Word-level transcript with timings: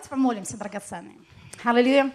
Давайте 0.00 0.08
помолимся, 0.08 0.56
драгоценные. 0.56 1.16
Аллилуйя. 1.62 2.10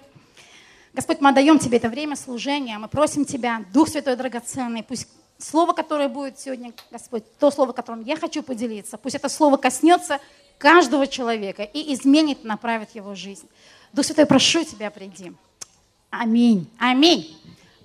Господь, 0.93 1.21
мы 1.21 1.29
отдаем 1.29 1.59
Тебе 1.59 1.77
это 1.77 1.87
время 1.87 2.15
служения, 2.15 2.79
мы 2.79 2.87
просим 2.87 3.25
Тебя, 3.25 3.63
Дух 3.71 3.89
Святой 3.89 4.15
драгоценный, 4.15 4.81
пусть 4.81 5.07
слово, 5.37 5.73
которое 5.73 6.09
будет 6.09 6.39
сегодня, 6.39 6.73
Господь, 6.89 7.23
то 7.37 7.51
слово, 7.51 7.73
которым 7.73 8.03
я 8.03 8.17
хочу 8.17 8.41
поделиться, 8.41 8.97
пусть 8.97 9.15
это 9.15 9.29
слово 9.29 9.57
коснется 9.57 10.19
каждого 10.57 11.05
человека 11.05 11.61
и 11.61 11.93
изменит, 11.93 12.43
направит 12.43 12.95
его 12.95 13.13
жизнь. 13.13 13.47
Дух 13.93 14.03
Святой, 14.03 14.25
прошу 14.25 14.63
Тебя, 14.63 14.89
приди. 14.89 15.31
Аминь. 16.09 16.67
Аминь. 16.79 17.37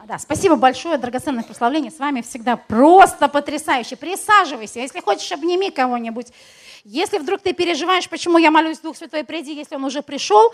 Да, 0.07 0.19
спасибо 0.19 0.57
большое, 0.57 0.97
драгоценное 0.97 1.45
прославление. 1.45 1.91
С 1.91 1.99
вами 1.99 2.23
всегда 2.23 2.57
просто 2.57 3.29
потрясающе. 3.29 3.97
Присаживайся. 3.97 4.81
Если 4.81 5.01
хочешь, 5.01 5.31
обними 5.31 5.71
кого-нибудь. 5.71 6.29
Если 6.85 7.19
вдруг 7.19 7.43
ты 7.43 7.53
переживаешь, 7.53 8.09
почему 8.09 8.39
я 8.39 8.51
молюсь, 8.51 8.79
Дух 8.79 8.97
Святой, 8.97 9.25
приди, 9.25 9.55
если 9.55 9.77
он 9.77 9.85
уже 9.85 10.03
пришел, 10.03 10.53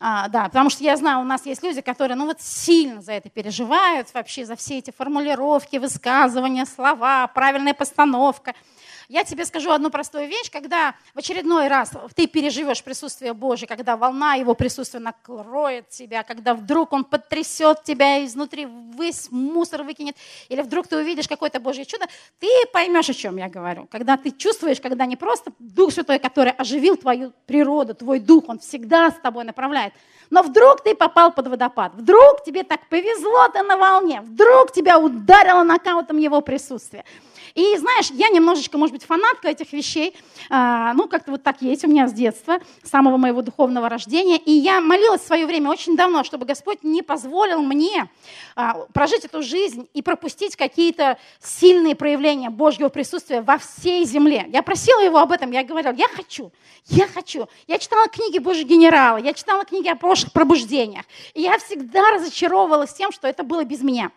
а, 0.00 0.28
да, 0.28 0.44
потому 0.44 0.68
что 0.68 0.84
я 0.84 0.96
знаю, 0.96 1.20
у 1.20 1.24
нас 1.24 1.46
есть 1.46 1.62
люди, 1.62 1.80
которые, 1.80 2.16
ну 2.16 2.26
вот 2.26 2.40
сильно 2.40 3.00
за 3.00 3.12
это 3.12 3.30
переживают, 3.30 4.12
вообще 4.12 4.44
за 4.44 4.56
все 4.56 4.78
эти 4.78 4.90
формулировки, 4.90 5.76
высказывания, 5.76 6.66
слова, 6.66 7.26
правильная 7.28 7.74
постановка– 7.74 8.54
я 9.12 9.24
тебе 9.24 9.44
скажу 9.44 9.70
одну 9.70 9.90
простую 9.90 10.26
вещь, 10.26 10.50
когда 10.50 10.94
в 11.14 11.18
очередной 11.18 11.68
раз 11.68 11.90
ты 12.16 12.26
переживешь 12.26 12.82
присутствие 12.82 13.34
Божье, 13.34 13.68
когда 13.68 13.98
волна 13.98 14.36
Его 14.36 14.54
присутствия 14.54 15.00
накроет 15.00 15.90
тебя, 15.90 16.22
когда 16.22 16.54
вдруг 16.54 16.94
Он 16.94 17.04
потрясет 17.04 17.84
тебя 17.84 18.24
изнутри, 18.24 18.66
весь 18.98 19.30
мусор 19.30 19.82
выкинет, 19.82 20.16
или 20.48 20.62
вдруг 20.62 20.88
ты 20.88 20.96
увидишь 20.96 21.28
какое-то 21.28 21.60
Божье 21.60 21.84
чудо, 21.84 22.06
ты 22.38 22.48
поймешь, 22.72 23.10
о 23.10 23.14
чем 23.14 23.36
я 23.36 23.50
говорю. 23.50 23.86
Когда 23.90 24.16
ты 24.16 24.30
чувствуешь, 24.30 24.80
когда 24.80 25.04
не 25.04 25.16
просто 25.16 25.52
Дух 25.58 25.92
Святой, 25.92 26.18
который 26.18 26.52
оживил 26.52 26.96
твою 26.96 27.34
природу, 27.44 27.94
твой 27.94 28.18
дух, 28.18 28.44
Он 28.48 28.60
всегда 28.60 29.10
с 29.10 29.20
тобой 29.22 29.44
направляет, 29.44 29.92
но 30.30 30.42
вдруг 30.42 30.82
ты 30.82 30.94
попал 30.94 31.32
под 31.32 31.48
водопад, 31.48 31.92
вдруг 31.94 32.44
тебе 32.46 32.62
так 32.62 32.88
повезло, 32.88 33.48
ты 33.48 33.62
на 33.62 33.76
волне, 33.76 34.22
вдруг 34.22 34.72
тебя 34.72 34.98
ударило 34.98 35.62
нокаутом 35.64 36.16
Его 36.16 36.40
присутствия. 36.40 37.04
И 37.54 37.76
знаешь, 37.76 38.10
я 38.10 38.28
немножечко, 38.28 38.78
может 38.78 38.92
быть, 38.92 39.04
фанатка 39.04 39.48
этих 39.48 39.72
вещей. 39.72 40.14
А, 40.50 40.94
ну, 40.94 41.08
как-то 41.08 41.32
вот 41.32 41.42
так 41.42 41.62
есть 41.62 41.84
у 41.84 41.88
меня 41.88 42.08
с 42.08 42.12
детства, 42.12 42.58
с 42.82 42.90
самого 42.90 43.16
моего 43.16 43.42
духовного 43.42 43.88
рождения. 43.88 44.38
И 44.38 44.52
я 44.52 44.80
молилась 44.80 45.22
в 45.22 45.26
свое 45.26 45.46
время 45.46 45.70
очень 45.70 45.96
давно, 45.96 46.24
чтобы 46.24 46.46
Господь 46.46 46.82
не 46.82 47.02
позволил 47.02 47.62
мне 47.62 48.08
а, 48.56 48.74
прожить 48.92 49.24
эту 49.24 49.42
жизнь 49.42 49.88
и 49.94 50.02
пропустить 50.02 50.56
какие-то 50.56 51.18
сильные 51.40 51.94
проявления 51.94 52.50
Божьего 52.50 52.88
присутствия 52.88 53.42
во 53.42 53.58
всей 53.58 54.04
земле. 54.04 54.46
Я 54.52 54.62
просила 54.62 55.00
его 55.00 55.18
об 55.18 55.32
этом, 55.32 55.50
я 55.50 55.64
говорила, 55.64 55.92
я 55.92 56.08
хочу, 56.08 56.52
я 56.86 57.06
хочу. 57.06 57.48
Я 57.66 57.78
читала 57.78 58.08
книги 58.08 58.38
Божьего 58.38 58.68
генерала, 58.68 59.18
я 59.18 59.32
читала 59.32 59.64
книги 59.64 59.88
о 59.88 59.96
прошлых 59.96 60.32
пробуждениях. 60.32 61.04
И 61.34 61.42
я 61.42 61.58
всегда 61.58 62.10
разочаровывалась 62.10 62.92
тем, 62.94 63.12
что 63.12 63.28
это 63.28 63.42
было 63.42 63.64
без 63.64 63.82
меня. 63.82 64.10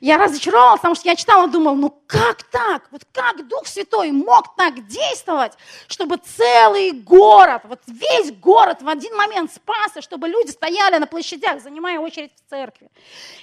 Я 0.00 0.18
разочаровалась, 0.18 0.80
потому 0.80 0.94
что 0.94 1.08
я 1.08 1.16
читала, 1.16 1.48
думала, 1.48 1.74
ну 1.74 1.94
как 2.06 2.42
так? 2.44 2.81
Так? 2.82 2.92
Вот 2.92 3.02
как 3.12 3.46
Дух 3.48 3.66
Святой 3.66 4.10
мог 4.12 4.54
так 4.56 4.86
действовать, 4.86 5.52
чтобы 5.88 6.16
целый 6.16 6.92
город, 6.92 7.62
вот 7.64 7.80
весь 7.86 8.32
город 8.32 8.82
в 8.82 8.88
один 8.88 9.14
момент 9.16 9.52
спасся, 9.52 10.02
чтобы 10.02 10.28
люди 10.28 10.50
стояли 10.50 10.98
на 10.98 11.06
площадях, 11.06 11.60
занимая 11.62 11.98
очередь 11.98 12.32
в 12.34 12.50
церкви. 12.50 12.88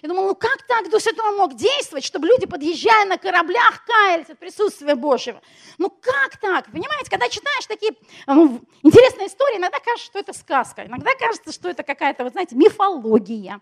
Я 0.01 0.09
думала, 0.09 0.27
ну 0.27 0.35
как 0.35 0.63
так 0.67 0.89
Дух 0.89 1.01
Святой 1.01 1.35
мог 1.35 1.55
действовать, 1.55 2.03
чтобы 2.03 2.27
люди, 2.27 2.45
подъезжая 2.45 3.05
на 3.05 3.17
кораблях, 3.17 3.83
каялись 3.85 4.29
от 4.29 4.39
присутствия 4.39 4.95
Божьего? 4.95 5.41
Ну 5.77 5.89
как 5.89 6.37
так? 6.37 6.65
Понимаете, 6.71 7.09
когда 7.09 7.29
читаешь 7.29 7.65
такие 7.67 7.93
ну, 8.27 8.61
интересные 8.83 9.27
истории, 9.27 9.57
иногда 9.57 9.79
кажется, 9.79 10.05
что 10.05 10.19
это 10.19 10.33
сказка, 10.33 10.85
иногда 10.85 11.11
кажется, 11.19 11.51
что 11.51 11.69
это 11.69 11.83
какая-то, 11.83 12.23
вот 12.23 12.33
знаете, 12.33 12.55
мифология. 12.55 13.59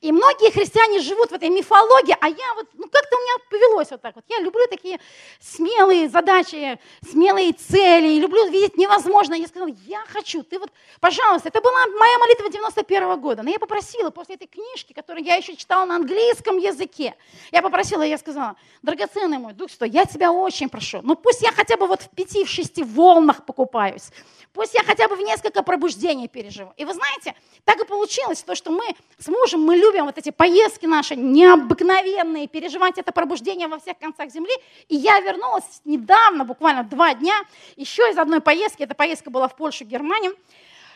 И 0.00 0.12
многие 0.12 0.52
христиане 0.52 1.00
живут 1.00 1.30
в 1.30 1.34
этой 1.34 1.48
мифологии, 1.48 2.16
а 2.20 2.28
я 2.28 2.54
вот, 2.54 2.68
ну 2.74 2.88
как-то 2.88 3.16
у 3.16 3.20
меня 3.20 3.32
повелось 3.50 3.90
вот 3.90 4.00
так 4.00 4.14
вот. 4.14 4.24
Я 4.28 4.38
люблю 4.40 4.66
такие 4.68 5.00
смелые 5.40 6.08
задачи, 6.08 6.78
смелые 7.08 7.52
цели, 7.52 8.08
и 8.08 8.20
люблю 8.20 8.50
видеть 8.50 8.76
невозможное. 8.76 9.38
Я 9.38 9.46
сказала, 9.46 9.70
я 9.86 10.04
хочу, 10.06 10.42
ты 10.42 10.58
вот, 10.58 10.70
пожалуйста, 11.00 11.48
это 11.48 11.60
была 11.60 11.86
моя 11.98 12.18
молитва 12.18 12.50
91 12.50 13.02
-го 13.02 13.16
года. 13.16 13.42
Но 13.42 13.50
я 13.50 13.58
попросила 13.58 14.10
после 14.10 14.34
этой 14.34 14.46
книжки, 14.46 14.92
которую 14.92 15.24
я 15.24 15.36
еще 15.36 15.56
читала 15.56 15.84
на 15.84 15.96
английском 15.96 16.58
языке, 16.58 17.14
я 17.52 17.62
попросила, 17.62 18.02
я 18.02 18.18
сказала, 18.18 18.56
драгоценный 18.82 19.38
мой 19.38 19.52
Дух 19.52 19.70
Святой, 19.70 19.90
я 19.90 20.04
тебя 20.04 20.32
очень 20.32 20.68
прошу, 20.68 21.00
ну 21.02 21.14
пусть 21.14 21.42
я 21.42 21.52
хотя 21.52 21.76
бы 21.76 21.86
вот 21.86 22.02
в 22.02 22.10
пяти, 22.10 22.44
в 22.44 22.48
шести 22.48 22.82
волнах 22.82 23.44
покупаюсь, 23.44 24.10
пусть 24.52 24.74
я 24.74 24.82
хотя 24.82 25.08
бы 25.08 25.16
в 25.16 25.20
несколько 25.20 25.62
пробуждений 25.62 26.28
переживу. 26.28 26.72
И 26.76 26.84
вы 26.84 26.94
знаете, 26.94 27.34
так 27.64 27.80
и 27.80 27.84
получилось, 27.84 28.42
то, 28.42 28.54
что 28.54 28.70
мы 28.70 28.84
с 29.18 29.28
мужем, 29.28 29.62
мы 29.62 29.76
любим 29.76 30.06
вот 30.06 30.18
эти 30.18 30.30
поездки 30.30 30.86
наши 30.86 31.16
необыкновенные, 31.16 32.48
переживать 32.48 32.98
это 32.98 33.12
пробуждение 33.12 33.68
во 33.68 33.78
всех 33.78 33.98
концах 33.98 34.30
земли, 34.30 34.52
и 34.88 34.96
я 34.96 35.20
вернулась 35.20 35.80
недавно, 35.84 36.44
буквально 36.44 36.84
два 36.84 37.14
дня, 37.14 37.34
еще 37.76 38.02
из 38.10 38.18
одной 38.18 38.40
поездки. 38.40 38.82
Эта 38.82 38.94
поездка 38.94 39.30
была 39.30 39.48
в 39.48 39.56
Польшу, 39.56 39.84
Германию. 39.84 40.36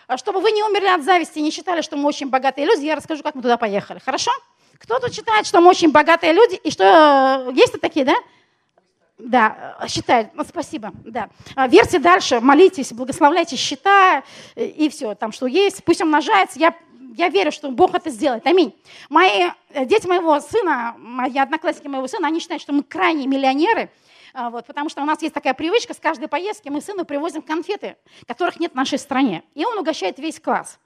А 0.07 0.17
чтобы 0.17 0.41
вы 0.41 0.51
не 0.51 0.63
умерли 0.63 0.89
от 0.89 1.05
зависти 1.05 1.39
не 1.39 1.51
считали, 1.51 1.81
что 1.81 1.97
мы 1.97 2.09
очень 2.09 2.29
богатые 2.29 2.67
люди, 2.67 2.85
я 2.85 2.97
расскажу, 2.97 3.23
как 3.23 3.35
мы 3.35 3.43
туда 3.43 3.57
поехали. 3.57 3.99
Хорошо? 3.99 4.31
Кто 4.79 4.99
тут 4.99 5.15
считает, 5.15 5.47
что 5.47 5.61
мы 5.61 5.71
очень 5.71 5.93
богатые 5.93 6.33
люди 6.33 6.57
и 6.57 6.71
что... 6.71 7.47
Э, 7.49 7.53
есть 7.55 7.73
тут 7.73 7.81
такие, 7.81 8.05
да? 8.05 8.17
Да, 9.25 9.77
э, 9.81 9.89
считает. 9.89 10.35
Ну, 10.35 10.45
спасибо. 10.45 10.93
Да. 11.05 11.29
А, 11.55 11.69
верьте 11.69 11.99
дальше, 11.99 12.41
молитесь, 12.41 12.93
благословляйте 12.93 13.57
счета 13.57 14.25
э, 14.57 14.67
и 14.67 14.89
все, 14.89 15.15
там 15.15 15.33
что 15.33 15.47
есть. 15.47 15.85
Пусть 15.85 16.01
умножается. 16.01 16.59
Я 16.59 16.75
я 17.15 17.29
верю, 17.29 17.53
что 17.53 17.71
Бог 17.71 17.95
это 17.95 18.09
сделает. 18.09 18.47
Аминь. 18.47 18.75
Мои, 19.11 19.51
дети 19.85 20.07
моего 20.07 20.41
сына, 20.41 20.95
мои 20.97 21.39
одноклассники 21.39 21.87
моего 21.87 22.09
сына, 22.09 22.29
они 22.29 22.41
считают, 22.41 22.63
что 22.63 22.73
мы 22.73 22.83
крайне 22.83 23.27
миллионеры. 23.27 23.91
А, 24.33 24.49
вот, 24.49 24.67
потому 24.67 24.89
что 24.89 25.03
у 25.03 25.05
нас 25.05 25.21
есть 25.21 25.35
такая 25.35 25.53
привычка, 25.53 25.93
с 25.93 25.99
каждой 25.99 26.29
поездки 26.29 26.71
мы 26.71 26.81
сыну 26.81 27.05
привозим 27.05 27.43
конфеты, 27.43 27.97
которых 28.27 28.59
нет 28.61 28.73
в 28.73 28.77
нашей 28.77 28.99
стране. 28.99 29.43
И 29.55 29.65
он 29.65 29.79
угощает 29.79 30.19
весь 30.19 30.41
класс. 30.41 30.79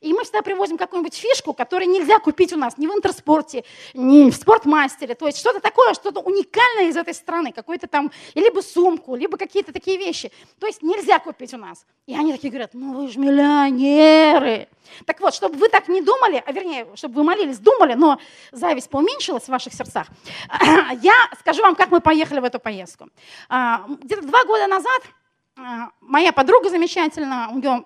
И 0.00 0.12
мы 0.12 0.24
всегда 0.24 0.42
привозим 0.42 0.78
какую-нибудь 0.78 1.14
фишку, 1.14 1.52
которую 1.52 1.90
нельзя 1.90 2.18
купить 2.18 2.52
у 2.52 2.56
нас 2.56 2.78
ни 2.78 2.86
в 2.86 2.90
интерспорте, 2.90 3.64
ни 3.94 4.30
в 4.30 4.34
спортмастере. 4.34 5.14
То 5.14 5.26
есть 5.26 5.38
что-то 5.38 5.60
такое, 5.60 5.94
что-то 5.94 6.20
уникальное 6.20 6.88
из 6.88 6.96
этой 6.96 7.14
страны. 7.14 7.52
Какую-то 7.52 7.86
там, 7.86 8.10
либо 8.34 8.60
сумку, 8.60 9.14
либо 9.16 9.36
какие-то 9.36 9.72
такие 9.72 9.96
вещи. 9.96 10.32
То 10.58 10.66
есть 10.66 10.82
нельзя 10.82 11.18
купить 11.18 11.54
у 11.54 11.58
нас. 11.58 11.86
И 12.06 12.14
они 12.14 12.32
такие 12.32 12.50
говорят, 12.50 12.70
ну 12.74 13.02
вы 13.02 13.08
же 13.08 13.18
миллионеры. 13.18 14.68
Так 15.06 15.20
вот, 15.20 15.34
чтобы 15.34 15.56
вы 15.56 15.68
так 15.68 15.88
не 15.88 16.02
думали, 16.02 16.42
а 16.44 16.52
вернее, 16.52 16.86
чтобы 16.94 17.16
вы 17.16 17.24
молились, 17.24 17.58
думали, 17.58 17.94
но 17.94 18.18
зависть 18.52 18.90
поуменьшилась 18.90 19.44
в 19.44 19.48
ваших 19.48 19.72
сердцах, 19.72 20.06
я 21.02 21.14
скажу 21.40 21.62
вам, 21.62 21.74
как 21.74 21.90
мы 21.90 22.00
поехали 22.00 22.40
в 22.40 22.44
эту 22.44 22.58
поездку. 22.58 23.08
А, 23.48 23.86
где-то 23.88 24.26
два 24.26 24.44
года 24.44 24.66
назад 24.66 25.02
а, 25.56 25.90
моя 26.00 26.32
подруга 26.32 26.68
замечательная, 26.68 27.48
у 27.48 27.58
нее 27.58 27.84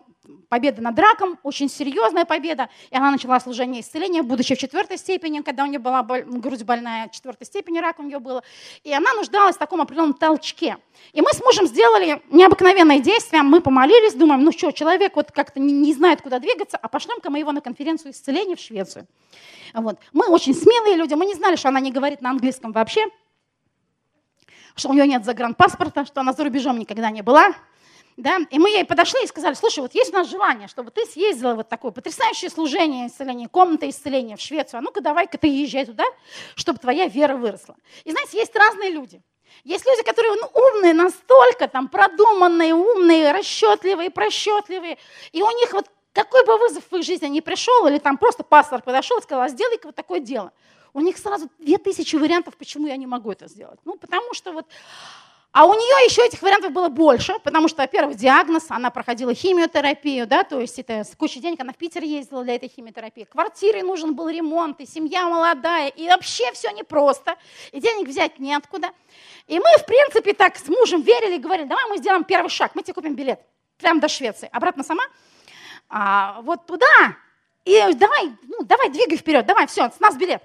победа 0.49 0.83
над 0.83 0.99
раком, 0.99 1.39
очень 1.43 1.69
серьезная 1.69 2.25
победа, 2.25 2.69
и 2.91 2.97
она 2.97 3.11
начала 3.11 3.39
служение 3.41 3.83
исцеления, 3.83 4.22
будучи 4.22 4.55
в 4.55 4.59
четвертой 4.59 4.99
степени, 4.99 5.41
когда 5.41 5.65
у 5.65 5.66
нее 5.66 5.78
была 5.78 6.03
боль, 6.03 6.25
грудь 6.25 6.62
больная, 6.65 7.09
четвертой 7.09 7.47
степени 7.47 7.78
рак 7.78 7.99
у 7.99 8.03
нее 8.03 8.19
было, 8.19 8.43
и 8.84 8.93
она 8.93 9.12
нуждалась 9.15 9.56
в 9.56 9.59
таком 9.59 9.81
определенном 9.81 10.15
толчке. 10.15 10.77
И 11.12 11.21
мы 11.21 11.33
с 11.33 11.41
мужем 11.43 11.67
сделали 11.67 12.22
необыкновенное 12.31 13.00
действие, 13.00 13.43
мы 13.43 13.61
помолились, 13.61 14.15
думаем, 14.15 14.43
ну 14.43 14.53
что, 14.53 14.71
человек 14.72 15.17
вот 15.17 15.33
как-то 15.33 15.61
не, 15.61 15.72
не 15.72 15.94
знает, 15.94 16.22
куда 16.22 16.38
двигаться, 16.38 16.77
а 16.77 16.88
пошлем-ка 16.88 17.31
мы 17.31 17.38
его 17.38 17.53
на 17.53 17.61
конференцию 17.61 18.12
исцеления 18.12 18.56
в 18.56 18.61
Швецию. 18.61 19.06
Вот. 19.75 19.99
Мы 20.12 20.27
очень 20.28 20.55
смелые 20.55 20.97
люди, 20.97 21.15
мы 21.15 21.27
не 21.27 21.34
знали, 21.34 21.56
что 21.56 21.69
она 21.69 21.81
не 21.81 21.93
говорит 21.93 22.22
на 22.22 22.31
английском 22.31 22.72
вообще, 22.72 23.06
что 24.75 24.88
у 24.88 24.93
нее 24.93 25.06
нет 25.06 25.25
загранпаспорта, 25.25 26.06
что 26.06 26.21
она 26.21 26.33
за 26.33 26.44
рубежом 26.44 26.78
никогда 26.78 27.11
не 27.11 27.22
была, 27.22 27.53
да, 28.19 28.39
и 28.51 28.59
мы 28.59 28.69
ей 28.71 28.84
подошли 28.84 29.23
и 29.23 29.29
сказали, 29.29 29.55
слушай, 29.55 29.79
вот 29.79 29.95
есть 29.95 30.11
у 30.11 30.17
нас 30.17 30.29
желание, 30.29 30.67
чтобы 30.67 30.91
ты 30.91 31.06
съездила 31.06 31.55
вот 31.55 31.69
такое 31.69 31.93
потрясающее 31.93 32.50
служение 32.50 33.06
исцеления, 33.06 33.47
комната 33.49 33.88
исцеления 33.88 34.37
в 34.37 34.41
Швецию, 34.41 34.79
а 34.79 34.81
ну-ка 34.82 35.00
давай-ка 35.00 35.38
ты 35.38 35.47
езжай 35.47 35.87
туда, 35.87 36.03
чтобы 36.56 36.81
твоя 36.81 37.06
вера 37.06 37.37
выросла. 37.37 37.76
И 38.03 38.11
знаете, 38.11 38.38
есть 38.38 38.55
разные 38.56 38.91
люди. 38.91 39.23
Есть 39.62 39.87
люди, 39.87 40.03
которые 40.03 40.35
ну, 40.35 40.50
умные 40.53 40.94
настолько, 40.94 41.69
там, 41.69 41.87
продуманные, 41.87 42.75
умные, 42.75 43.31
расчетливые, 43.31 44.11
просчетливые, 44.11 44.99
и 45.31 45.41
у 45.41 45.50
них 45.56 45.73
вот 45.73 45.87
какой 46.12 46.44
бы 46.44 46.59
вызов 46.59 46.82
в 46.91 46.97
их 46.97 47.05
жизни 47.05 47.29
не 47.29 47.41
пришел, 47.41 47.87
или 47.87 47.99
там 47.99 48.19
просто 48.19 48.43
пастор 48.43 48.82
подошел 48.82 49.19
и 49.19 49.23
сказал, 49.23 49.44
а 49.44 49.49
сделай-ка 49.49 49.87
вот 49.87 49.94
такое 49.94 50.19
дело. 50.19 50.53
У 50.93 51.00
них 51.00 51.19
сразу 51.19 51.49
две 51.61 51.79
тысячи 51.79 52.17
вариантов, 52.17 52.56
почему 52.56 52.88
я 52.88 52.97
не 52.97 53.06
могу 53.06 53.31
это 53.31 53.47
сделать. 53.47 53.79
Ну, 53.85 53.97
потому 53.97 54.35
что 54.35 54.50
вот 54.50 54.67
а 55.53 55.65
у 55.65 55.73
нее 55.73 56.05
еще 56.06 56.25
этих 56.25 56.43
вариантов 56.43 56.73
было 56.73 56.89
больше, 56.89 57.35
потому 57.43 57.69
что, 57.69 57.83
во-первых, 57.83 58.17
диагноз, 58.17 58.67
она 58.69 58.91
проходила 58.91 59.35
химиотерапию, 59.35 60.27
да, 60.27 60.45
то 60.45 60.61
есть 60.61 60.79
это 60.79 61.05
с 61.05 61.17
кучей 61.17 61.41
денег, 61.41 61.61
она 61.61 61.73
в 61.73 61.77
Питер 61.77 62.03
ездила 62.03 62.45
для 62.45 62.55
этой 62.55 62.69
химиотерапии. 62.69 63.25
Квартире 63.25 63.83
нужен 63.83 64.15
был 64.15 64.29
ремонт, 64.29 64.81
и 64.81 64.87
семья 64.87 65.27
молодая, 65.29 65.89
и 65.89 66.06
вообще 66.09 66.53
все 66.53 66.71
непросто, 66.71 67.37
и 67.73 67.81
денег 67.81 68.09
взять 68.09 68.39
неоткуда. 68.39 68.91
И 69.47 69.59
мы, 69.59 69.79
в 69.79 69.87
принципе, 69.87 70.35
так 70.35 70.56
с 70.56 70.69
мужем 70.69 71.03
верили, 71.03 71.39
говорили, 71.39 71.67
давай 71.67 71.85
мы 71.89 71.99
сделаем 71.99 72.25
первый 72.25 72.50
шаг, 72.50 72.73
мы 72.75 72.83
тебе 72.83 72.95
купим 72.95 73.15
билет, 73.15 73.41
прямо 73.79 74.00
до 74.00 74.09
Швеции. 74.09 74.49
Обратно 74.53 74.85
сама? 74.85 75.03
а, 75.89 76.41
вот 76.43 76.67
туда, 76.67 77.17
и 77.65 77.93
давай, 77.95 78.33
ну, 78.43 78.65
давай, 78.65 78.91
двигай 78.91 79.17
вперед, 79.17 79.47
давай, 79.47 79.67
все, 79.67 79.91
с 79.91 80.00
нас 80.00 80.17
билет. 80.17 80.43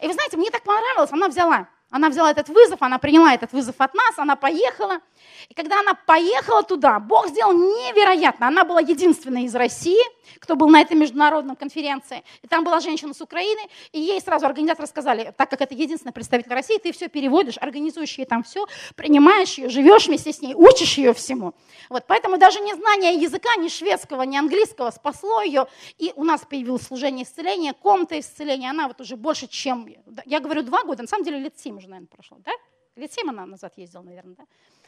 И 0.00 0.06
вы 0.06 0.12
знаете, 0.12 0.36
мне 0.36 0.50
так 0.50 0.62
понравилось, 0.62 1.12
она 1.12 1.28
взяла, 1.28 1.68
она 1.90 2.10
взяла 2.10 2.30
этот 2.30 2.50
вызов, 2.50 2.82
она 2.82 2.98
приняла 2.98 3.32
этот 3.32 3.52
вызов 3.52 3.76
от 3.78 3.94
нас, 3.94 4.18
она 4.18 4.36
поехала. 4.36 5.00
И 5.48 5.54
когда 5.54 5.80
она 5.80 5.94
поехала 5.94 6.62
туда, 6.62 6.98
Бог 6.98 7.28
сделал 7.28 7.54
невероятно. 7.54 8.48
Она 8.48 8.64
была 8.64 8.80
единственной 8.80 9.44
из 9.44 9.54
России, 9.54 10.02
кто 10.38 10.54
был 10.54 10.68
на 10.68 10.82
этой 10.82 10.96
международной 10.96 11.56
конференции. 11.56 12.22
И 12.42 12.46
там 12.46 12.62
была 12.62 12.80
женщина 12.80 13.14
с 13.14 13.20
Украины, 13.22 13.60
и 13.92 14.00
ей 14.00 14.20
сразу 14.20 14.44
организаторы 14.44 14.86
сказали, 14.86 15.32
так 15.36 15.48
как 15.48 15.62
это 15.62 15.74
единственный 15.74 16.12
представитель 16.12 16.52
России, 16.52 16.76
ты 16.76 16.92
все 16.92 17.08
переводишь, 17.08 17.56
организуешь 17.56 18.18
ей 18.18 18.26
там 18.26 18.42
все, 18.42 18.66
принимаешь 18.94 19.56
ее, 19.56 19.70
живешь 19.70 20.08
вместе 20.08 20.32
с 20.32 20.42
ней, 20.42 20.54
учишь 20.54 20.98
ее 20.98 21.14
всему. 21.14 21.54
Вот, 21.88 22.04
поэтому 22.06 22.36
даже 22.36 22.60
не 22.60 22.74
знание 22.74 23.14
языка, 23.14 23.56
ни 23.56 23.68
шведского, 23.68 24.22
ни 24.22 24.36
английского 24.36 24.90
спасло 24.90 25.40
ее. 25.40 25.66
И 25.96 26.12
у 26.16 26.24
нас 26.24 26.42
появилось 26.42 26.82
служение 26.82 27.24
исцеления, 27.24 27.72
комната 27.72 28.20
исцеления. 28.20 28.68
Она 28.68 28.88
вот 28.88 29.00
уже 29.00 29.16
больше, 29.16 29.46
чем, 29.46 29.88
я 30.26 30.40
говорю, 30.40 30.62
два 30.62 30.84
года, 30.84 31.02
на 31.02 31.08
самом 31.08 31.24
деле 31.24 31.38
лет 31.38 31.54
семь 31.58 31.77
уже, 31.78 31.88
наверное, 31.88 32.08
прошло, 32.08 32.38
да? 32.40 32.52
Лет 32.96 33.12
семь 33.12 33.30
она 33.30 33.46
назад 33.46 33.74
ездила, 33.76 34.02
наверное, 34.02 34.34
да? 34.36 34.44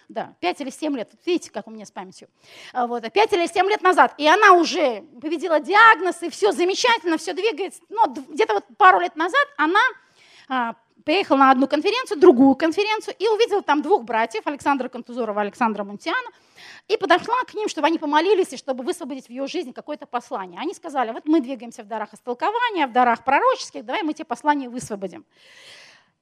Да, 0.08 0.34
пять 0.40 0.60
или 0.60 0.70
семь 0.70 0.96
лет. 0.96 1.08
видите, 1.24 1.52
как 1.52 1.68
у 1.68 1.70
меня 1.70 1.86
с 1.86 1.92
памятью. 1.92 2.28
А 2.72 2.88
вот, 2.88 3.04
а 3.04 3.10
пять 3.10 3.32
или 3.32 3.46
семь 3.46 3.68
лет 3.68 3.80
назад. 3.80 4.12
И 4.18 4.26
она 4.26 4.54
уже 4.54 5.02
победила 5.22 5.60
диагноз, 5.60 6.20
и 6.22 6.30
все 6.30 6.50
замечательно, 6.50 7.16
все 7.16 7.32
двигается. 7.32 7.80
Но 7.88 8.06
где-то 8.08 8.54
вот 8.54 8.64
пару 8.76 8.98
лет 8.98 9.14
назад 9.14 9.46
она 9.56 9.80
а, 10.48 10.74
приехала 11.04 11.38
на 11.38 11.50
одну 11.52 11.68
конференцию, 11.68 12.18
другую 12.18 12.56
конференцию, 12.56 13.14
и 13.20 13.28
увидела 13.28 13.62
там 13.62 13.82
двух 13.82 14.02
братьев, 14.02 14.46
Александра 14.46 14.88
Контузорова 14.88 15.38
и 15.38 15.42
Александра 15.42 15.84
Мунтиана, 15.84 16.30
и 16.88 16.96
подошла 16.96 17.44
к 17.46 17.54
ним, 17.54 17.68
чтобы 17.68 17.86
они 17.86 17.98
помолились, 17.98 18.52
и 18.52 18.56
чтобы 18.56 18.82
высвободить 18.82 19.26
в 19.26 19.30
ее 19.30 19.46
жизни 19.46 19.70
какое-то 19.70 20.06
послание. 20.06 20.60
Они 20.60 20.74
сказали, 20.74 21.12
вот 21.12 21.26
мы 21.26 21.40
двигаемся 21.40 21.84
в 21.84 21.86
дарах 21.86 22.14
истолкования, 22.14 22.88
в 22.88 22.92
дарах 22.92 23.24
пророческих, 23.24 23.84
давай 23.84 24.02
мы 24.02 24.12
те 24.12 24.24
послания 24.24 24.68
высвободим. 24.68 25.24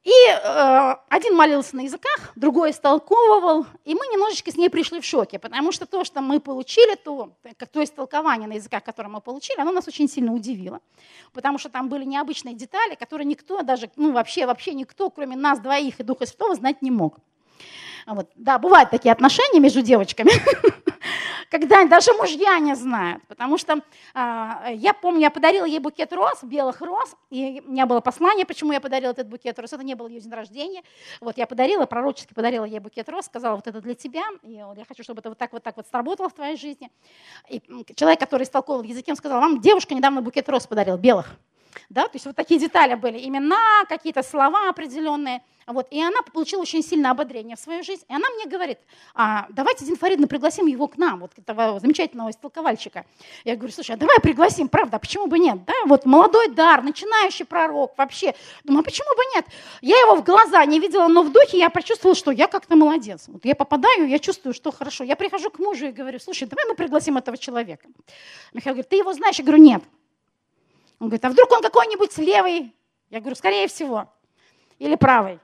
И 0.08 0.31
э, 0.31 0.94
один 1.10 1.37
молился 1.37 1.76
на 1.76 1.82
языках, 1.82 2.32
другой 2.34 2.70
истолковывал, 2.70 3.66
и 3.84 3.94
мы 3.94 4.06
немножечко 4.06 4.50
с 4.50 4.56
ней 4.56 4.70
пришли 4.70 5.02
в 5.02 5.05
шоке, 5.05 5.38
потому 5.38 5.70
что 5.70 5.84
то, 5.84 6.02
что 6.02 6.22
мы 6.22 6.40
получили, 6.40 6.94
то, 6.94 7.37
то 7.70 7.84
истолкование 7.84 8.49
на 8.49 8.55
языках, 8.55 8.82
которое 8.84 9.10
мы 9.10 9.20
получили, 9.20 9.60
оно 9.60 9.70
нас 9.70 9.87
очень 9.87 10.08
сильно 10.08 10.32
удивило, 10.32 10.81
потому 11.34 11.58
что 11.58 11.69
там 11.69 11.90
были 11.90 12.05
необычные 12.05 12.55
детали, 12.55 12.94
которые 12.94 13.26
никто 13.26 13.60
даже, 13.60 13.90
ну 13.96 14.12
вообще, 14.12 14.46
вообще 14.46 14.72
никто, 14.72 15.10
кроме 15.10 15.37
нас 15.37 15.60
двоих 15.60 16.00
и 16.00 16.02
Духа 16.02 16.25
Святого, 16.25 16.55
знать 16.55 16.81
не 16.81 16.90
мог. 16.90 17.19
Вот. 18.06 18.31
Да, 18.34 18.58
бывают 18.58 18.88
такие 18.88 19.12
отношения 19.12 19.60
между 19.60 19.82
девочками, 19.82 20.32
когда 21.50 21.84
даже 21.86 22.12
мужья 22.12 22.58
не 22.58 22.74
знают. 22.74 23.22
Потому 23.26 23.58
что 23.58 23.74
э, 23.74 23.80
я 24.74 24.94
помню, 24.94 25.20
я 25.20 25.30
подарила 25.30 25.64
ей 25.64 25.78
букет 25.78 26.12
роз, 26.12 26.42
белых 26.42 26.80
роз, 26.80 27.16
и 27.30 27.62
у 27.66 27.70
меня 27.70 27.86
было 27.86 28.00
послание, 28.00 28.46
почему 28.46 28.72
я 28.72 28.80
подарила 28.80 29.10
этот 29.10 29.28
букет 29.28 29.58
роз. 29.58 29.72
Это 29.72 29.84
не 29.84 29.94
был 29.94 30.08
ее 30.08 30.20
день 30.20 30.32
рождения. 30.32 30.82
Вот 31.20 31.38
я 31.38 31.46
подарила, 31.46 31.86
пророчески 31.86 32.34
подарила 32.34 32.64
ей 32.64 32.78
букет 32.78 33.08
роз, 33.08 33.26
сказала, 33.26 33.56
вот 33.56 33.66
это 33.66 33.80
для 33.80 33.94
тебя, 33.94 34.24
и 34.42 34.52
я 34.52 34.84
хочу, 34.86 35.02
чтобы 35.02 35.20
это 35.20 35.30
вот 35.30 35.38
так 35.38 35.52
вот 35.52 35.62
так 35.62 35.76
вот 35.76 35.86
сработало 35.86 36.28
в 36.28 36.34
твоей 36.34 36.56
жизни. 36.56 36.90
И 37.48 37.62
человек, 37.94 38.20
который 38.20 38.42
истолковывал 38.42 38.84
языком, 38.84 39.16
сказал, 39.16 39.40
вам 39.40 39.60
девушка 39.60 39.94
недавно 39.94 40.22
букет 40.22 40.48
роз 40.48 40.66
подарила, 40.66 40.96
белых. 40.96 41.36
Да? 41.88 42.05
То 42.05 42.15
есть 42.15 42.26
вот 42.26 42.37
такие 42.37 42.61
детали 42.61 42.94
были, 42.94 43.19
имена, 43.26 43.85
какие-то 43.88 44.23
слова 44.23 44.69
определенные. 44.69 45.43
Вот. 45.69 45.87
И 45.91 46.03
она 46.03 46.23
получила 46.23 46.62
очень 46.62 46.82
сильное 46.82 47.11
ободрение 47.11 47.55
в 47.55 47.61
свою 47.61 47.82
жизнь. 47.82 48.03
И 48.09 48.15
она 48.15 48.29
мне 48.31 48.47
говорит, 48.47 48.79
а, 49.15 49.47
давайте 49.50 49.85
Дин 49.85 49.97
Фаридовна 49.97 50.26
пригласим 50.26 50.67
его 50.67 50.88
к 50.88 50.97
нам, 50.97 51.20
вот 51.20 51.32
этого 51.37 51.79
замечательного 51.79 52.31
истолковальщика. 52.31 53.05
Я 53.44 53.55
говорю, 53.55 53.73
слушай, 53.73 53.93
а 53.93 53.99
давай 53.99 54.19
пригласим, 54.20 54.69
правда, 54.69 54.97
а 54.97 54.99
почему 54.99 55.26
бы 55.26 55.38
нет? 55.38 55.62
Да? 55.67 55.75
Вот 55.85 56.06
молодой 56.06 56.49
дар, 56.49 56.82
начинающий 56.82 57.44
пророк 57.44 57.93
вообще. 57.99 58.35
Думаю, 58.65 58.81
а 58.81 58.85
почему 58.85 59.15
бы 59.15 59.23
нет? 59.35 59.44
Я 59.82 59.99
его 59.99 60.17
в 60.17 60.25
глаза 60.25 60.65
не 60.65 60.81
видела, 60.81 61.06
но 61.06 61.23
в 61.23 61.31
духе 61.31 61.59
я 61.59 61.69
почувствовала, 61.69 62.15
что 62.15 62.31
я 62.31 62.47
как-то 62.47 62.75
молодец. 62.75 63.25
Вот 63.29 63.44
я 63.44 63.55
попадаю, 63.55 64.09
я 64.09 64.19
чувствую, 64.19 64.55
что 64.55 64.73
хорошо. 64.73 65.05
Я 65.05 65.17
прихожу 65.17 65.50
к 65.50 65.59
мужу 65.59 65.88
и 65.88 65.93
говорю, 65.93 66.19
слушай, 66.19 66.49
давай 66.49 66.65
мы 66.67 66.76
пригласим 66.76 67.19
этого 67.19 67.37
человека. 67.37 67.87
Михаил 68.55 68.75
говорит, 68.75 68.88
ты 68.88 68.97
его 68.97 69.12
знаешь? 69.12 69.37
Я 69.37 69.44
говорю, 69.44 69.62
нет. 69.62 69.82
Он 71.00 71.08
говорит, 71.08 71.24
а 71.24 71.30
вдруг 71.30 71.50
он 71.52 71.62
какой-нибудь 71.62 72.16
левый? 72.18 72.74
Я 73.10 73.20
говорю, 73.20 73.36
скорее 73.36 73.68
всего. 73.68 74.12
Или 74.78 74.96
правый. 74.96 75.40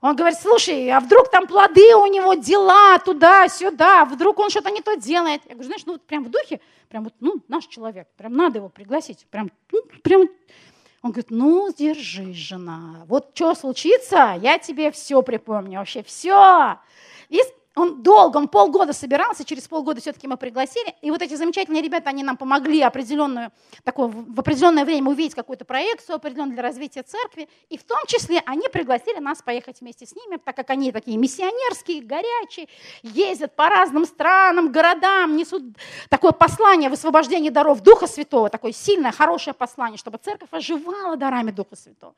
Он 0.00 0.14
говорит, 0.16 0.38
слушай, 0.38 0.90
а 0.90 1.00
вдруг 1.00 1.30
там 1.30 1.46
плоды 1.46 1.96
у 1.96 2.06
него, 2.06 2.34
дела 2.34 2.98
туда-сюда, 2.98 4.04
вдруг 4.04 4.38
он 4.38 4.50
что-то 4.50 4.70
не 4.70 4.82
то 4.82 4.96
делает. 4.96 5.40
Я 5.46 5.52
говорю, 5.52 5.66
знаешь, 5.66 5.86
ну 5.86 5.92
вот 5.94 6.06
прям 6.06 6.24
в 6.24 6.28
духе, 6.28 6.60
прям 6.90 7.04
вот, 7.04 7.14
ну, 7.20 7.42
наш 7.48 7.66
человек, 7.66 8.06
прям 8.18 8.34
надо 8.34 8.58
его 8.58 8.68
пригласить. 8.68 9.26
Прям, 9.30 9.50
ну, 9.72 9.82
прям. 10.02 10.28
Он 11.00 11.10
говорит, 11.10 11.30
ну, 11.30 11.72
держись, 11.72 12.36
жена. 12.36 13.04
Вот 13.08 13.30
что 13.32 13.54
случится, 13.54 14.36
я 14.40 14.58
тебе 14.58 14.90
все 14.90 15.22
припомню, 15.22 15.78
вообще 15.78 16.02
все. 16.02 16.78
И 17.30 17.40
он 17.74 18.02
долго, 18.02 18.36
он 18.36 18.48
полгода 18.48 18.92
собирался, 18.92 19.44
через 19.44 19.66
полгода 19.66 20.00
все-таки 20.00 20.28
мы 20.28 20.36
пригласили. 20.36 20.94
И 21.02 21.10
вот 21.10 21.22
эти 21.22 21.34
замечательные 21.34 21.82
ребята, 21.82 22.10
они 22.10 22.22
нам 22.22 22.36
помогли 22.36 22.80
определенную, 22.82 23.50
такое, 23.82 24.06
в 24.08 24.38
определенное 24.38 24.84
время 24.84 25.10
увидеть 25.10 25.34
какую-то 25.34 25.64
проекцию 25.64 26.16
определенную 26.16 26.54
для 26.54 26.62
развития 26.62 27.02
церкви. 27.02 27.48
И 27.68 27.76
в 27.76 27.84
том 27.84 27.98
числе 28.06 28.42
они 28.46 28.68
пригласили 28.68 29.18
нас 29.18 29.42
поехать 29.42 29.80
вместе 29.80 30.06
с 30.06 30.14
ними, 30.14 30.36
так 30.36 30.54
как 30.54 30.70
они 30.70 30.92
такие 30.92 31.16
миссионерские, 31.16 32.02
горячие, 32.02 32.68
ездят 33.02 33.56
по 33.56 33.68
разным 33.68 34.04
странам, 34.04 34.70
городам, 34.70 35.36
несут 35.36 35.64
такое 36.08 36.32
послание 36.32 36.88
высвобождения 36.88 37.50
даров 37.50 37.80
Духа 37.82 38.06
Святого, 38.06 38.50
такое 38.50 38.72
сильное, 38.72 39.10
хорошее 39.10 39.54
послание, 39.54 39.98
чтобы 39.98 40.18
церковь 40.18 40.48
оживала 40.52 41.16
дарами 41.16 41.50
Духа 41.50 41.74
Святого. 41.74 42.14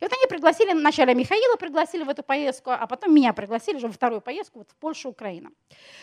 И 0.00 0.04
вот 0.04 0.12
они 0.12 0.26
пригласили, 0.28 0.72
вначале 0.72 1.14
Михаила 1.14 1.56
пригласили 1.56 2.04
в 2.04 2.08
эту 2.08 2.22
поездку, 2.22 2.70
а 2.70 2.86
потом 2.86 3.14
меня 3.14 3.32
пригласили 3.32 3.76
уже 3.76 3.86
во 3.86 3.92
вторую 3.92 4.20
поездку 4.22 4.60
вот 4.60 4.70
в 4.70 4.74
Польшу, 4.76 5.10
Украина. 5.10 5.50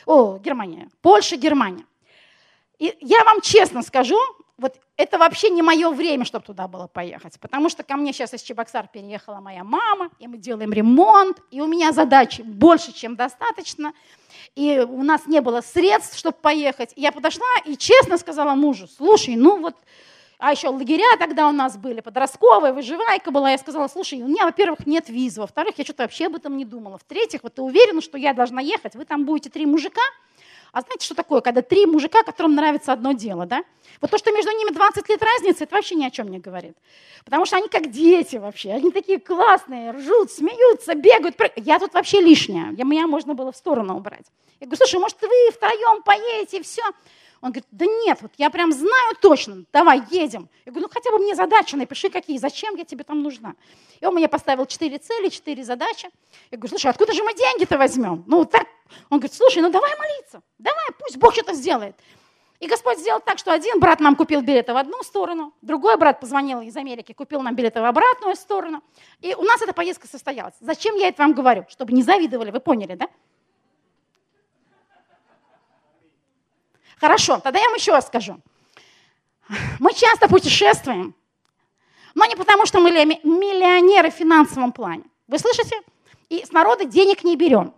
О, 0.06 0.38
Германия. 0.38 0.90
Польша, 1.02 1.36
Германия. 1.36 1.86
И 2.78 2.96
я 3.02 3.24
вам 3.24 3.42
честно 3.42 3.82
скажу, 3.82 4.20
вот 4.60 4.80
это 4.98 5.18
вообще 5.18 5.50
не 5.50 5.64
мое 5.64 5.90
время, 5.90 6.26
чтобы 6.26 6.46
туда 6.46 6.68
было 6.68 6.88
поехать, 6.88 7.40
потому 7.40 7.70
что 7.70 7.84
ко 7.84 7.96
мне 7.96 8.14
сейчас 8.14 8.34
из 8.34 8.42
Чебоксар 8.42 8.88
переехала 8.88 9.40
моя 9.40 9.64
мама, 9.64 10.10
и 10.20 10.28
мы 10.28 10.38
делаем 10.38 10.72
ремонт, 10.74 11.40
и 11.50 11.62
у 11.62 11.68
меня 11.68 11.92
задач 11.92 12.40
больше, 12.40 12.94
чем 12.94 13.16
достаточно, 13.16 13.94
и 14.56 14.80
у 14.80 15.04
нас 15.04 15.26
не 15.26 15.42
было 15.42 15.62
средств, 15.62 16.18
чтобы 16.18 16.38
поехать. 16.38 16.94
И 16.96 17.02
я 17.02 17.12
подошла 17.12 17.46
и 17.66 17.78
честно 17.78 18.18
сказала 18.18 18.54
мужу, 18.54 18.88
слушай, 18.88 19.36
ну 19.36 19.60
вот 19.60 19.76
а 20.40 20.52
еще 20.52 20.70
лагеря 20.70 21.18
тогда 21.18 21.48
у 21.50 21.52
нас 21.52 21.78
были, 21.78 22.02
подростковая, 22.02 22.74
выживайка 22.74 23.32
была. 23.32 23.52
Я 23.52 23.58
сказала, 23.58 23.88
слушай, 23.88 24.22
у 24.22 24.28
меня, 24.28 24.46
во-первых, 24.46 24.86
нет 24.86 25.10
визы, 25.10 25.42
во-вторых, 25.42 25.76
я 25.78 25.84
что-то 25.84 26.04
вообще 26.04 26.28
об 26.28 26.36
этом 26.36 26.58
не 26.58 26.66
думала. 26.66 26.98
В-третьих, 26.98 27.42
вот 27.44 27.56
ты 27.56 27.62
уверена, 27.62 28.02
что 28.02 28.18
я 28.18 28.34
должна 28.34 28.62
ехать, 28.62 28.96
вы 28.96 29.06
там 29.06 29.26
будете 29.26 29.50
три 29.50 29.66
мужика, 29.66 30.02
а 30.72 30.82
знаете, 30.82 31.06
что 31.06 31.16
такое, 31.16 31.42
когда 31.42 31.62
три 31.62 31.86
мужика, 31.86 32.24
которым 32.24 32.54
нравится 32.54 32.94
одно 32.94 33.14
дело, 33.14 33.46
да? 33.46 33.64
Вот 34.02 34.12
то, 34.12 34.18
что 34.18 34.32
между 34.32 34.52
ними 34.52 34.70
20 34.72 35.10
лет 35.10 35.24
разницы, 35.24 35.64
это 35.64 35.76
вообще 35.76 35.96
ни 35.96 36.06
о 36.06 36.12
чем 36.12 36.28
не 36.28 36.40
говорит. 36.40 36.78
Потому 37.26 37.46
что 37.46 37.58
они 37.58 37.68
как 37.68 37.90
дети 37.90 38.36
вообще, 38.36 38.72
они 38.74 38.92
такие 38.92 39.20
классные, 39.20 39.92
ржут, 39.92 40.32
смеются, 40.32 40.94
бегают. 40.94 41.36
Я 41.56 41.80
тут 41.80 41.94
вообще 41.94 42.22
лишняя, 42.22 42.66
меня 42.72 43.08
можно 43.08 43.34
было 43.34 43.52
в 43.52 43.58
сторону 43.58 43.96
убрать. 43.96 44.26
Я 44.60 44.68
говорю, 44.68 44.78
слушай, 44.78 45.00
может, 45.00 45.20
вы 45.22 45.52
втроем 45.52 46.04
поедете, 46.04 46.62
все. 46.62 46.84
Он 47.42 47.52
говорит, 47.52 47.68
да 47.72 47.86
нет, 47.86 48.20
вот 48.22 48.32
я 48.38 48.50
прям 48.50 48.72
знаю 48.72 49.16
точно, 49.22 49.66
давай, 49.72 50.02
едем. 50.10 50.50
Я 50.66 50.72
говорю, 50.72 50.88
ну 50.88 50.94
хотя 50.94 51.12
бы 51.12 51.20
мне 51.20 51.36
задачи 51.36 51.76
напиши 51.76 52.10
какие, 52.10 52.38
зачем 52.38 52.76
я 52.76 52.86
тебе 52.86 53.04
там 53.04 53.22
нужна. 53.22 53.56
И 54.00 54.06
он 54.06 54.16
мне 54.16 54.28
поставил 54.28 54.66
четыре 54.66 54.98
цели, 54.98 55.30
четыре 55.30 55.64
задачи. 55.64 56.10
Я 56.52 56.58
говорю, 56.58 56.70
слушай, 56.70 56.88
откуда 56.88 57.14
же 57.14 57.24
мы 57.24 57.34
деньги-то 57.34 57.78
возьмем? 57.78 58.24
Ну 58.28 58.46
так, 58.46 58.68
он 59.10 59.20
говорит, 59.20 59.36
слушай, 59.36 59.62
ну 59.62 59.70
давай 59.70 59.96
молиться, 59.98 60.42
давай, 60.58 60.86
пусть 61.00 61.18
Бог 61.18 61.34
что-то 61.34 61.54
сделает. 61.54 61.96
И 62.60 62.68
Господь 62.68 62.98
сделал 62.98 63.20
так, 63.20 63.38
что 63.38 63.54
один 63.54 63.80
брат 63.80 64.00
нам 64.00 64.16
купил 64.16 64.42
билеты 64.42 64.74
в 64.74 64.78
одну 64.78 65.04
сторону, 65.04 65.54
другой 65.62 65.96
брат 65.98 66.20
позвонил 66.20 66.62
из 66.62 66.76
Америки, 66.76 67.14
купил 67.14 67.42
нам 67.42 67.56
билеты 67.56 67.82
в 67.82 67.86
обратную 67.86 68.36
сторону. 68.36 68.82
И 69.22 69.36
у 69.36 69.44
нас 69.44 69.62
эта 69.62 69.74
поездка 69.74 70.08
состоялась. 70.08 70.56
Зачем 70.60 70.96
я 70.96 71.10
это 71.10 71.22
вам 71.22 71.34
говорю? 71.34 71.66
Чтобы 71.70 71.94
не 71.94 72.02
завидовали, 72.02 72.50
вы 72.50 72.60
поняли, 72.60 72.96
да? 72.96 73.08
Хорошо, 77.00 77.40
тогда 77.40 77.60
я 77.60 77.66
вам 77.66 77.76
еще 77.76 77.92
раз 77.92 78.08
скажу. 78.08 78.40
Мы 79.80 79.94
часто 79.94 80.28
путешествуем, 80.28 81.16
но 82.16 82.26
не 82.26 82.36
потому, 82.36 82.66
что 82.66 82.80
мы 82.80 82.92
миллионеры 82.92 84.10
в 84.10 84.16
финансовом 84.16 84.72
плане. 84.72 85.04
Вы 85.28 85.40
слышите? 85.40 85.80
И 86.30 86.44
с 86.44 86.52
народа 86.52 86.86
денег 86.86 87.24
не 87.24 87.38
берем. 87.38 87.74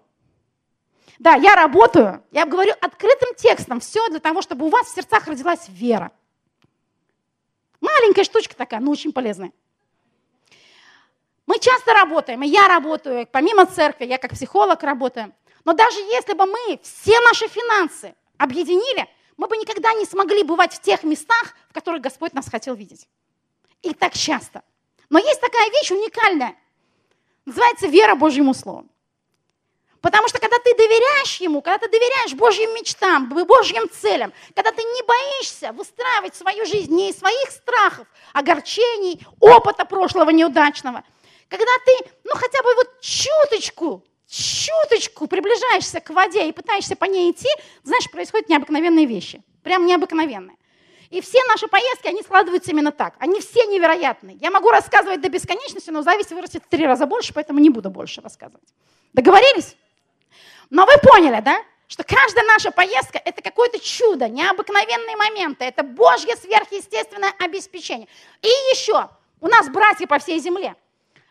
Да, 1.19 1.35
я 1.35 1.55
работаю, 1.55 2.23
я 2.31 2.45
говорю 2.45 2.73
открытым 2.79 3.35
текстом 3.35 3.81
все 3.81 4.07
для 4.07 4.19
того, 4.19 4.41
чтобы 4.41 4.65
у 4.65 4.69
вас 4.69 4.87
в 4.87 4.95
сердцах 4.95 5.27
родилась 5.27 5.67
вера. 5.67 6.11
Маленькая 7.81 8.23
штучка 8.23 8.55
такая, 8.55 8.79
но 8.79 8.91
очень 8.91 9.11
полезная. 9.11 9.51
Мы 11.45 11.59
часто 11.59 11.93
работаем, 11.93 12.41
и 12.43 12.47
я 12.47 12.67
работаю, 12.67 13.27
помимо 13.29 13.65
церкви, 13.65 14.05
я 14.05 14.17
как 14.17 14.31
психолог 14.31 14.81
работаю. 14.83 15.33
Но 15.65 15.73
даже 15.73 15.99
если 15.99 16.33
бы 16.33 16.45
мы 16.45 16.79
все 16.81 17.19
наши 17.21 17.47
финансы 17.47 18.15
объединили, 18.39 19.07
мы 19.37 19.47
бы 19.47 19.57
никогда 19.57 19.93
не 19.93 20.05
смогли 20.05 20.43
бывать 20.43 20.73
в 20.73 20.81
тех 20.81 21.03
местах, 21.03 21.53
в 21.69 21.73
которых 21.73 22.01
Господь 22.01 22.33
нас 22.33 22.49
хотел 22.49 22.73
видеть. 22.73 23.07
И 23.83 23.93
так 23.93 24.13
часто. 24.13 24.63
Но 25.09 25.19
есть 25.19 25.39
такая 25.39 25.69
вещь 25.69 25.91
уникальная. 25.91 26.55
Называется 27.45 27.87
вера 27.87 28.15
Божьему 28.15 28.53
Слову. 28.53 28.87
Потому 30.01 30.29
что 30.29 30.39
когда 30.39 30.57
ты 30.59 30.75
доверяешь 30.75 31.37
Ему, 31.37 31.61
когда 31.61 31.77
ты 31.77 31.89
доверяешь 31.89 32.33
Божьим 32.33 32.73
мечтам, 32.73 33.27
Божьим 33.29 33.89
целям, 33.89 34.31
когда 34.55 34.71
ты 34.71 34.81
не 34.81 35.03
боишься 35.03 35.73
выстраивать 35.73 36.35
свою 36.35 36.65
жизнь 36.65 36.93
не 36.93 37.09
из 37.09 37.19
своих 37.19 37.51
страхов, 37.51 38.07
огорчений, 38.33 39.25
опыта 39.41 39.83
прошлого 39.85 40.29
неудачного, 40.29 41.03
когда 41.49 41.71
ты, 41.85 42.09
ну 42.23 42.33
хотя 42.35 42.63
бы 42.63 42.75
вот 42.75 43.01
чуточку, 43.01 44.05
чуточку 44.29 45.27
приближаешься 45.27 45.99
к 45.99 46.11
воде 46.11 46.47
и 46.47 46.51
пытаешься 46.51 46.95
по 46.95 47.05
ней 47.05 47.31
идти, 47.31 47.49
знаешь, 47.83 48.09
происходят 48.11 48.47
необыкновенные 48.47 49.05
вещи. 49.05 49.41
Прям 49.63 49.85
необыкновенные. 49.85 50.55
И 51.09 51.21
все 51.21 51.43
наши 51.45 51.67
поездки, 51.67 52.07
они 52.07 52.21
складываются 52.21 52.69
именно 52.69 52.91
так. 52.91 53.15
Они 53.17 53.41
все 53.41 53.65
невероятные. 53.65 54.37
Я 54.39 54.51
могу 54.51 54.69
рассказывать 54.69 55.21
до 55.21 55.29
бесконечности, 55.29 55.89
но 55.89 56.03
зависть 56.03 56.29
вырастет 56.31 56.63
в 56.63 56.67
три 56.67 56.85
раза 56.85 57.07
больше, 57.07 57.33
поэтому 57.33 57.59
не 57.59 57.71
буду 57.71 57.89
больше 57.89 58.21
рассказывать. 58.21 58.69
Договорились? 59.13 59.75
Но 60.69 60.85
вы 60.85 60.93
поняли, 61.01 61.41
да? 61.41 61.63
Что 61.87 62.03
каждая 62.03 62.45
наша 62.45 62.69
поездка– 62.69 63.19
это 63.25 63.41
какое-то 63.41 63.79
чудо, 63.79 64.29
необыкновенные 64.29 65.15
моменты, 65.15 65.65
это 65.65 65.81
Божье 65.81 66.35
сверхъестественное 66.35 67.33
обеспечение. 67.39 68.07
И 68.43 68.47
еще, 68.47 69.09
у 69.41 69.47
нас 69.47 69.67
братья 69.69 70.05
по 70.05 70.19
всей 70.19 70.37
земле. 70.39 70.75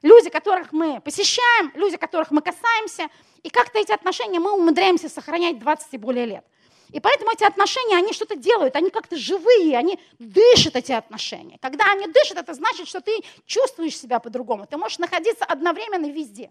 Люди, 0.03 0.31
которых 0.31 0.73
мы 0.73 1.01
посещаем, 1.01 1.73
люди, 1.75 1.97
которых 1.97 2.31
мы 2.31 2.41
касаемся. 2.41 3.09
И 3.43 3.51
как-то 3.51 3.79
эти 3.79 3.93
отношения 3.93 4.39
мы 4.39 4.53
умудряемся 4.53 5.09
сохранять 5.09 5.59
20 5.59 5.95
и 5.95 5.99
более 5.99 6.27
лет. 6.27 6.45
И 6.91 7.01
поэтому 7.01 7.31
эти 7.33 7.45
отношения, 7.45 7.97
они 7.97 8.13
что-то 8.13 8.35
делают, 8.35 8.75
они 8.75 8.91
как-то 8.91 9.17
живые, 9.17 9.77
они 9.77 9.99
дышат 10.19 10.75
эти 10.77 10.93
отношения. 10.93 11.59
Когда 11.61 11.85
они 11.93 12.07
дышат, 12.07 12.39
это 12.39 12.55
значит, 12.55 12.89
что 12.89 13.01
ты 13.01 13.13
чувствуешь 13.45 13.99
себя 13.99 14.21
по-другому. 14.21 14.67
Ты 14.67 14.79
можешь 14.79 14.99
находиться 14.99 15.45
одновременно 15.45 16.07
везде. 16.07 16.51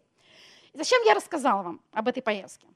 Зачем 0.74 1.02
я 1.04 1.16
рассказала 1.16 1.64
вам 1.64 1.82
об 1.92 2.08
этой 2.08 2.22
поездке? 2.22 2.68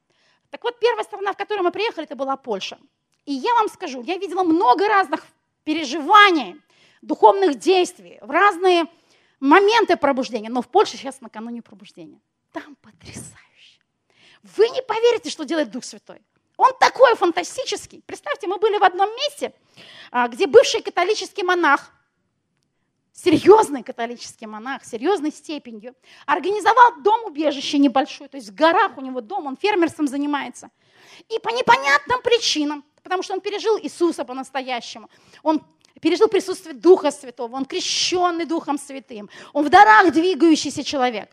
Так 0.50 0.64
вот, 0.64 0.80
первая 0.80 1.04
страна, 1.04 1.34
в 1.34 1.38
которую 1.38 1.64
мы 1.64 1.72
приехали, 1.72 2.06
это 2.06 2.16
была 2.16 2.36
Польша. 2.36 2.80
И 3.26 3.34
я 3.34 3.54
вам 3.56 3.70
скажу, 3.70 4.02
я 4.02 4.18
видела 4.18 4.44
много 4.44 4.88
разных 4.88 5.24
переживаний, 5.64 6.60
духовных 7.02 7.60
действий, 7.60 8.18
в 8.22 8.32
разные 8.32 8.86
моменты 9.42 9.98
пробуждения. 9.98 10.50
Но 10.50 10.62
в 10.62 10.70
Польше 10.70 10.96
сейчас 10.96 11.20
накануне 11.20 11.62
пробуждения. 11.62 12.22
Там 12.54 12.78
потрясающе. 12.82 13.82
Вы 14.44 14.70
не 14.70 14.82
поверите, 14.82 15.30
что 15.30 15.44
делает 15.44 15.72
Дух 15.72 15.84
Святой. 15.84 16.22
Он 16.56 16.72
такой 16.80 17.16
фантастический. 17.16 18.04
Представьте, 18.06 18.48
мы 18.48 18.58
были 18.58 18.78
в 18.78 18.84
одном 18.84 19.10
месте, 19.16 19.54
а, 20.12 20.28
где 20.28 20.48
бывший 20.48 20.82
католический 20.82 21.44
монах, 21.44 21.92
серьезный 23.14 23.84
католический 23.84 24.46
монах, 24.46 24.86
серьезной 24.86 25.32
степенью, 25.32 25.96
организовал 26.26 27.02
дом-убежище 27.02 27.78
небольшой, 27.78 28.28
то 28.28 28.38
есть 28.38 28.50
в 28.50 28.56
горах 28.56 28.98
у 28.98 29.02
него 29.02 29.22
дом, 29.22 29.48
он 29.48 29.58
фермерством 29.58 30.08
занимается. 30.08 30.70
И 31.30 31.40
по 31.40 31.50
непонятным 31.50 32.22
причинам, 32.22 32.86
потому 33.04 33.24
что 33.24 33.34
он 33.34 33.42
пережил 33.42 33.80
Иисуса 33.80 34.24
по-настоящему, 34.24 35.10
он 35.44 35.64
пережил 36.02 36.28
присутствие 36.28 36.74
Духа 36.74 37.12
Святого, 37.12 37.56
он 37.56 37.66
крещенный 37.66 38.46
Духом 38.46 38.78
Святым, 38.78 39.30
он 39.54 39.66
в 39.66 39.70
дарах 39.70 40.12
двигающийся 40.12 40.84
человек. 40.84 41.30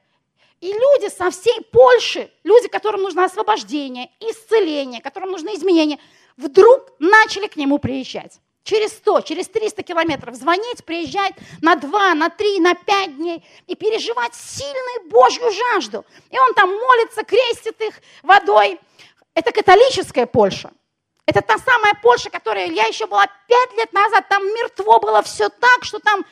И 0.60 0.72
люди 0.72 1.08
со 1.08 1.30
всей 1.30 1.60
Польши, 1.72 2.30
люди, 2.44 2.68
которым 2.68 3.02
нужно 3.02 3.25
освобождение, 3.25 4.10
исцеление, 4.20 5.00
которым 5.00 5.30
нужны 5.30 5.54
изменения, 5.54 5.98
вдруг 6.37 6.92
начали 6.98 7.46
к 7.46 7.56
нему 7.56 7.78
приезжать. 7.78 8.40
Через 8.64 8.90
100, 8.92 9.22
через 9.22 9.48
300 9.48 9.82
километров 9.82 10.34
звонить, 10.34 10.84
приезжать 10.84 11.32
на 11.62 11.76
2, 11.76 12.14
на 12.14 12.28
3, 12.28 12.60
на 12.60 12.75
5 12.75 13.16
дней 13.16 13.42
и 13.66 13.75
переживать 13.75 14.34
сильную 14.34 15.08
Божью 15.08 15.50
жажду. 15.50 16.04
И 16.30 16.38
он 16.38 16.52
там 16.54 16.68
молится, 16.68 17.22
крестит 17.22 17.80
их 17.80 17.94
водой. 18.22 18.78
Это 19.32 19.52
католическая 19.52 20.26
Польша. 20.26 20.70
Это 21.28 21.42
та 21.42 21.58
самая 21.58 21.92
Польша, 22.02 22.30
которая 22.30 22.68
я 22.68 22.87
еще 22.87 23.06
была 23.06 23.26
5 23.26 23.76
лет 23.76 23.92
назад. 23.92 24.26
Там 24.30 24.42
мертво 24.42 24.99
было 24.99 25.20
все 25.20 25.50
так, 25.50 25.85
что 25.85 25.99
там, 25.99 26.25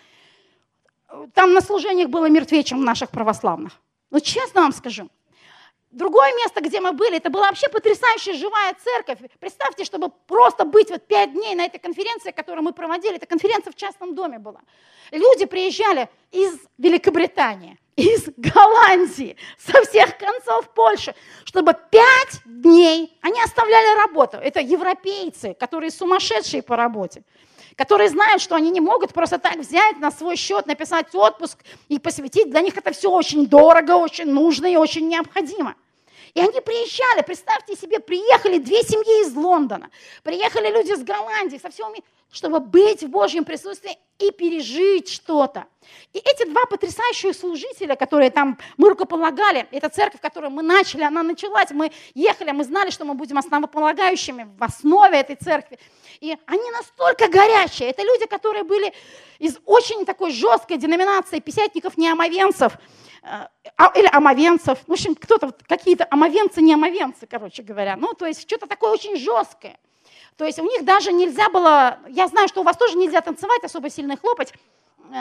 там 1.34 1.52
на 1.52 1.60
служениях 1.60 2.08
было 2.08 2.30
мертвее, 2.30 2.64
чем 2.64 2.78
в 2.80 2.84
наших 2.84 3.10
православных. 3.10 3.74
Но 4.10 4.20
честно 4.20 4.62
вам 4.62 4.72
скажу, 4.72 5.10
другое 5.90 6.34
место, 6.34 6.60
где 6.60 6.80
мы 6.80 6.92
были, 6.92 7.16
это 7.16 7.30
была 7.30 7.48
вообще 7.48 7.68
потрясающая 7.68 8.34
живая 8.34 8.74
церковь. 8.82 9.18
Представьте, 9.38 9.84
чтобы 9.84 10.10
просто 10.26 10.64
быть 10.64 10.90
вот 10.90 11.06
пять 11.06 11.32
дней 11.32 11.54
на 11.54 11.64
этой 11.64 11.78
конференции, 11.78 12.30
которую 12.30 12.64
мы 12.64 12.72
проводили, 12.72 13.16
эта 13.16 13.26
конференция 13.26 13.72
в 13.72 13.76
частном 13.76 14.14
доме 14.14 14.38
была. 14.38 14.60
Люди 15.10 15.46
приезжали 15.46 16.08
из 16.32 16.58
Великобритании, 16.78 17.78
из 17.96 18.28
Голландии, 18.36 19.36
со 19.58 19.82
всех 19.82 20.18
концов 20.18 20.68
Польши, 20.74 21.14
чтобы 21.44 21.74
пять 21.90 22.40
дней 22.44 23.16
они 23.22 23.40
оставляли 23.42 23.98
работу. 23.98 24.36
Это 24.36 24.60
европейцы, 24.60 25.54
которые 25.54 25.90
сумасшедшие 25.90 26.62
по 26.62 26.76
работе 26.76 27.22
которые 27.76 28.08
знают, 28.08 28.42
что 28.42 28.54
они 28.56 28.70
не 28.70 28.80
могут 28.80 29.12
просто 29.12 29.38
так 29.38 29.56
взять 29.56 29.98
на 29.98 30.10
свой 30.10 30.36
счет, 30.36 30.66
написать 30.66 31.14
отпуск 31.14 31.58
и 31.88 31.98
посвятить. 31.98 32.50
Для 32.50 32.62
них 32.62 32.76
это 32.76 32.92
все 32.92 33.10
очень 33.10 33.46
дорого, 33.46 33.92
очень 33.92 34.32
нужно 34.32 34.66
и 34.66 34.76
очень 34.76 35.06
необходимо. 35.06 35.76
И 36.34 36.40
они 36.40 36.60
приезжали, 36.60 37.22
представьте 37.22 37.76
себе, 37.76 38.00
приехали 38.00 38.58
две 38.58 38.82
семьи 38.82 39.26
из 39.26 39.34
Лондона, 39.34 39.90
приехали 40.22 40.70
люди 40.70 40.92
из 40.92 41.02
Голландии, 41.02 41.58
со 41.58 41.70
всего 41.70 41.88
мира, 41.88 42.04
чтобы 42.30 42.60
быть 42.60 43.02
в 43.02 43.08
Божьем 43.08 43.44
присутствии 43.44 43.98
и 44.18 44.30
пережить 44.30 45.08
что-то. 45.08 45.66
И 46.12 46.18
эти 46.18 46.48
два 46.48 46.64
потрясающих 46.66 47.34
служителя, 47.36 47.96
которые 47.96 48.30
там 48.30 48.58
мы 48.76 48.88
рукополагали, 48.88 49.66
эта 49.70 49.88
церковь, 49.88 50.20
которую 50.20 50.50
мы 50.50 50.62
начали, 50.62 51.02
она 51.02 51.22
началась, 51.22 51.70
мы 51.70 51.92
ехали, 52.14 52.50
мы 52.52 52.64
знали, 52.64 52.90
что 52.90 53.04
мы 53.04 53.14
будем 53.14 53.38
основополагающими 53.38 54.48
в 54.58 54.62
основе 54.62 55.20
этой 55.20 55.36
церкви. 55.36 55.78
И 56.20 56.36
они 56.46 56.70
настолько 56.70 57.28
горячие. 57.28 57.90
Это 57.90 58.02
люди, 58.02 58.26
которые 58.26 58.64
были 58.64 58.92
из 59.38 59.58
очень 59.66 60.06
такой 60.06 60.32
жесткой 60.32 60.78
деноминации 60.78 61.40
писятников-неомовенцев, 61.40 62.72
э, 63.22 63.48
а, 63.76 63.92
или 63.94 64.08
омовенцев, 64.10 64.78
в 64.86 64.92
общем, 64.92 65.14
кто-то, 65.14 65.54
какие-то 65.68 66.06
омовенцы, 66.10 66.62
не 66.62 66.72
омовенцы, 66.72 67.26
короче 67.26 67.62
говоря. 67.62 67.96
Ну, 67.96 68.14
то 68.14 68.24
есть 68.24 68.42
что-то 68.42 68.66
такое 68.66 68.92
очень 68.92 69.16
жесткое. 69.16 69.78
То 70.36 70.44
есть 70.44 70.58
у 70.58 70.64
них 70.64 70.84
даже 70.84 71.12
нельзя 71.12 71.48
было, 71.48 71.98
я 72.08 72.28
знаю, 72.28 72.48
что 72.48 72.60
у 72.60 72.64
вас 72.64 72.76
тоже 72.76 72.96
нельзя 72.96 73.20
танцевать, 73.20 73.64
особо 73.64 73.88
сильно 73.88 74.16
хлопать, 74.16 74.52
э, 75.10 75.14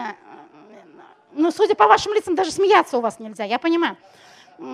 но 1.31 1.51
судя 1.51 1.75
по 1.75 1.87
вашим 1.87 2.13
лицам, 2.13 2.35
даже 2.35 2.51
смеяться 2.51 2.97
у 2.97 3.01
вас 3.01 3.19
нельзя, 3.19 3.43
я 3.43 3.59
понимаю, 3.59 3.97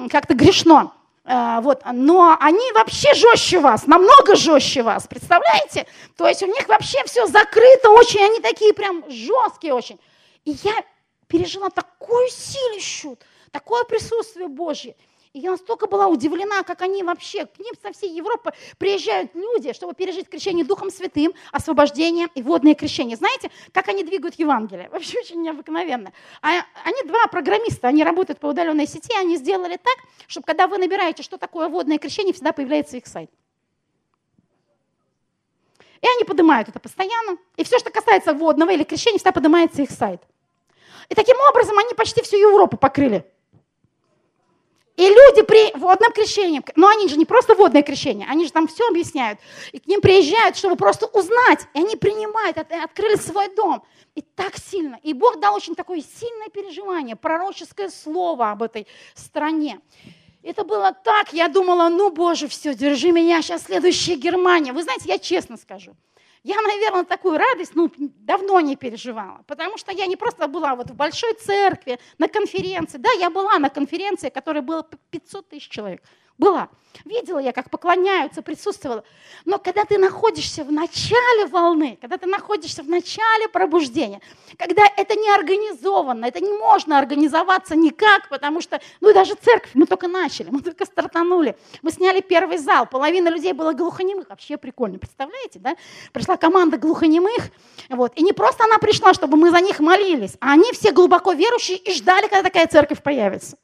как-то 0.10 0.34
грешно. 0.34 0.94
А, 1.24 1.62
вот, 1.62 1.84
но 1.92 2.36
они 2.40 2.72
вообще 2.74 3.14
жестче 3.14 3.60
вас, 3.60 3.86
намного 3.86 4.36
жестче 4.36 4.82
вас, 4.82 5.06
представляете? 5.06 5.86
То 6.18 6.28
есть 6.28 6.42
у 6.42 6.48
них 6.48 6.68
вообще 6.68 7.04
все 7.06 7.28
закрыто 7.28 7.92
очень, 7.92 8.24
они 8.24 8.40
такие 8.40 8.74
прям 8.74 9.04
жесткие 9.08 9.76
очень. 9.76 10.00
И 10.46 10.52
я 10.64 10.74
пережила 11.28 11.70
такую 11.70 12.28
силищу, 12.30 13.20
такое 13.52 13.84
присутствие 13.84 14.48
Божье. 14.48 14.96
И 15.34 15.40
я 15.40 15.52
настолько 15.52 15.88
была 15.88 16.08
удивлена, 16.08 16.62
как 16.64 16.82
они 16.82 17.04
вообще, 17.04 17.46
к 17.46 17.58
ним 17.58 17.74
со 17.82 17.94
всей 17.94 18.14
Европы 18.14 18.52
приезжают 18.78 19.34
люди, 19.34 19.72
чтобы 19.72 19.94
пережить 19.94 20.28
крещение 20.28 20.66
Духом 20.66 20.92
Святым, 20.92 21.34
освобождение 21.54 22.28
и 22.36 22.42
водное 22.42 22.76
крещение. 22.76 23.16
Знаете, 23.16 23.50
как 23.72 23.88
они 23.88 24.04
двигают 24.04 24.36
Евангелие? 24.36 24.90
Вообще 24.92 25.20
очень 25.20 25.42
необыкновенно. 25.42 26.12
А 26.42 26.66
они 26.84 27.04
два 27.06 27.28
программиста, 27.28 27.88
они 27.88 28.04
работают 28.04 28.40
по 28.40 28.48
удаленной 28.48 28.86
сети, 28.86 29.14
они 29.18 29.38
сделали 29.38 29.78
так, 29.78 29.96
чтобы 30.28 30.46
когда 30.46 30.68
вы 30.68 30.78
набираете, 30.78 31.24
что 31.24 31.38
такое 31.38 31.70
водное 31.70 31.98
крещение, 31.98 32.34
всегда 32.34 32.52
появляется 32.52 32.98
их 32.98 33.08
сайт. 33.08 33.32
И 36.02 36.08
они 36.08 36.26
поднимают 36.26 36.68
это 36.68 36.80
постоянно. 36.82 37.38
И 37.56 37.64
все, 37.64 37.80
что 37.80 37.90
касается 37.90 38.34
водного 38.34 38.72
или 38.72 38.84
крещения, 38.84 39.18
всегда 39.18 39.32
поднимается 39.32 39.82
их 39.82 39.92
сайт. 39.92 40.22
И 41.08 41.16
таким 41.16 41.38
образом 41.50 41.78
они 41.78 41.94
почти 41.94 42.22
всю 42.22 42.36
Европу 42.36 42.76
покрыли. 42.76 43.26
И 45.02 45.04
люди 45.04 45.42
при 45.42 45.76
водном 45.80 46.12
крещении, 46.12 46.62
но 46.76 46.88
они 46.88 47.08
же 47.08 47.18
не 47.18 47.26
просто 47.26 47.56
водное 47.56 47.82
крещение, 47.82 48.28
они 48.30 48.46
же 48.46 48.52
там 48.52 48.68
все 48.68 48.88
объясняют. 48.88 49.40
И 49.72 49.80
к 49.80 49.88
ним 49.88 50.00
приезжают, 50.00 50.56
чтобы 50.56 50.76
просто 50.76 51.08
узнать. 51.08 51.62
И 51.74 51.80
они 51.80 51.96
принимают, 51.96 52.60
открыли 52.60 53.16
свой 53.16 53.48
дом. 53.56 53.82
И 54.14 54.22
так 54.22 54.58
сильно. 54.58 55.00
И 55.02 55.14
Бог 55.14 55.40
дал 55.40 55.56
очень 55.56 55.74
такое 55.74 56.04
сильное 56.04 56.50
переживание, 56.50 57.16
пророческое 57.16 57.90
слово 57.90 58.52
об 58.52 58.62
этой 58.62 58.86
стране. 59.16 59.80
Это 60.44 60.64
было 60.64 60.96
так, 61.04 61.34
я 61.34 61.48
думала, 61.48 61.90
ну, 61.90 62.12
Боже, 62.12 62.48
все, 62.48 62.76
держи 62.76 63.12
меня, 63.12 63.42
сейчас 63.42 63.64
следующая 63.64 64.18
Германия. 64.18 64.72
Вы 64.72 64.84
знаете, 64.84 65.06
я 65.08 65.18
честно 65.18 65.58
скажу, 65.58 65.96
я, 66.44 66.62
наверное, 66.62 67.04
такую 67.04 67.38
радость 67.38 67.76
ну, 67.76 67.92
давно 67.98 68.60
не 68.62 68.76
переживала, 68.76 69.44
потому 69.48 69.78
что 69.78 69.92
я 69.92 70.08
не 70.08 70.16
просто 70.16 70.48
была 70.48 70.76
вот 70.76 70.90
в 70.90 70.96
большой 70.96 71.34
церкви, 71.34 72.00
на 72.18 72.28
конференции. 72.28 72.98
Да, 72.98 73.10
я 73.20 73.30
была 73.30 73.60
на 73.60 73.70
конференции, 73.70 74.30
которой 74.30 74.62
было 74.62 74.84
500 75.12 75.50
тысяч 75.50 75.70
человек. 75.70 76.02
Была. 76.38 76.70
Видела 77.06 77.40
я, 77.40 77.52
как 77.52 77.70
поклоняются, 77.70 78.42
присутствовала. 78.42 79.04
Но 79.46 79.58
когда 79.58 79.86
ты 79.86 79.98
находишься 79.98 80.64
в 80.64 80.72
начале 80.72 81.46
волны, 81.46 81.98
когда 82.00 82.18
ты 82.18 82.28
находишься 82.28 82.84
в 82.84 82.90
начале 82.90 83.48
пробуждения, 83.48 84.22
когда 84.58 84.84
это 84.98 85.16
не 85.16 85.30
организовано, 85.30 86.26
это 86.26 86.40
не 86.40 86.54
можно 86.54 87.00
организоваться 87.00 87.76
никак, 87.76 88.30
потому 88.30 88.62
что, 88.62 88.80
ну 89.00 89.10
и 89.10 89.14
даже 89.14 89.36
церковь, 89.36 89.72
мы 89.74 89.86
только 89.86 90.08
начали, 90.08 90.50
мы 90.50 90.62
только 90.62 90.86
стартанули. 90.86 91.58
Мы 91.82 91.92
сняли 91.92 92.22
первый 92.22 92.58
зал, 92.58 92.86
половина 92.86 93.30
людей 93.30 93.54
было 93.54 93.74
глухонемых, 93.74 94.30
вообще 94.30 94.58
прикольно, 94.58 95.00
представляете, 95.00 95.60
да? 95.60 95.76
Пришла 96.12 96.38
команда 96.38 96.78
глухонемых, 96.78 97.50
вот, 97.90 98.12
и 98.16 98.22
не 98.22 98.34
просто 98.34 98.66
она 98.66 98.78
пришла, 98.78 99.14
чтобы 99.14 99.38
мы 99.38 99.50
за 99.50 99.62
них 99.62 99.80
молились, 99.80 100.38
а 100.40 100.52
они 100.52 100.72
все 100.74 100.92
глубоко 100.92 101.32
верующие 101.34 101.78
и 101.78 101.94
ждали, 101.94 102.28
когда 102.28 102.44
такая 102.44 102.68
церковь 102.68 103.02
появится. 103.02 103.58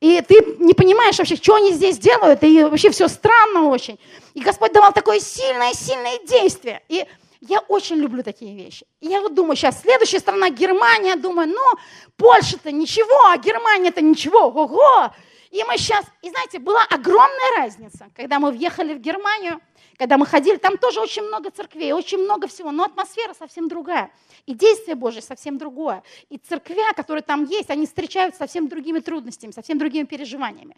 И 0.00 0.20
ты 0.20 0.34
не 0.58 0.74
понимаешь 0.74 1.18
вообще, 1.18 1.36
что 1.36 1.54
они 1.54 1.72
здесь 1.72 1.98
делают, 1.98 2.42
и 2.42 2.64
вообще 2.64 2.90
все 2.90 3.08
странно 3.08 3.68
очень. 3.68 3.98
И 4.34 4.40
Господь 4.40 4.72
давал 4.72 4.92
такое 4.92 5.20
сильное-сильное 5.20 6.18
действие. 6.26 6.82
И 6.88 7.06
я 7.40 7.60
очень 7.68 7.96
люблю 7.96 8.22
такие 8.22 8.56
вещи. 8.56 8.86
И 9.00 9.08
я 9.08 9.20
вот 9.20 9.34
думаю, 9.34 9.56
сейчас 9.56 9.80
следующая 9.82 10.18
страна 10.18 10.50
Германия, 10.50 11.16
думаю, 11.16 11.48
ну, 11.48 11.78
Польша-то 12.16 12.72
ничего, 12.72 13.28
а 13.28 13.36
Германия-то 13.36 14.00
ничего, 14.00 14.46
ого! 14.46 15.10
И 15.50 15.62
мы 15.64 15.76
сейчас, 15.78 16.04
и 16.22 16.30
знаете, 16.30 16.58
была 16.58 16.84
огромная 16.90 17.58
разница, 17.58 18.08
когда 18.16 18.38
мы 18.40 18.50
въехали 18.50 18.94
в 18.94 18.98
Германию– 18.98 19.60
когда 19.98 20.18
мы 20.18 20.26
ходили, 20.26 20.56
там 20.56 20.76
тоже 20.76 21.00
очень 21.00 21.22
много 21.22 21.50
церквей, 21.50 21.92
очень 21.92 22.18
много 22.18 22.46
всего, 22.48 22.72
но 22.72 22.84
атмосфера 22.84 23.34
совсем 23.34 23.68
другая. 23.68 24.10
И 24.46 24.54
действие 24.54 24.94
Божье 24.94 25.22
совсем 25.22 25.58
другое. 25.58 26.02
И 26.28 26.38
церквя, 26.38 26.92
которые 26.94 27.22
там 27.22 27.44
есть, 27.44 27.70
они 27.70 27.86
встречаются 27.86 28.38
совсем 28.38 28.68
другими 28.68 28.98
трудностями, 28.98 29.52
совсем 29.52 29.78
другими 29.78 30.04
переживаниями. 30.04 30.76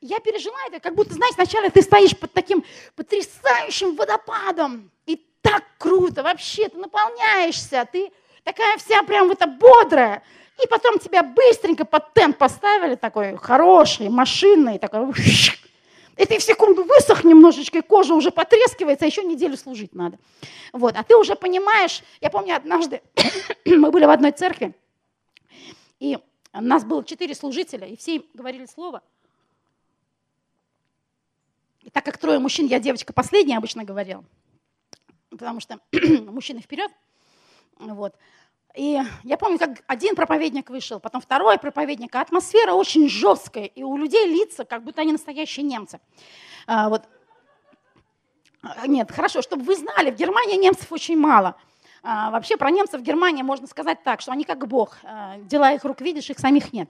Я 0.00 0.20
пережила 0.20 0.58
это, 0.68 0.80
как 0.80 0.94
будто, 0.94 1.14
знаешь, 1.14 1.34
сначала 1.34 1.70
ты 1.70 1.82
стоишь 1.82 2.16
под 2.16 2.32
таким 2.32 2.64
потрясающим 2.94 3.96
водопадом, 3.96 4.90
и 5.06 5.20
так 5.40 5.64
круто, 5.78 6.22
вообще, 6.22 6.68
ты 6.68 6.76
наполняешься, 6.76 7.88
ты 7.90 8.10
такая 8.44 8.76
вся 8.78 9.02
прям 9.02 9.28
вот 9.28 9.44
бодрая, 9.58 10.22
и 10.62 10.66
потом 10.66 10.98
тебя 10.98 11.22
быстренько 11.22 11.84
под 11.84 12.12
тент 12.14 12.36
поставили, 12.36 12.96
такой 12.96 13.36
хороший, 13.36 14.08
машинный, 14.08 14.78
такой, 14.78 15.06
и 16.18 16.26
ты 16.26 16.38
в 16.38 16.42
секунду 16.42 16.82
высох 16.82 17.22
немножечко, 17.22 17.78
и 17.78 17.80
кожа 17.80 18.14
уже 18.14 18.32
потрескивается, 18.32 19.04
а 19.04 19.08
еще 19.08 19.22
неделю 19.22 19.56
служить 19.56 19.94
надо. 19.94 20.18
Вот. 20.72 20.96
А 20.96 21.04
ты 21.04 21.16
уже 21.16 21.36
понимаешь, 21.36 22.02
я 22.20 22.28
помню 22.28 22.56
однажды, 22.56 23.02
мы 23.64 23.90
были 23.92 24.04
в 24.04 24.10
одной 24.10 24.32
церкви, 24.32 24.74
и 26.00 26.18
у 26.52 26.60
нас 26.60 26.84
было 26.84 27.04
четыре 27.04 27.34
служителя, 27.34 27.86
и 27.86 27.96
все 27.96 28.22
говорили 28.34 28.66
слово. 28.66 29.02
И 31.82 31.90
так 31.90 32.04
как 32.04 32.18
трое 32.18 32.40
мужчин, 32.40 32.66
я 32.66 32.80
девочка 32.80 33.12
последняя 33.12 33.56
обычно 33.56 33.84
говорила, 33.84 34.24
потому 35.30 35.60
что 35.60 35.78
мужчины 35.92 36.60
вперед. 36.60 36.90
Вот. 37.78 38.16
И 38.78 39.02
я 39.24 39.36
помню, 39.36 39.58
как 39.58 39.82
один 39.88 40.14
проповедник 40.14 40.70
вышел, 40.70 41.00
потом 41.00 41.20
второй 41.20 41.58
проповедник, 41.58 42.14
а 42.14 42.20
атмосфера 42.20 42.74
очень 42.74 43.08
жесткая, 43.08 43.64
и 43.64 43.82
у 43.82 43.96
людей 43.96 44.28
лица, 44.28 44.64
как 44.64 44.84
будто 44.84 45.00
они 45.00 45.10
настоящие 45.10 45.66
немцы. 45.66 45.98
А, 46.68 46.88
вот. 46.88 47.02
А, 48.62 48.86
нет, 48.86 49.10
хорошо, 49.10 49.42
чтобы 49.42 49.64
вы 49.64 49.74
знали, 49.74 50.12
в 50.12 50.14
Германии 50.14 50.56
немцев 50.56 50.92
очень 50.92 51.18
мало– 51.18 51.56
вообще 52.02 52.56
про 52.56 52.70
немцев 52.70 53.00
в 53.00 53.04
Германии 53.04 53.42
можно 53.42 53.66
сказать 53.66 54.02
так, 54.02 54.20
что 54.20 54.32
они 54.32 54.44
как 54.44 54.66
Бог. 54.66 54.96
А, 55.04 55.36
дела 55.38 55.72
их 55.72 55.84
рук 55.84 56.00
видишь, 56.00 56.30
их 56.30 56.38
самих 56.38 56.72
нет. 56.72 56.88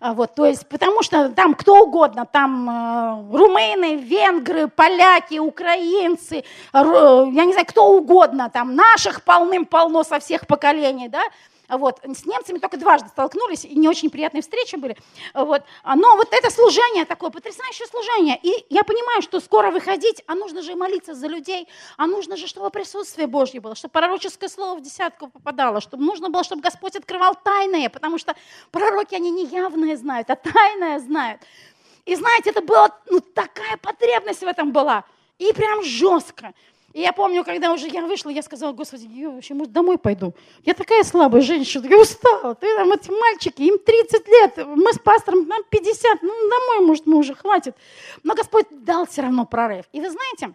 А, 0.00 0.14
вот, 0.14 0.34
то 0.34 0.46
есть, 0.46 0.68
потому 0.68 1.02
что 1.02 1.30
там 1.30 1.54
кто 1.54 1.82
угодно, 1.82 2.26
там 2.26 2.68
э, 2.68 3.36
румыны, 3.36 3.96
венгры, 3.96 4.68
поляки, 4.68 5.38
украинцы, 5.38 6.44
я 6.72 7.44
не 7.44 7.52
знаю, 7.52 7.66
кто 7.66 7.88
угодно, 7.88 8.50
там 8.50 8.74
наших 8.74 9.22
полным-полно 9.22 10.04
со 10.04 10.18
всех 10.18 10.46
поколений, 10.46 11.08
да, 11.08 11.22
вот. 11.68 12.00
С 12.04 12.26
немцами 12.26 12.58
только 12.58 12.76
дважды 12.76 13.08
столкнулись, 13.08 13.64
и 13.64 13.74
не 13.74 13.88
очень 13.88 14.10
приятные 14.10 14.42
встречи 14.42 14.76
были. 14.76 14.96
Вот. 15.32 15.62
Но 15.84 16.16
вот 16.16 16.28
это 16.32 16.50
служение 16.50 17.04
такое, 17.04 17.30
потрясающее 17.30 17.86
служение. 17.86 18.38
И 18.42 18.66
я 18.70 18.84
понимаю, 18.84 19.22
что 19.22 19.40
скоро 19.40 19.70
выходить, 19.70 20.22
а 20.26 20.34
нужно 20.34 20.62
же 20.62 20.74
молиться 20.74 21.14
за 21.14 21.26
людей, 21.26 21.68
а 21.96 22.06
нужно 22.06 22.36
же, 22.36 22.46
чтобы 22.46 22.70
присутствие 22.70 23.26
Божье 23.26 23.60
было, 23.60 23.74
чтобы 23.74 23.92
пророческое 23.92 24.48
слово 24.48 24.76
в 24.78 24.82
десятку 24.82 25.28
попадало, 25.28 25.80
чтобы 25.80 26.04
нужно 26.04 26.30
было, 26.30 26.44
чтобы 26.44 26.62
Господь 26.62 26.96
открывал 26.96 27.34
тайное, 27.34 27.88
потому 27.88 28.18
что 28.18 28.34
пророки, 28.70 29.14
они 29.14 29.30
не 29.30 29.46
явное 29.46 29.96
знают, 29.96 30.30
а 30.30 30.36
тайное 30.36 30.98
знают. 30.98 31.40
И 32.04 32.14
знаете, 32.16 32.50
это 32.50 32.60
была, 32.60 32.90
ну, 33.08 33.20
такая 33.20 33.76
потребность 33.78 34.40
в 34.40 34.46
этом 34.46 34.72
была. 34.72 35.04
И 35.38 35.52
прям 35.52 35.82
жестко. 35.82 36.52
И 36.94 37.00
я 37.00 37.12
помню, 37.12 37.42
когда 37.42 37.72
уже 37.72 37.88
я 37.88 38.06
вышла, 38.06 38.30
я 38.30 38.40
сказала, 38.40 38.72
Господи, 38.72 39.08
я 39.12 39.28
вообще, 39.28 39.52
может, 39.52 39.72
домой 39.72 39.98
пойду. 39.98 40.32
Я 40.64 40.74
такая 40.74 41.02
слабая 41.02 41.42
женщина, 41.42 41.84
я 41.88 41.98
устала. 41.98 42.54
Ты 42.54 42.72
там, 42.76 42.92
эти 42.92 43.10
мальчики, 43.10 43.62
им 43.62 43.80
30 43.80 44.28
лет, 44.28 44.58
мы 44.64 44.92
с 44.92 45.00
пастором, 45.00 45.48
нам 45.48 45.60
50, 45.68 46.22
ну, 46.22 46.28
домой, 46.28 46.86
может, 46.86 47.04
мы 47.06 47.16
уже, 47.16 47.34
хватит. 47.34 47.74
Но 48.22 48.36
Господь 48.36 48.66
дал 48.70 49.06
все 49.06 49.22
равно 49.22 49.44
прорыв. 49.44 49.86
И 49.92 50.00
вы 50.00 50.08
знаете, 50.08 50.54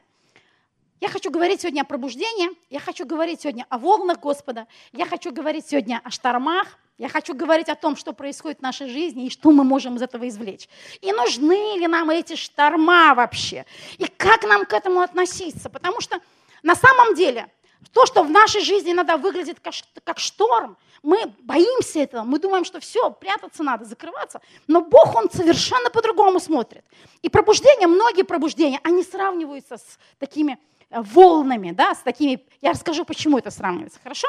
я 1.02 1.10
хочу 1.10 1.30
говорить 1.30 1.60
сегодня 1.60 1.82
о 1.82 1.86
пробуждении, 1.86 2.52
я 2.70 2.80
хочу 2.80 3.06
говорить 3.06 3.42
сегодня 3.42 3.66
о 3.68 3.78
волнах 3.78 4.22
Господа, 4.22 4.66
я 4.94 5.06
хочу 5.06 5.34
говорить 5.34 5.68
сегодня 5.68 6.00
о 6.06 6.10
штормах, 6.10 6.78
я 7.00 7.08
хочу 7.08 7.34
говорить 7.34 7.70
о 7.70 7.76
том, 7.76 7.96
что 7.96 8.12
происходит 8.12 8.60
в 8.60 8.62
нашей 8.62 8.90
жизни 8.90 9.26
и 9.26 9.30
что 9.30 9.52
мы 9.52 9.64
можем 9.64 9.96
из 9.96 10.02
этого 10.02 10.28
извлечь. 10.28 10.68
И 11.00 11.14
нужны 11.14 11.78
ли 11.78 11.88
нам 11.88 12.10
эти 12.10 12.36
шторма 12.36 13.16
вообще? 13.16 13.66
И 13.98 14.06
как 14.06 14.44
нам 14.44 14.66
к 14.66 14.74
этому 14.74 15.00
относиться? 15.00 15.70
Потому 15.70 16.02
что 16.02 16.20
на 16.62 16.76
самом 16.76 17.16
деле 17.16 17.50
то, 17.94 18.06
что 18.06 18.24
в 18.24 18.30
нашей 18.30 18.62
жизни 18.62 18.92
иногда 18.92 19.16
выглядит 19.16 19.62
как, 20.04 20.20
шторм, 20.20 20.78
мы 21.02 21.34
боимся 21.40 22.02
этого, 22.02 22.24
мы 22.24 22.38
думаем, 22.38 22.66
что 22.66 22.82
все, 22.82 23.10
прятаться 23.12 23.64
надо, 23.64 23.86
закрываться. 23.86 24.42
Но 24.68 24.82
Бог, 24.82 25.16
Он 25.16 25.32
совершенно 25.32 25.90
по-другому 25.90 26.42
смотрит. 26.42 26.84
И 27.22 27.30
пробуждения, 27.30 27.88
многие 27.88 28.24
пробуждения, 28.24 28.82
они 28.84 29.04
сравниваются 29.04 29.78
с 29.78 29.98
такими 30.20 30.60
э, 30.90 31.02
волнами, 31.02 31.72
да, 31.72 31.96
с 31.96 32.00
такими, 32.00 32.46
я 32.62 32.72
расскажу, 32.72 33.06
почему 33.06 33.38
это 33.38 33.52
сравнивается, 33.52 34.00
хорошо? 34.04 34.28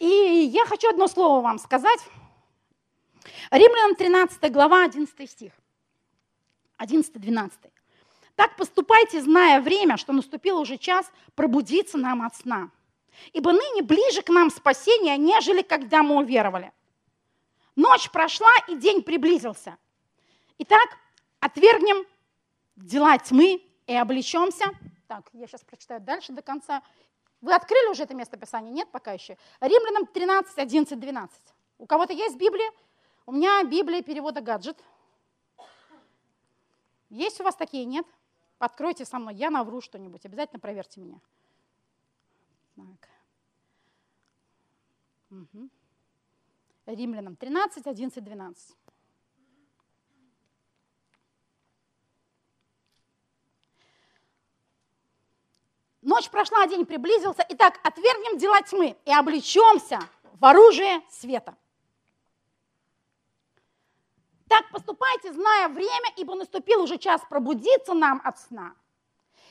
И 0.00 0.50
я 0.52 0.64
хочу 0.64 0.88
одно 0.88 1.06
слово 1.06 1.42
вам 1.42 1.58
сказать. 1.58 2.00
Римлянам 3.50 3.94
13 3.94 4.50
глава, 4.50 4.84
11 4.84 5.30
стих. 5.30 5.52
11-12. 6.78 7.50
Так 8.34 8.56
поступайте, 8.56 9.20
зная 9.20 9.60
время, 9.60 9.98
что 9.98 10.14
наступил 10.14 10.58
уже 10.58 10.78
час 10.78 11.12
пробудиться 11.34 11.98
нам 11.98 12.22
от 12.22 12.34
сна. 12.34 12.70
Ибо 13.34 13.52
ныне 13.52 13.82
ближе 13.82 14.22
к 14.22 14.30
нам 14.30 14.50
спасение, 14.50 15.18
нежели 15.18 15.60
когда 15.60 16.02
мы 16.02 16.16
уверовали. 16.16 16.72
Ночь 17.76 18.10
прошла, 18.10 18.52
и 18.68 18.76
день 18.76 19.02
приблизился. 19.02 19.76
Итак, 20.56 20.96
отвергнем 21.40 22.06
дела 22.76 23.18
тьмы 23.18 23.62
и 23.86 23.94
облечемся. 23.94 24.70
Так, 25.06 25.28
я 25.34 25.46
сейчас 25.46 25.62
прочитаю 25.62 26.00
дальше 26.00 26.32
до 26.32 26.40
конца. 26.40 26.82
Вы 27.40 27.54
открыли 27.54 27.90
уже 27.90 28.02
это 28.02 28.14
место 28.14 28.36
Писания? 28.36 28.70
Нет 28.70 28.88
пока 28.90 29.12
еще? 29.12 29.38
Римлянам 29.60 30.06
13, 30.06 30.58
11, 30.58 31.00
12. 31.00 31.40
У 31.78 31.86
кого-то 31.86 32.12
есть 32.12 32.36
Библия? 32.36 32.70
У 33.26 33.32
меня 33.32 33.62
Библия 33.64 34.02
перевода 34.02 34.40
гаджет. 34.40 34.76
Есть 37.08 37.40
у 37.40 37.44
вас 37.44 37.56
такие? 37.56 37.84
Нет? 37.84 38.06
Откройте 38.58 39.06
со 39.06 39.18
мной, 39.18 39.34
я 39.34 39.50
навру 39.50 39.80
что-нибудь, 39.80 40.26
обязательно 40.26 40.60
проверьте 40.60 41.00
меня. 41.00 41.18
Так. 42.76 43.08
Угу. 45.30 45.68
Римлянам 46.86 47.36
13, 47.36 47.86
11, 47.86 48.22
12. 48.22 48.76
Ночь 56.30 56.48
прошла, 56.48 56.66
день 56.66 56.86
приблизился. 56.86 57.44
Итак, 57.48 57.80
отвергнем 57.82 58.38
дела 58.38 58.62
тьмы 58.62 58.96
и 59.04 59.12
облечемся 59.12 59.98
в 60.38 60.44
оружие 60.44 61.02
света. 61.10 61.56
Так 64.48 64.70
поступайте, 64.70 65.32
зная 65.32 65.68
время, 65.68 66.12
ибо 66.16 66.36
наступил 66.36 66.82
уже 66.82 66.98
час 66.98 67.20
пробудиться 67.28 67.94
нам 67.94 68.20
от 68.24 68.38
сна. 68.38 68.74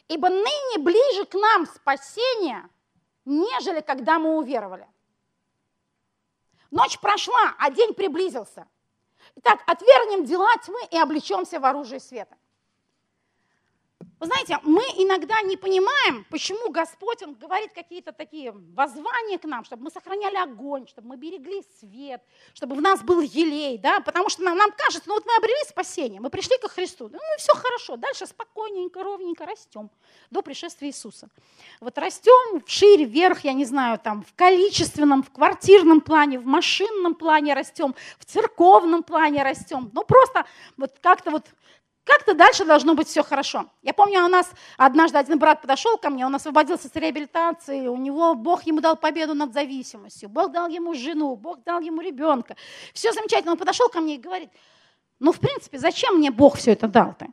Ибо 0.07 0.29
ныне 0.29 0.77
ближе 0.77 1.25
к 1.25 1.33
нам 1.33 1.65
спасение, 1.65 2.69
нежели 3.25 3.81
когда 3.81 4.17
мы 4.17 4.37
уверовали. 4.37 4.87
Ночь 6.71 6.97
прошла, 6.99 7.55
а 7.57 7.71
день 7.71 7.93
приблизился. 7.93 8.67
Итак, 9.35 9.59
отвергнем 9.67 10.23
дела 10.23 10.55
тьмы 10.65 10.79
и 10.91 10.97
облечемся 10.97 11.59
в 11.59 11.65
оружие 11.65 11.99
света. 11.99 12.37
Вы 14.19 14.25
знаете, 14.25 14.59
мы 14.63 14.81
иногда 14.97 15.41
не 15.43 15.55
понимаем, 15.55 16.25
почему 16.29 16.69
Господь, 16.71 17.23
Он 17.23 17.35
говорит 17.35 17.71
какие-то 17.71 18.11
такие 18.11 18.51
воззвания 18.51 19.37
к 19.37 19.45
нам, 19.45 19.63
чтобы 19.63 19.83
мы 19.83 19.91
сохраняли 19.91 20.35
огонь, 20.35 20.87
чтобы 20.89 21.07
мы 21.07 21.15
берегли 21.15 21.63
свет, 21.79 22.21
чтобы 22.53 22.75
в 22.75 22.81
нас 22.81 23.01
был 23.01 23.21
елей, 23.21 23.77
да, 23.77 24.01
потому 24.01 24.27
что 24.29 24.43
нам, 24.43 24.57
нам 24.57 24.71
кажется, 24.75 25.07
ну 25.07 25.13
вот 25.13 25.25
мы 25.25 25.33
обрели 25.37 25.63
спасение, 25.69 26.19
мы 26.19 26.29
пришли 26.29 26.57
ко 26.57 26.67
Христу, 26.67 27.07
ну 27.07 27.17
и 27.17 27.39
все 27.39 27.53
хорошо, 27.53 27.95
дальше 27.95 28.25
спокойненько, 28.25 29.01
ровненько 29.03 29.45
растем 29.45 29.89
до 30.31 30.41
пришествия 30.41 30.89
Иисуса. 30.89 31.29
Вот 31.79 31.97
растем 31.97 32.61
вширь, 32.65 33.05
вверх, 33.05 33.45
я 33.45 33.53
не 33.53 33.63
знаю, 33.63 33.99
там 33.99 34.23
в 34.23 34.33
количественном, 34.35 35.23
в 35.23 35.31
квартирном 35.31 36.01
плане, 36.01 36.39
в 36.39 36.45
машинном 36.45 37.15
плане 37.15 37.53
растем, 37.53 37.95
в 38.19 38.25
церковном 38.25 39.03
плане 39.03 39.43
растем, 39.43 39.89
ну 39.93 40.03
просто 40.03 40.45
вот 40.75 40.91
как-то 41.01 41.31
вот 41.31 41.45
как-то 42.09 42.33
дальше 42.33 42.65
должно 42.65 42.95
быть 42.95 43.07
все 43.07 43.23
хорошо. 43.23 43.65
Я 43.81 43.93
помню, 43.93 44.25
у 44.25 44.27
нас 44.27 44.51
однажды 44.77 45.17
один 45.17 45.39
брат 45.39 45.61
подошел 45.61 45.97
ко 45.97 46.09
мне, 46.09 46.25
он 46.25 46.35
освободился 46.35 46.89
с 46.89 46.95
реабилитации, 46.95 47.87
у 47.87 47.97
него 47.97 48.35
Бог 48.35 48.63
ему 48.63 48.81
дал 48.81 48.97
победу 48.97 49.33
над 49.33 49.53
зависимостью, 49.53 50.27
Бог 50.27 50.51
дал 50.51 50.67
ему 50.67 50.93
жену, 50.93 51.35
Бог 51.35 51.63
дал 51.63 51.79
ему 51.79 52.01
ребенка. 52.01 52.55
Все 52.93 53.13
замечательно. 53.13 53.53
Он 53.53 53.57
подошел 53.57 53.87
ко 53.89 54.01
мне 54.01 54.15
и 54.15 54.17
говорит, 54.17 54.49
ну, 55.19 55.31
в 55.31 55.39
принципе, 55.39 55.77
зачем 55.77 56.15
мне 56.17 56.31
Бог 56.31 56.57
все 56.57 56.71
это 56.71 56.87
дал-то? 56.87 57.27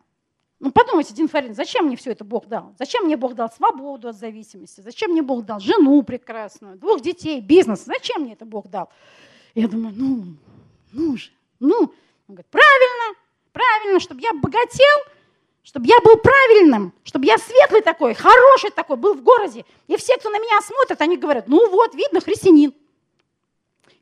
Ну, 0.58 0.70
подумайте, 0.70 1.12
Дин 1.12 1.28
Фарин, 1.28 1.54
зачем 1.54 1.86
мне 1.86 1.96
все 1.96 2.12
это 2.12 2.24
Бог 2.24 2.46
дал? 2.46 2.74
Зачем 2.78 3.04
мне 3.04 3.16
Бог 3.16 3.34
дал 3.34 3.50
свободу 3.50 4.08
от 4.08 4.16
зависимости? 4.16 4.80
Зачем 4.80 5.12
мне 5.12 5.22
Бог 5.22 5.44
дал 5.44 5.60
жену 5.60 6.02
прекрасную, 6.02 6.76
двух 6.76 7.02
детей, 7.02 7.40
бизнес? 7.40 7.84
Зачем 7.84 8.22
мне 8.22 8.32
это 8.32 8.44
Бог 8.44 8.68
дал? 8.68 8.88
Я 9.54 9.68
думаю, 9.68 9.94
ну, 9.96 10.24
ну 10.92 11.16
же, 11.16 11.30
ну. 11.60 11.92
Он 12.28 12.34
говорит, 12.34 12.46
правильно, 12.50 13.18
правильно, 13.56 14.00
чтобы 14.00 14.20
я 14.20 14.32
богател, 14.34 14.98
чтобы 15.62 15.86
я 15.86 15.98
был 16.00 16.16
правильным, 16.16 16.92
чтобы 17.04 17.24
я 17.24 17.38
светлый 17.38 17.80
такой, 17.80 18.12
хороший 18.12 18.70
такой, 18.70 18.96
был 18.96 19.14
в 19.14 19.22
городе. 19.22 19.64
И 19.86 19.96
все, 19.96 20.18
кто 20.18 20.28
на 20.28 20.38
меня 20.38 20.60
смотрит, 20.60 21.00
они 21.00 21.16
говорят, 21.16 21.48
ну 21.48 21.68
вот, 21.70 21.94
видно, 21.94 22.20
христианин. 22.20 22.74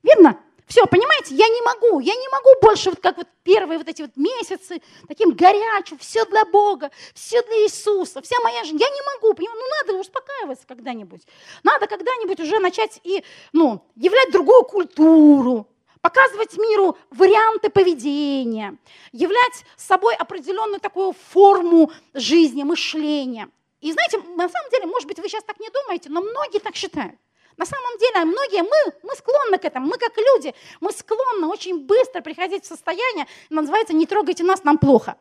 Видно? 0.03 0.41
Все, 0.67 0.87
понимаете, 0.87 1.35
я 1.35 1.47
не 1.47 1.61
могу, 1.61 2.01
я 2.01 2.15
не 2.15 2.29
могу 2.31 2.49
больше, 2.63 2.91
вот 2.91 3.01
как 3.01 3.19
вот 3.19 3.29
первые 3.45 3.79
вот 3.79 3.87
эти 3.87 4.03
вот 4.03 4.17
месяцы, 4.17 4.83
таким 5.07 5.31
горячим, 5.33 5.99
все 5.99 6.25
для 6.25 6.45
Бога, 6.47 6.91
все 7.15 7.41
для 7.43 7.65
Иисуса, 7.65 8.23
вся 8.23 8.37
моя 8.43 8.65
жизнь. 8.65 8.79
Я 8.79 8.89
не 8.89 9.01
могу, 9.15 9.35
понимаете, 9.35 9.63
ну 9.63 9.93
надо 9.93 10.01
успокаиваться 10.01 10.67
когда-нибудь. 10.67 11.23
Надо 11.63 11.87
когда-нибудь 11.87 12.41
уже 12.41 12.59
начать 12.59 12.99
и, 13.05 13.23
ну, 13.53 13.85
являть 13.95 14.33
другую 14.33 14.65
культуру, 14.65 15.69
показывать 16.05 16.59
миру 16.59 16.99
варианты 17.11 17.71
поведения, 17.71 18.77
являть 19.13 19.65
собой 19.75 20.15
определенную 20.15 20.79
такую 20.79 21.15
форму 21.33 21.91
жизни, 22.13 22.63
мышления. 22.63 23.49
И 23.81 23.91
знаете, 23.91 24.19
на 24.19 24.47
самом 24.51 24.71
деле, 24.71 24.85
может 24.85 25.09
быть, 25.09 25.19
вы 25.19 25.31
сейчас 25.31 25.43
так 25.45 25.59
не 25.59 25.71
думаете, 25.71 26.11
но 26.11 26.21
многие 26.21 26.59
так 26.59 26.77
считают. 26.77 27.19
На 27.57 27.65
самом 27.65 27.97
деле, 27.99 28.25
многие, 28.27 28.63
мы, 28.63 28.93
мы 29.03 29.15
склонны 29.17 29.57
к 29.57 29.65
этому, 29.65 29.87
мы 29.87 29.97
как 29.97 30.13
люди, 30.19 30.55
мы 30.81 30.93
склонны 30.93 31.47
очень 31.47 31.87
быстро 31.87 32.21
приходить 32.21 32.65
в 32.65 32.69
состояние, 32.69 33.27
называется 33.49 33.95
«не 33.95 34.05
трогайте 34.05 34.45
нас, 34.45 34.63
нам 34.63 34.77
плохо». 34.77 35.17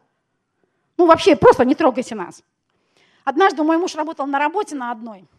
Ну, 0.97 1.05
вообще, 1.05 1.37
просто 1.37 1.63
не 1.63 1.75
трогайте 1.75 2.13
нас. 2.13 2.43
Однажды 3.23 3.63
мой 3.63 3.77
муж 3.77 3.95
работал 3.95 4.25
на 4.25 4.37
работе 4.37 4.75
на 4.75 4.91
одной– 4.91 5.23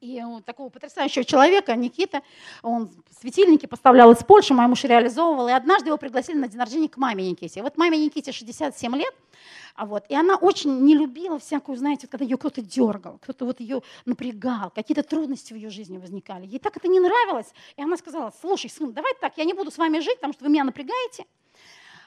и 0.00 0.22
у 0.22 0.40
такого 0.40 0.68
потрясающего 0.68 1.24
человека, 1.24 1.74
Никита, 1.74 2.22
он 2.62 2.90
светильники 3.18 3.66
поставлял 3.66 4.12
из 4.12 4.18
Польши, 4.18 4.52
мой 4.52 4.66
муж 4.66 4.84
реализовывал, 4.84 5.48
и 5.48 5.52
однажды 5.52 5.88
его 5.88 5.96
пригласили 5.96 6.36
на 6.36 6.48
день 6.48 6.60
рождения 6.60 6.88
к 6.88 6.96
маме 6.96 7.28
Никите. 7.28 7.60
И 7.60 7.62
вот 7.62 7.76
маме 7.78 7.98
Никите 7.98 8.32
67 8.32 8.94
лет, 8.96 9.14
а 9.74 9.86
вот, 9.86 10.04
и 10.08 10.14
она 10.14 10.36
очень 10.36 10.80
не 10.80 10.94
любила 10.94 11.38
всякую, 11.38 11.76
знаете, 11.76 12.06
когда 12.06 12.24
ее 12.24 12.36
кто-то 12.36 12.60
дергал, 12.60 13.18
кто-то 13.18 13.44
вот 13.46 13.60
ее 13.60 13.82
напрягал, 14.04 14.70
какие-то 14.70 15.02
трудности 15.02 15.52
в 15.52 15.56
ее 15.56 15.70
жизни 15.70 15.98
возникали. 15.98 16.46
Ей 16.46 16.58
так 16.58 16.76
это 16.76 16.88
не 16.88 17.00
нравилось, 17.00 17.52
и 17.76 17.82
она 17.82 17.96
сказала, 17.96 18.32
слушай, 18.40 18.68
сын, 18.70 18.92
давай 18.92 19.14
так, 19.20 19.36
я 19.36 19.44
не 19.44 19.54
буду 19.54 19.70
с 19.70 19.78
вами 19.78 20.00
жить, 20.00 20.16
потому 20.16 20.32
что 20.34 20.44
вы 20.44 20.50
меня 20.50 20.64
напрягаете, 20.64 21.24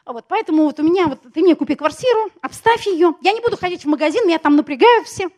вот, 0.06 0.26
поэтому 0.28 0.64
вот 0.64 0.80
у 0.80 0.84
меня, 0.84 1.08
вот, 1.08 1.22
ты 1.34 1.42
мне 1.42 1.56
купи 1.56 1.76
квартиру, 1.76 2.32
обставь 2.42 2.88
ее, 2.88 3.16
я 3.22 3.32
не 3.32 3.42
буду 3.42 3.58
ходить 3.58 3.84
в 3.84 3.88
магазин, 3.88 4.26
меня 4.26 4.40
там 4.40 4.56
напрягают 4.56 5.08
все, 5.08 5.30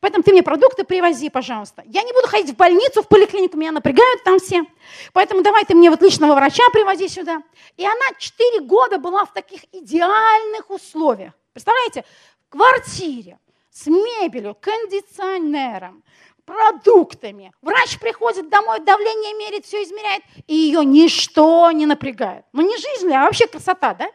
Поэтому 0.00 0.22
ты 0.22 0.32
мне 0.32 0.42
продукты 0.42 0.84
привози, 0.84 1.30
пожалуйста. 1.30 1.82
Я 1.86 2.02
не 2.02 2.12
буду 2.12 2.28
ходить 2.28 2.54
в 2.54 2.56
больницу, 2.56 3.02
в 3.02 3.08
поликлинику, 3.08 3.56
меня 3.56 3.72
напрягают 3.72 4.22
там 4.24 4.38
все. 4.38 4.64
Поэтому 5.12 5.42
давай 5.42 5.64
ты 5.64 5.74
мне 5.74 5.90
вот 5.90 6.02
личного 6.02 6.34
врача 6.34 6.62
привози 6.72 7.08
сюда. 7.08 7.42
И 7.76 7.84
она 7.84 8.06
4 8.18 8.60
года 8.60 8.98
была 8.98 9.24
в 9.24 9.32
таких 9.32 9.62
идеальных 9.72 10.70
условиях. 10.70 11.32
Представляете, 11.52 12.04
в 12.46 12.52
квартире, 12.52 13.38
с 13.70 13.86
мебелью, 13.86 14.56
кондиционером, 14.60 16.02
продуктами. 16.44 17.52
Врач 17.60 17.98
приходит 17.98 18.48
домой, 18.48 18.80
давление 18.80 19.34
мерит, 19.34 19.66
все 19.66 19.82
измеряет, 19.82 20.22
и 20.46 20.54
ее 20.54 20.84
ничто 20.84 21.70
не 21.72 21.86
напрягает. 21.86 22.44
Ну 22.52 22.62
не 22.62 22.76
жизнь 22.76 23.08
ли, 23.08 23.14
а 23.14 23.24
вообще 23.24 23.46
красота, 23.46 23.94
да? 23.94 24.08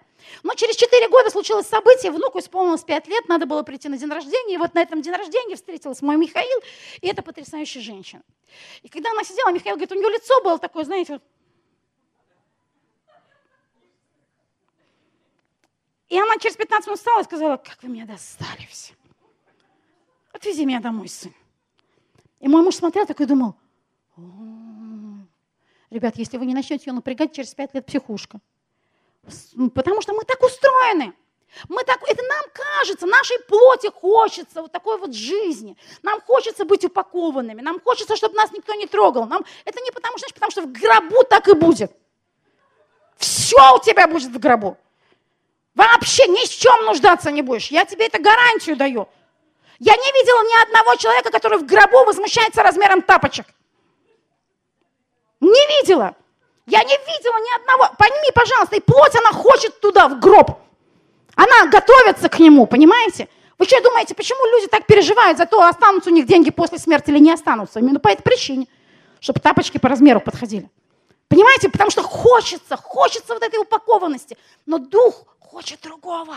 Но 0.43 0.53
через 0.55 0.75
4 0.75 1.07
года 1.09 1.29
случилось 1.29 1.67
событие, 1.67 2.11
внуку 2.11 2.39
исполнилось 2.39 2.83
5 2.83 3.07
лет, 3.07 3.27
надо 3.27 3.45
было 3.45 3.63
прийти 3.63 3.89
на 3.89 3.97
день 3.97 4.09
рождения, 4.09 4.55
и 4.55 4.57
вот 4.57 4.73
на 4.73 4.81
этом 4.81 5.01
день 5.01 5.13
рождения 5.13 5.55
встретилась 5.55 6.01
мой 6.01 6.17
Михаил, 6.17 6.59
и 7.01 7.07
это 7.07 7.21
потрясающая 7.21 7.81
женщина. 7.81 8.23
И 8.81 8.89
когда 8.89 9.11
она 9.11 9.23
сидела, 9.23 9.51
Михаил 9.51 9.75
говорит, 9.75 9.91
у 9.91 9.95
нее 9.95 10.09
лицо 10.09 10.41
было 10.43 10.57
такое, 10.57 10.83
знаете, 10.83 11.19
И 16.11 16.19
она 16.19 16.37
через 16.39 16.57
15 16.57 16.87
минут 16.87 16.99
встала 16.99 17.21
и 17.21 17.23
сказала, 17.23 17.55
как 17.55 17.81
вы 17.81 17.87
меня 17.87 18.05
достали 18.05 18.67
все. 18.69 18.93
Отвези 20.33 20.65
меня 20.65 20.81
домой, 20.81 21.07
сын. 21.07 21.33
И 22.41 22.49
мой 22.49 22.61
муж 22.63 22.75
смотрел 22.75 23.05
такой 23.05 23.25
и 23.25 23.29
думал, 23.29 23.55
ребят, 25.89 26.17
если 26.17 26.35
вы 26.35 26.45
не 26.45 26.53
начнете 26.53 26.89
ее 26.89 26.93
напрягать, 26.93 27.33
через 27.33 27.55
5 27.55 27.75
лет 27.75 27.85
психушка. 27.85 28.41
Потому 29.73 30.01
что 30.01 30.13
мы 30.13 30.23
так 30.23 30.41
устроены. 30.41 31.13
Мы 31.67 31.83
так, 31.83 31.99
это 32.07 32.23
нам 32.23 32.45
кажется, 32.53 33.05
нашей 33.05 33.37
плоти 33.39 33.87
хочется 33.87 34.61
вот 34.61 34.71
такой 34.71 34.97
вот 34.97 35.13
жизни. 35.13 35.77
Нам 36.01 36.21
хочется 36.21 36.63
быть 36.63 36.85
упакованными, 36.85 37.61
нам 37.61 37.79
хочется, 37.81 38.15
чтобы 38.15 38.35
нас 38.35 38.51
никто 38.51 38.73
не 38.73 38.87
трогал. 38.87 39.25
Нам, 39.25 39.43
это 39.65 39.81
не 39.81 39.91
потому 39.91 40.17
что, 40.17 40.27
значит, 40.27 40.35
потому 40.35 40.51
что 40.51 40.61
в 40.61 40.71
гробу 40.71 41.23
так 41.29 41.47
и 41.49 41.53
будет. 41.53 41.91
Все 43.17 43.75
у 43.75 43.79
тебя 43.79 44.07
будет 44.07 44.31
в 44.31 44.39
гробу. 44.39 44.77
Вообще 45.75 46.27
ни 46.27 46.45
с 46.45 46.49
чем 46.49 46.85
нуждаться 46.85 47.31
не 47.31 47.41
будешь. 47.41 47.67
Я 47.67 47.85
тебе 47.85 48.07
это 48.07 48.19
гарантию 48.19 48.75
даю. 48.75 49.07
Я 49.79 49.95
не 49.95 50.11
видела 50.11 50.43
ни 50.43 50.63
одного 50.63 50.95
человека, 50.95 51.31
который 51.31 51.57
в 51.57 51.65
гробу 51.65 52.05
возмущается 52.05 52.63
размером 52.63 53.01
тапочек. 53.01 53.45
Не 55.39 55.81
видела. 55.81 56.15
Я 56.65 56.83
не 56.83 56.95
видела 56.97 57.37
ни 57.37 57.61
одного. 57.61 57.95
Пойми, 57.97 58.31
пожалуйста, 58.33 58.75
и 58.75 58.79
плоть, 58.79 59.15
она 59.15 59.31
хочет 59.31 59.79
туда, 59.79 60.07
в 60.07 60.19
гроб. 60.19 60.59
Она 61.35 61.65
готовится 61.67 62.29
к 62.29 62.39
нему, 62.39 62.67
понимаете? 62.67 63.27
Вы 63.57 63.65
что 63.65 63.81
думаете, 63.81 64.15
почему 64.15 64.43
люди 64.45 64.67
так 64.67 64.85
переживают 64.85 65.37
за 65.37 65.45
то, 65.45 65.61
останутся 65.63 66.09
у 66.09 66.13
них 66.13 66.25
деньги 66.25 66.49
после 66.49 66.77
смерти 66.77 67.09
или 67.11 67.19
не 67.19 67.31
останутся? 67.31 67.79
Именно 67.79 67.99
по 67.99 68.09
этой 68.09 68.23
причине, 68.23 68.67
чтобы 69.19 69.39
тапочки 69.39 69.77
по 69.77 69.89
размеру 69.89 70.19
подходили. 70.19 70.69
Понимаете? 71.27 71.69
Потому 71.69 71.91
что 71.91 72.03
хочется, 72.03 72.75
хочется 72.75 73.33
вот 73.33 73.43
этой 73.43 73.59
упакованности. 73.59 74.37
Но 74.65 74.79
дух 74.79 75.25
хочет 75.39 75.81
другого. 75.81 76.35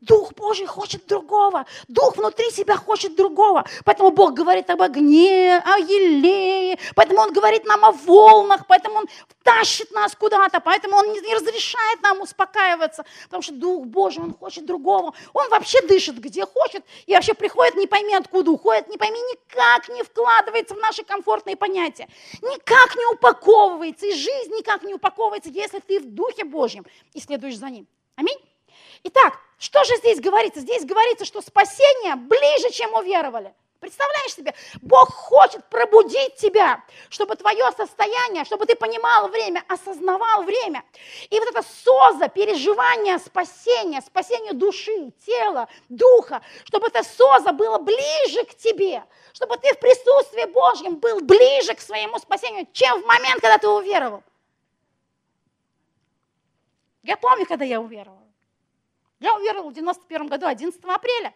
Дух 0.00 0.32
Божий 0.34 0.66
хочет 0.66 1.06
другого. 1.06 1.66
Дух 1.88 2.16
внутри 2.16 2.50
себя 2.50 2.76
хочет 2.76 3.16
другого. 3.16 3.66
Поэтому 3.84 4.10
Бог 4.10 4.32
говорит 4.32 4.70
об 4.70 4.80
огне, 4.80 5.58
о 5.58 5.78
елее. 5.78 6.78
Поэтому 6.94 7.20
Он 7.20 7.32
говорит 7.32 7.66
нам 7.66 7.84
о 7.84 7.92
волнах. 7.92 8.66
Поэтому 8.66 9.00
Он 9.00 9.08
тащит 9.42 9.90
нас 9.90 10.14
куда-то. 10.14 10.60
Поэтому 10.60 10.96
Он 10.96 11.12
не 11.12 11.34
разрешает 11.34 12.00
нам 12.02 12.20
успокаиваться. 12.22 13.04
Потому 13.24 13.42
что 13.42 13.52
Дух 13.52 13.84
Божий, 13.86 14.22
Он 14.22 14.34
хочет 14.34 14.64
другого. 14.64 15.14
Он 15.34 15.48
вообще 15.50 15.82
дышит 15.82 16.18
где 16.18 16.46
хочет. 16.46 16.82
И 17.06 17.14
вообще 17.14 17.34
приходит 17.34 17.76
не 17.76 17.86
пойми 17.86 18.14
откуда. 18.14 18.50
Уходит 18.50 18.88
не 18.88 18.96
пойми 18.96 19.20
никак 19.20 19.88
не 19.90 20.02
вкладывается 20.02 20.74
в 20.74 20.78
наши 20.78 21.04
комфортные 21.04 21.56
понятия. 21.56 22.08
Никак 22.40 22.96
не 22.96 23.04
упаковывается. 23.12 24.06
И 24.06 24.14
жизнь 24.14 24.54
никак 24.56 24.82
не 24.82 24.94
упаковывается, 24.94 25.50
если 25.50 25.80
ты 25.80 26.00
в 26.00 26.06
Духе 26.14 26.44
Божьем 26.44 26.86
и 27.12 27.20
следуешь 27.20 27.58
за 27.58 27.68
Ним. 27.68 27.86
Аминь. 28.16 28.38
Итак, 29.02 29.38
что 29.58 29.82
же 29.84 29.96
здесь 29.96 30.20
говорится? 30.20 30.60
Здесь 30.60 30.84
говорится, 30.84 31.24
что 31.24 31.40
спасение 31.40 32.16
ближе, 32.16 32.70
чем 32.70 32.94
уверовали. 32.94 33.54
Представляешь 33.80 34.34
себе, 34.34 34.54
Бог 34.82 35.10
хочет 35.10 35.64
пробудить 35.70 36.36
тебя, 36.36 36.84
чтобы 37.08 37.34
твое 37.36 37.72
состояние, 37.72 38.44
чтобы 38.44 38.66
ты 38.66 38.76
понимал 38.76 39.28
время, 39.28 39.64
осознавал 39.68 40.42
время. 40.42 40.84
И 41.30 41.38
вот 41.38 41.48
это 41.48 41.62
соза, 41.62 42.28
переживание 42.28 43.18
спасения, 43.18 44.02
спасение 44.02 44.52
души, 44.52 45.12
тела, 45.24 45.66
духа, 45.88 46.42
чтобы 46.64 46.88
это 46.88 47.02
соза 47.02 47.52
было 47.52 47.78
ближе 47.78 48.44
к 48.44 48.54
тебе, 48.54 49.02
чтобы 49.32 49.56
ты 49.56 49.72
в 49.72 49.78
присутствии 49.78 50.44
Божьем 50.44 50.96
был 50.96 51.20
ближе 51.20 51.74
к 51.74 51.80
своему 51.80 52.18
спасению, 52.18 52.68
чем 52.74 53.00
в 53.00 53.06
момент, 53.06 53.40
когда 53.40 53.56
ты 53.56 53.66
уверовал. 53.66 54.22
Я 57.02 57.16
помню, 57.16 57.46
когда 57.46 57.64
я 57.64 57.80
уверовала. 57.80 58.19
Я 59.20 59.36
уверовала 59.36 59.70
в 59.70 59.74
91 59.74 60.26
году, 60.28 60.46
11 60.46 60.82
апреля. 60.84 61.34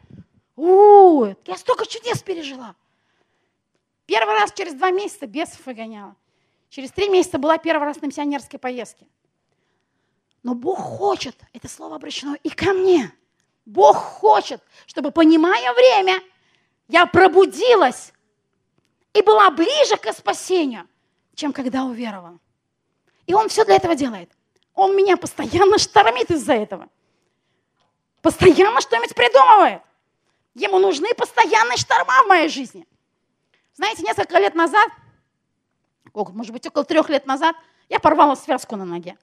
У, 0.56 1.26
я 1.26 1.56
столько 1.56 1.86
чудес 1.86 2.22
пережила. 2.22 2.74
Первый 4.06 4.34
раз 4.34 4.52
через 4.52 4.74
два 4.74 4.90
месяца 4.90 5.26
бесов 5.26 5.64
выгоняла. 5.66 6.16
Через 6.70 6.90
три 6.90 7.08
месяца 7.08 7.38
была 7.38 7.58
первый 7.58 7.84
раз 7.84 8.00
на 8.00 8.06
миссионерской 8.06 8.58
поездке. 8.58 9.06
Но 10.42 10.54
Бог 10.54 10.78
хочет, 10.78 11.36
это 11.52 11.68
слово 11.68 11.96
обращено 11.96 12.36
и 12.42 12.50
ко 12.50 12.72
мне. 12.72 13.12
Бог 13.64 13.96
хочет, 13.96 14.62
чтобы, 14.86 15.10
понимая 15.10 15.72
время, 15.72 16.20
я 16.88 17.06
пробудилась 17.06 18.12
и 19.12 19.22
была 19.22 19.50
ближе 19.50 19.96
к 19.96 20.12
спасению, 20.12 20.86
чем 21.34 21.52
когда 21.52 21.84
уверовала. 21.84 22.38
И 23.26 23.34
Он 23.34 23.48
все 23.48 23.64
для 23.64 23.76
этого 23.76 23.94
делает. 23.94 24.30
Он 24.74 24.94
меня 24.96 25.16
постоянно 25.16 25.78
штормит 25.78 26.30
из-за 26.30 26.54
этого. 26.54 26.88
Постоянно 28.24 28.80
что-нибудь 28.80 29.14
придумывает. 29.14 29.82
Ему 30.54 30.78
нужны 30.78 31.12
постоянные 31.14 31.76
шторма 31.76 32.22
в 32.22 32.26
моей 32.26 32.48
жизни. 32.48 32.88
Знаете, 33.74 34.02
несколько 34.02 34.38
лет 34.38 34.54
назад, 34.54 34.88
может 36.14 36.50
быть, 36.50 36.66
около 36.66 36.84
трех 36.84 37.10
лет 37.10 37.26
назад, 37.26 37.54
я 37.90 38.00
порвала 38.00 38.34
связку 38.34 38.76
на 38.76 38.86
ноге. 38.86 39.18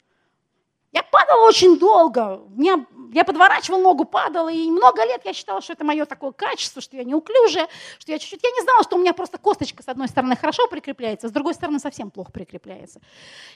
Я 0.91 1.03
падала 1.03 1.47
очень 1.47 1.79
долго. 1.79 2.41
Меня, 2.49 2.85
я 3.13 3.23
подворачивала 3.23 3.79
ногу, 3.79 4.03
падала. 4.03 4.49
И 4.49 4.69
много 4.69 5.05
лет 5.05 5.21
я 5.23 5.33
считала, 5.33 5.61
что 5.61 5.71
это 5.73 5.85
мое 5.85 6.05
такое 6.05 6.31
качество, 6.31 6.81
что 6.81 6.97
я 6.97 7.05
неуклюжая, 7.05 7.69
что 7.97 8.11
я 8.11 8.19
чуть-чуть... 8.19 8.43
Я 8.43 8.51
не 8.51 8.61
знала, 8.61 8.83
что 8.83 8.97
у 8.97 8.99
меня 8.99 9.13
просто 9.13 9.37
косточка 9.37 9.83
с 9.83 9.87
одной 9.87 10.09
стороны 10.09 10.35
хорошо 10.35 10.67
прикрепляется, 10.67 11.29
с 11.29 11.31
другой 11.31 11.53
стороны 11.53 11.79
совсем 11.79 12.11
плохо 12.11 12.31
прикрепляется. 12.31 12.99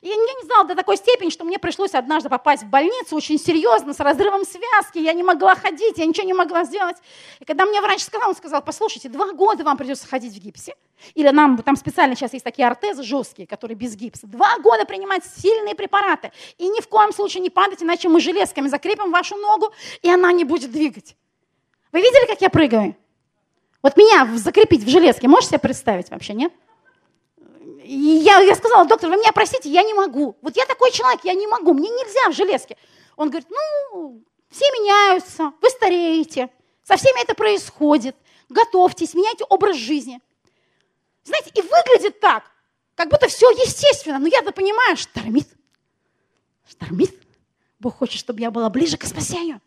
И 0.02 0.08
я 0.08 0.15
не 0.15 0.45
знала 0.45 0.65
до 0.65 0.76
такой 0.76 0.95
степени, 0.95 1.30
что 1.30 1.43
мне 1.43 1.60
пришлось 1.60 1.93
однажды 1.93 2.30
попасть 2.30 2.63
в 2.63 2.69
больницу 2.69 3.15
очень 3.15 3.38
серьезно, 3.38 3.93
с 3.93 4.00
разрывом 4.00 4.45
связки. 4.45 5.00
Я 5.00 5.12
не 5.12 5.24
могла 5.24 5.56
ходить, 5.56 5.98
я 5.98 6.06
ничего 6.06 6.26
не 6.26 6.34
могла 6.34 6.63
сделать. 6.63 6.98
И 7.39 7.45
когда 7.45 7.65
мне 7.65 7.82
врач 7.82 8.02
сказал, 8.02 8.30
он 8.30 8.36
сказал, 8.36 8.62
послушайте, 8.62 9.10
два 9.10 9.34
года 9.34 9.65
вам 9.65 9.76
придется 9.76 10.08
ходить 10.08 10.34
в 10.34 10.39
гипсе. 10.39 10.76
Или 11.14 11.30
нам 11.30 11.58
там 11.62 11.76
специально 11.76 12.16
сейчас 12.16 12.34
есть 12.34 12.46
такие 12.46 12.68
ортезы 12.68 13.04
жесткие, 13.04 13.48
которые 13.48 13.76
без 13.76 13.96
гипса. 13.96 14.28
Два 14.28 14.58
года 14.60 14.86
принимать 14.86 15.24
сильные 15.26 15.76
препараты. 15.76 16.32
И 16.58 16.68
ни 16.68 16.82
в 16.82 16.88
коем 16.88 17.12
случае 17.12 17.42
не 17.42 17.50
падать, 17.50 17.84
иначе 17.84 18.10
мы 18.10 18.20
железками 18.20 18.68
закрепим 18.68 19.12
вашу 19.12 19.36
ногу, 19.36 19.72
и 20.02 20.10
она 20.10 20.32
не 20.32 20.44
будет 20.44 20.72
двигать. 20.72 21.16
Вы 21.92 22.02
видели, 22.02 22.28
как 22.28 22.42
я 22.42 22.50
прыгаю? 22.50 22.96
Вот 23.82 23.98
меня 23.98 24.28
закрепить 24.36 24.84
в 24.84 24.90
железке, 24.90 25.28
можете 25.28 25.50
себе 25.50 25.60
представить 25.60 26.10
вообще, 26.10 26.34
нет? 26.34 26.52
И 27.84 27.94
я, 27.94 28.40
я 28.40 28.56
сказала, 28.56 28.86
доктор, 28.86 29.12
вы 29.12 29.18
меня 29.18 29.32
простите, 29.32 29.70
я 29.70 29.84
не 29.84 29.94
могу. 29.94 30.36
Вот 30.42 30.56
я 30.56 30.66
такой 30.66 30.92
человек, 30.92 31.22
я 31.24 31.36
не 31.36 31.46
могу, 31.46 31.74
мне 31.74 31.90
нельзя 31.90 32.30
в 32.30 32.34
железке. 32.34 32.78
Он 33.16 33.30
говорит, 33.30 33.48
ну, 33.50 34.24
все 34.50 34.66
меняются, 34.72 35.54
вы 35.62 35.70
стареете, 35.70 36.50
со 36.84 36.98
всеми 36.98 37.22
это 37.22 37.36
происходит, 37.36 38.16
готовьтесь, 38.50 39.14
меняйте 39.14 39.46
образ 39.50 39.78
жизни. 39.78 40.20
Знаете, 41.26 41.52
и 41.56 41.62
выглядит 41.62 42.20
так, 42.20 42.44
как 42.94 43.10
будто 43.10 43.28
все 43.28 43.50
естественно, 43.50 44.20
но 44.20 44.28
я-то 44.28 44.52
понимаю, 44.52 44.96
штормит. 44.96 45.48
Штормит. 46.70 47.14
Бог 47.80 47.98
хочет, 47.98 48.20
чтобы 48.20 48.40
я 48.40 48.52
была 48.52 48.70
ближе 48.70 48.98
к 48.98 49.06
спасению. 49.06 49.60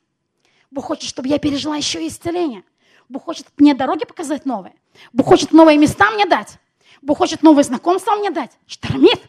Бог 0.70 0.86
хочет, 0.86 1.08
чтобы 1.08 1.28
я 1.28 1.38
пережила 1.38 1.76
еще 1.76 2.06
исцеление. 2.06 2.64
Бог 3.08 3.24
хочет 3.24 3.46
мне 3.56 3.74
дороги 3.74 4.04
показать 4.04 4.46
новые. 4.46 4.74
Бог 5.12 5.26
хочет 5.26 5.52
новые 5.52 5.78
места 5.78 6.10
мне 6.10 6.26
дать. 6.26 6.58
Бог 7.02 7.18
хочет 7.18 7.42
новые 7.42 7.64
знакомства 7.64 8.14
мне 8.16 8.30
дать. 8.30 8.52
Штормит. 8.66 9.20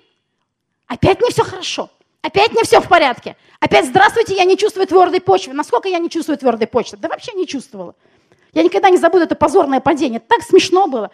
Опять 0.88 1.22
не 1.22 1.32
все 1.32 1.44
хорошо. 1.44 1.90
Опять 2.22 2.54
не 2.54 2.64
все 2.64 2.82
в 2.82 2.88
порядке. 2.88 3.38
Опять 3.60 3.88
здравствуйте, 3.88 4.36
я 4.36 4.44
не 4.44 4.58
чувствую 4.58 4.86
твердой 4.86 5.22
почвы. 5.22 5.54
Насколько 5.54 5.88
я 5.88 6.00
не 6.00 6.10
чувствую 6.10 6.38
твердой 6.38 6.68
почвы? 6.68 6.98
Да 6.98 7.08
вообще 7.08 7.32
не 7.34 7.48
чувствовала. 7.48 7.96
Я 8.54 8.64
никогда 8.64 8.90
не 8.90 8.98
забуду 8.98 9.24
это 9.24 9.36
позорное 9.36 9.80
падение. 9.80 10.20
Так 10.20 10.42
смешно 10.44 10.88
было. 10.88 11.12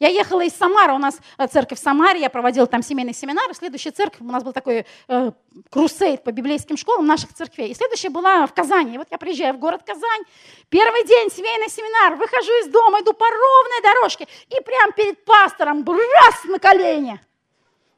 Я 0.00 0.08
ехала 0.08 0.40
из 0.40 0.52
Самары, 0.54 0.92
у 0.92 0.98
нас 0.98 1.20
э, 1.38 1.46
церковь 1.46 1.78
в 1.78 1.82
Самаре, 1.82 2.20
я 2.20 2.28
проводила 2.28 2.66
там 2.66 2.82
семейный 2.82 3.14
семинар, 3.14 3.54
следующая 3.54 3.92
церковь, 3.92 4.20
у 4.22 4.24
нас 4.24 4.42
был 4.42 4.52
такой 4.52 4.86
э, 5.06 5.32
крусейд 5.70 6.24
по 6.24 6.32
библейским 6.32 6.76
школам 6.76 7.06
наших 7.06 7.32
церквей, 7.32 7.70
и 7.70 7.74
следующая 7.74 8.10
была 8.10 8.46
в 8.48 8.54
Казани. 8.54 8.96
И 8.96 8.98
вот 8.98 9.06
я 9.12 9.18
приезжаю 9.18 9.54
в 9.54 9.58
город 9.58 9.82
Казань, 9.86 10.22
первый 10.68 11.06
день 11.06 11.30
семейный 11.30 11.68
семинар, 11.68 12.16
выхожу 12.16 12.50
из 12.62 12.68
дома, 12.68 13.00
иду 13.02 13.12
по 13.12 13.24
ровной 13.24 13.82
дорожке, 13.82 14.26
и 14.48 14.60
прям 14.62 14.92
перед 14.92 15.24
пастором 15.24 15.84
раз 15.86 16.44
на 16.44 16.58
колени, 16.58 17.20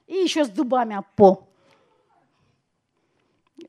и 0.07 0.17
еще 0.17 0.45
с 0.45 0.49
зубами 0.49 1.03
пол. 1.17 1.49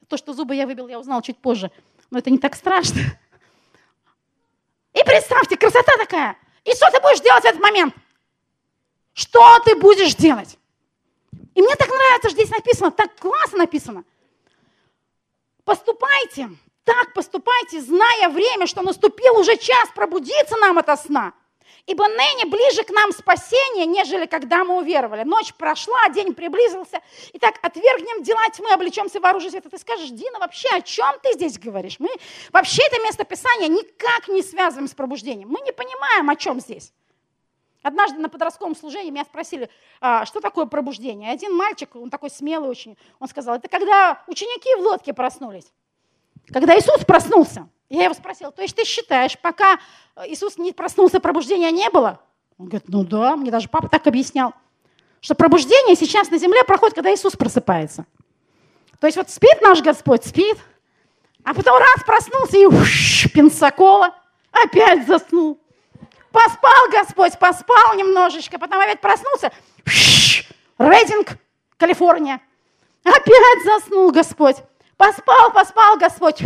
То, 0.10 0.18
что 0.18 0.34
зубы 0.34 0.56
я 0.56 0.68
выбил, 0.68 0.90
я 0.90 1.00
узнала 1.00 1.24
чуть 1.24 1.38
позже, 1.38 1.72
но 2.12 2.20
это 2.20 2.30
не 2.30 2.38
так 2.38 2.56
страшно. 2.56 3.00
И 4.94 5.04
представьте, 5.06 5.56
красота 5.56 5.94
такая. 5.98 6.38
И 6.66 6.72
что 6.72 6.92
ты 6.92 7.00
будешь 7.00 7.22
делать 7.22 7.44
в 7.44 7.48
этот 7.48 7.62
момент? 7.62 7.94
Что 9.18 9.58
ты 9.66 9.76
будешь 9.76 10.14
делать? 10.14 10.60
И 11.56 11.62
мне 11.64 11.76
так 11.76 11.90
нравится, 11.90 12.30
что 12.30 12.38
здесь 12.38 12.52
написано, 12.52 12.92
так 12.92 13.16
классно 13.16 13.58
написано. 13.58 14.04
Поступайте, 15.66 16.52
так 16.84 17.14
поступайте, 17.16 17.82
зная 17.82 18.30
время, 18.30 18.68
что 18.68 18.84
наступил 18.84 19.40
уже 19.40 19.58
час 19.58 19.90
пробудиться 19.96 20.56
нам 20.58 20.78
от 20.78 21.02
сна. 21.02 21.34
Ибо 21.88 22.08
ныне 22.08 22.46
ближе 22.46 22.84
к 22.84 22.92
нам 22.92 23.12
спасение, 23.12 23.88
нежели 23.88 24.28
когда 24.28 24.64
мы 24.64 24.78
уверовали. 24.78 25.24
Ночь 25.24 25.52
прошла, 25.56 26.10
день 26.10 26.36
приблизился. 26.36 27.02
Итак, 27.34 27.56
отвергнем 27.64 28.22
дела 28.22 28.48
тьмы, 28.52 28.72
облечемся 28.72 29.20
в 29.20 29.26
оружие 29.26 29.50
света. 29.50 29.72
Ты 29.72 29.80
скажешь, 29.80 30.10
Дина, 30.10 30.38
вообще 30.38 30.70
о 30.70 30.82
чем 30.82 31.16
ты 31.24 31.34
здесь 31.34 31.58
говоришь? 31.58 31.96
Мы 31.98 32.10
вообще 32.52 32.84
это 32.84 33.02
место 33.02 33.24
Писания 33.24 33.68
никак 33.68 34.28
не 34.28 34.44
связываем 34.44 34.88
с 34.88 34.94
пробуждением. 34.94 35.50
Мы 35.50 35.62
не 35.62 35.72
понимаем, 35.72 36.30
о 36.30 36.36
чем 36.36 36.60
здесь. 36.60 36.94
Однажды 37.88 38.20
на 38.20 38.28
подростковом 38.28 38.76
служении 38.76 39.12
меня 39.12 39.24
спросили, 39.24 39.70
а, 40.02 40.26
что 40.26 40.42
такое 40.42 40.66
пробуждение. 40.66 41.32
Один 41.32 41.56
мальчик, 41.56 41.96
он 41.96 42.10
такой 42.10 42.30
смелый 42.30 42.70
очень, 42.70 42.98
он 43.18 43.30
сказал, 43.30 43.56
это 43.56 43.70
когда 43.70 44.22
ученики 44.28 44.76
в 44.76 44.82
лодке 44.82 45.14
проснулись. 45.14 45.72
Когда 46.52 46.78
Иисус 46.78 47.06
проснулся. 47.06 47.70
Я 47.88 48.04
его 48.04 48.14
спросила, 48.14 48.52
то 48.52 48.62
есть 48.62 48.76
ты 48.76 48.84
считаешь, 48.84 49.40
пока 49.40 49.80
Иисус 50.26 50.58
не 50.58 50.74
проснулся, 50.74 51.22
пробуждения 51.22 51.72
не 51.72 51.90
было? 51.90 52.20
Он 52.58 52.66
говорит, 52.66 52.90
ну 52.90 53.06
да, 53.06 53.38
мне 53.38 53.52
даже 53.52 53.70
папа 53.70 53.88
так 53.88 54.06
объяснял, 54.06 54.54
что 55.22 55.34
пробуждение 55.34 55.96
сейчас 55.96 56.30
на 56.30 56.38
земле 56.38 56.66
проходит, 56.66 56.94
когда 56.94 57.14
Иисус 57.14 57.38
просыпается. 57.38 58.06
То 59.00 59.08
есть 59.08 59.16
вот 59.16 59.30
спит 59.30 59.62
наш 59.62 59.82
Господь, 59.82 60.26
спит, 60.26 60.58
а 61.46 61.54
потом 61.54 61.78
раз 61.78 62.04
проснулся 62.06 62.58
и 62.58 62.66
уш, 62.66 63.32
Пенсакола, 63.34 64.14
опять 64.52 65.08
заснул. 65.08 65.62
Поспал 66.32 66.90
Господь, 66.92 67.38
поспал 67.40 67.96
немножечко, 67.96 68.60
потом 68.60 68.80
опять 68.80 69.02
проснулся. 69.02 69.52
Рейдинг, 70.78 71.38
Калифорния. 71.78 72.42
Опять 73.04 73.64
заснул 73.64 74.12
Господь. 74.12 74.58
Поспал, 74.98 75.52
поспал 75.52 75.98
Господь. 75.98 76.42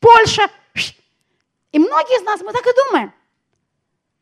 Польша. 0.00 0.48
И 1.72 1.78
многие 1.78 2.20
из 2.20 2.24
нас, 2.24 2.40
мы 2.40 2.52
так 2.52 2.66
и 2.66 2.74
думаем. 2.86 3.12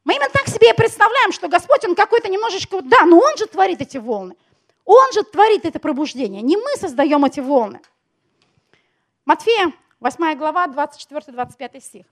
Мы 0.04 0.14
именно 0.14 0.28
так 0.30 0.48
себе 0.48 0.70
и 0.70 0.74
представляем, 0.74 1.32
что 1.32 1.48
Господь, 1.48 1.84
Он 1.84 1.94
какой-то 1.94 2.28
немножечко, 2.28 2.82
да, 2.82 3.04
но 3.04 3.18
Он 3.18 3.36
же 3.36 3.46
творит 3.46 3.80
эти 3.80 3.98
волны. 3.98 4.36
Он 4.84 5.12
же 5.12 5.22
творит 5.22 5.64
это 5.64 5.78
пробуждение. 5.78 6.42
Не 6.42 6.56
мы 6.56 6.76
создаем 6.76 7.24
эти 7.24 7.40
волны. 7.40 7.80
Матфея, 9.24 9.72
8 10.00 10.36
глава, 10.36 10.66
24-25 10.66 11.80
стих. 11.80 12.06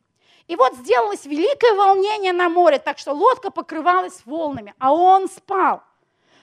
И 0.50 0.56
вот 0.56 0.74
сделалось 0.74 1.26
великое 1.26 1.76
волнение 1.76 2.32
на 2.32 2.48
море, 2.48 2.80
так 2.80 2.98
что 2.98 3.12
лодка 3.12 3.52
покрывалась 3.52 4.26
волнами, 4.26 4.74
а 4.80 4.92
он 4.92 5.28
спал. 5.28 5.84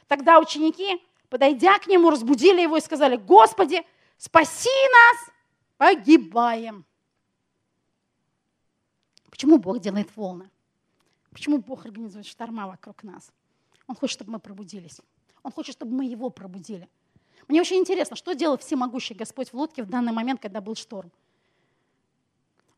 Тогда 0.08 0.40
ученики, 0.40 1.06
подойдя 1.28 1.78
к 1.78 1.88
нему, 1.88 2.10
разбудили 2.10 2.62
его 2.62 2.78
и 2.78 2.80
сказали, 2.80 3.18
Господи, 3.18 3.86
спаси 4.18 4.70
нас, 4.70 5.30
погибаем. 5.76 6.86
Почему 9.30 9.58
Бог 9.58 9.80
делает 9.80 10.08
волны? 10.16 10.50
Почему 11.34 11.58
Бог 11.58 11.86
организует 11.86 12.28
шторма 12.28 12.66
вокруг 12.66 13.04
нас? 13.04 13.30
Он 13.88 13.96
хочет, 13.98 14.14
чтобы 14.14 14.32
мы 14.32 14.40
пробудились. 14.40 15.02
Он 15.44 15.52
хочет, 15.52 15.76
чтобы 15.76 15.94
мы 15.94 16.06
его 16.06 16.30
пробудили. 16.30 16.88
Мне 17.50 17.60
очень 17.60 17.76
интересно, 17.76 18.16
что 18.16 18.34
делал 18.36 18.58
всемогущий 18.58 19.16
Господь 19.16 19.52
в 19.52 19.58
лодке 19.58 19.84
в 19.84 19.90
данный 19.90 20.14
момент, 20.14 20.42
когда 20.42 20.62
был 20.62 20.76
шторм. 20.76 21.12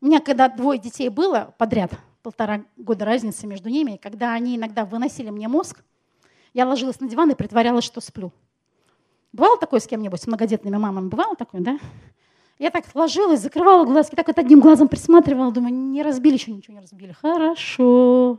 У 0.00 0.06
меня 0.06 0.20
когда 0.20 0.48
двое 0.48 0.78
детей 0.78 1.08
было 1.08 1.54
подряд, 1.58 1.92
полтора 2.22 2.62
года 2.76 3.04
разницы 3.04 3.46
между 3.46 3.68
ними, 3.68 3.98
когда 4.02 4.32
они 4.32 4.56
иногда 4.56 4.84
выносили 4.84 5.30
мне 5.30 5.46
мозг, 5.46 5.82
я 6.54 6.66
ложилась 6.66 7.00
на 7.00 7.08
диван 7.08 7.30
и 7.30 7.34
притворялась, 7.34 7.84
что 7.84 8.00
сплю. 8.00 8.32
Бывало 9.32 9.58
такое 9.58 9.78
с 9.80 9.86
кем-нибудь, 9.86 10.20
с 10.20 10.26
многодетными 10.26 10.76
мамами? 10.76 11.08
Бывало 11.08 11.36
такое, 11.36 11.60
да? 11.60 11.78
Я 12.58 12.70
так 12.70 12.84
ложилась, 12.94 13.40
закрывала 13.40 13.84
глазки, 13.84 14.14
так 14.14 14.26
вот 14.26 14.38
одним 14.38 14.60
глазом 14.60 14.88
присматривала, 14.88 15.52
думаю, 15.52 15.74
не 15.74 16.02
разбили, 16.02 16.34
еще 16.34 16.50
ничего 16.50 16.74
не 16.74 16.80
разбили. 16.80 17.12
Хорошо 17.12 18.38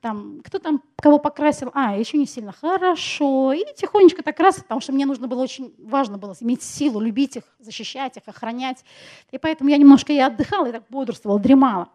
там, 0.00 0.40
кто 0.44 0.58
там 0.58 0.82
кого 0.96 1.18
покрасил, 1.18 1.70
а, 1.74 1.96
еще 1.96 2.18
не 2.18 2.26
сильно, 2.26 2.52
хорошо, 2.52 3.52
и 3.52 3.64
тихонечко 3.74 4.22
так 4.22 4.38
раз, 4.40 4.56
потому 4.60 4.80
что 4.80 4.92
мне 4.92 5.06
нужно 5.06 5.28
было 5.28 5.42
очень, 5.42 5.74
важно 5.78 6.18
было 6.18 6.34
иметь 6.40 6.62
силу, 6.62 7.00
любить 7.00 7.36
их, 7.36 7.44
защищать 7.58 8.16
их, 8.16 8.22
охранять, 8.26 8.84
и 9.30 9.38
поэтому 9.38 9.70
я 9.70 9.76
немножко 9.76 10.12
и 10.12 10.18
отдыхала, 10.18 10.66
и 10.66 10.72
так 10.72 10.84
бодрствовала, 10.88 11.38
дремала. 11.38 11.88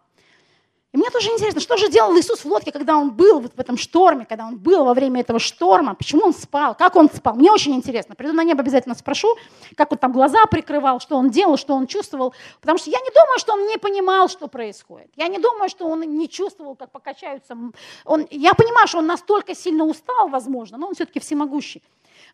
И 0.92 0.98
мне 0.98 1.08
тоже 1.08 1.30
интересно, 1.30 1.60
что 1.60 1.78
же 1.78 1.88
делал 1.88 2.14
Иисус 2.18 2.44
в 2.44 2.46
лодке, 2.46 2.70
когда 2.70 2.98
он 2.98 3.12
был 3.12 3.40
вот 3.40 3.54
в 3.54 3.58
этом 3.58 3.78
шторме, 3.78 4.26
когда 4.26 4.46
он 4.46 4.58
был 4.58 4.84
во 4.84 4.92
время 4.92 5.22
этого 5.22 5.38
шторма, 5.38 5.94
почему 5.94 6.26
он 6.26 6.34
спал, 6.34 6.74
как 6.74 6.96
он 6.96 7.08
спал. 7.10 7.34
Мне 7.34 7.50
очень 7.50 7.74
интересно. 7.74 8.14
Приду 8.14 8.34
на 8.34 8.44
небо, 8.44 8.60
обязательно 8.60 8.94
спрошу, 8.94 9.34
как 9.74 9.90
он 9.90 9.96
там 9.96 10.12
глаза 10.12 10.44
прикрывал, 10.50 11.00
что 11.00 11.16
он 11.16 11.30
делал, 11.30 11.56
что 11.56 11.74
он 11.74 11.86
чувствовал. 11.86 12.34
Потому 12.60 12.78
что 12.78 12.90
я 12.90 12.98
не 13.00 13.08
думаю, 13.08 13.38
что 13.38 13.54
он 13.54 13.66
не 13.66 13.78
понимал, 13.78 14.28
что 14.28 14.48
происходит. 14.48 15.10
Я 15.16 15.28
не 15.28 15.38
думаю, 15.38 15.70
что 15.70 15.86
он 15.86 16.02
не 16.02 16.28
чувствовал, 16.28 16.76
как 16.76 16.90
покачаются. 16.90 17.56
Он, 18.04 18.26
я 18.30 18.52
понимаю, 18.52 18.86
что 18.86 18.98
он 18.98 19.06
настолько 19.06 19.54
сильно 19.54 19.84
устал, 19.84 20.28
возможно, 20.28 20.76
но 20.76 20.88
он 20.88 20.94
все-таки 20.94 21.20
всемогущий. 21.20 21.82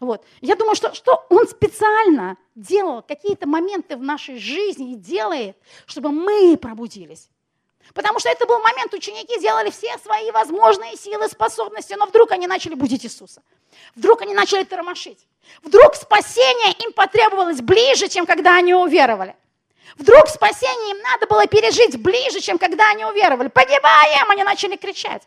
Вот. 0.01 0.25
Я 0.41 0.57
думаю, 0.57 0.75
что, 0.75 0.93
что 0.95 1.25
он 1.29 1.47
специально 1.47 2.37
делал 2.57 3.03
какие-то 3.03 3.47
моменты 3.47 3.97
в 3.97 4.03
нашей 4.03 4.39
жизни 4.39 4.93
и 4.93 4.97
делает, 4.97 5.57
чтобы 5.87 6.11
мы 6.11 6.57
пробудились. 6.57 7.31
Потому 7.95 8.19
что 8.19 8.29
это 8.29 8.47
был 8.47 8.61
момент, 8.61 8.93
ученики 8.93 9.41
делали 9.41 9.71
все 9.71 9.97
свои 9.99 10.31
возможные 10.31 10.97
силы, 10.97 11.29
способности, 11.29 11.95
но 11.95 12.07
вдруг 12.07 12.33
они 12.33 12.47
начали 12.47 12.75
будить 12.75 13.05
Иисуса. 13.05 13.43
Вдруг 13.95 14.23
они 14.23 14.35
начали 14.35 14.65
тормошить. 14.65 15.27
Вдруг 15.63 15.95
спасение 15.95 16.73
им 16.85 16.93
потребовалось 16.93 17.61
ближе, 17.61 18.09
чем 18.09 18.27
когда 18.27 18.57
они 18.57 18.75
уверовали. 18.75 19.37
Вдруг 19.97 20.29
спасение 20.29 20.91
им 20.91 21.03
надо 21.03 21.27
было 21.27 21.47
пережить 21.47 22.01
ближе, 22.01 22.41
чем 22.41 22.59
когда 22.59 22.91
они 22.91 23.05
уверовали. 23.05 23.49
Погибаем! 23.49 24.31
Они 24.31 24.45
начали 24.45 24.77
кричать. 24.77 25.23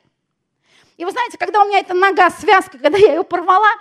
И 0.97 1.05
вы 1.05 1.11
знаете, 1.11 1.37
когда 1.37 1.63
у 1.63 1.67
меня 1.67 1.79
эта 1.79 1.93
нога, 1.93 2.29
связка, 2.29 2.77
когда 2.77 2.97
я 2.97 3.15
ее 3.15 3.23
порвала, 3.23 3.71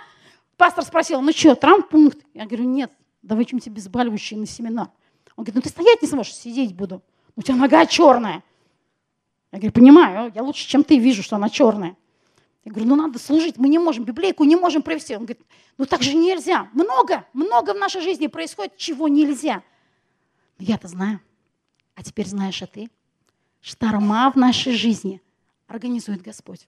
пастор 0.57 0.83
спросил, 0.83 1.21
ну 1.21 1.31
что, 1.31 1.55
травмпункт? 1.55 2.17
Я 2.33 2.45
говорю, 2.45 2.63
нет, 2.63 2.91
давай 3.21 3.45
чем-нибудь 3.45 3.67
обезболивающее 3.67 4.39
на 4.39 4.47
семинар. 4.47 4.89
Он 5.35 5.43
говорит, 5.43 5.55
ну 5.55 5.61
ты 5.61 5.69
стоять 5.69 6.01
не 6.01 6.07
сможешь, 6.07 6.33
сидеть 6.33 6.75
буду. 6.75 7.01
У 7.35 7.41
тебя 7.41 7.55
нога 7.55 7.85
черная. 7.85 8.43
Я 9.51 9.59
говорю, 9.59 9.73
понимаю, 9.73 10.31
я 10.33 10.43
лучше, 10.43 10.67
чем 10.67 10.83
ты, 10.83 10.97
вижу, 10.97 11.23
что 11.23 11.35
она 11.35 11.49
черная. 11.49 11.97
Я 12.63 12.71
говорю, 12.71 12.89
ну 12.89 12.95
надо 12.95 13.19
служить, 13.19 13.57
мы 13.57 13.67
не 13.69 13.79
можем, 13.79 14.03
библейку 14.03 14.43
не 14.43 14.55
можем 14.55 14.81
провести. 14.81 15.15
Он 15.15 15.25
говорит, 15.25 15.41
ну 15.77 15.85
так 15.85 16.03
же 16.03 16.13
нельзя. 16.13 16.69
Много, 16.73 17.25
много 17.33 17.73
в 17.73 17.77
нашей 17.77 18.01
жизни 18.01 18.27
происходит, 18.27 18.77
чего 18.77 19.07
нельзя. 19.07 19.63
Я-то 20.59 20.87
знаю. 20.87 21.19
А 21.95 22.03
теперь 22.03 22.27
знаешь 22.27 22.61
и 22.61 22.65
ты. 22.65 22.89
Шторма 23.61 24.31
в 24.31 24.37
нашей 24.37 24.73
жизни 24.73 25.21
организует 25.67 26.21
Господь. 26.21 26.67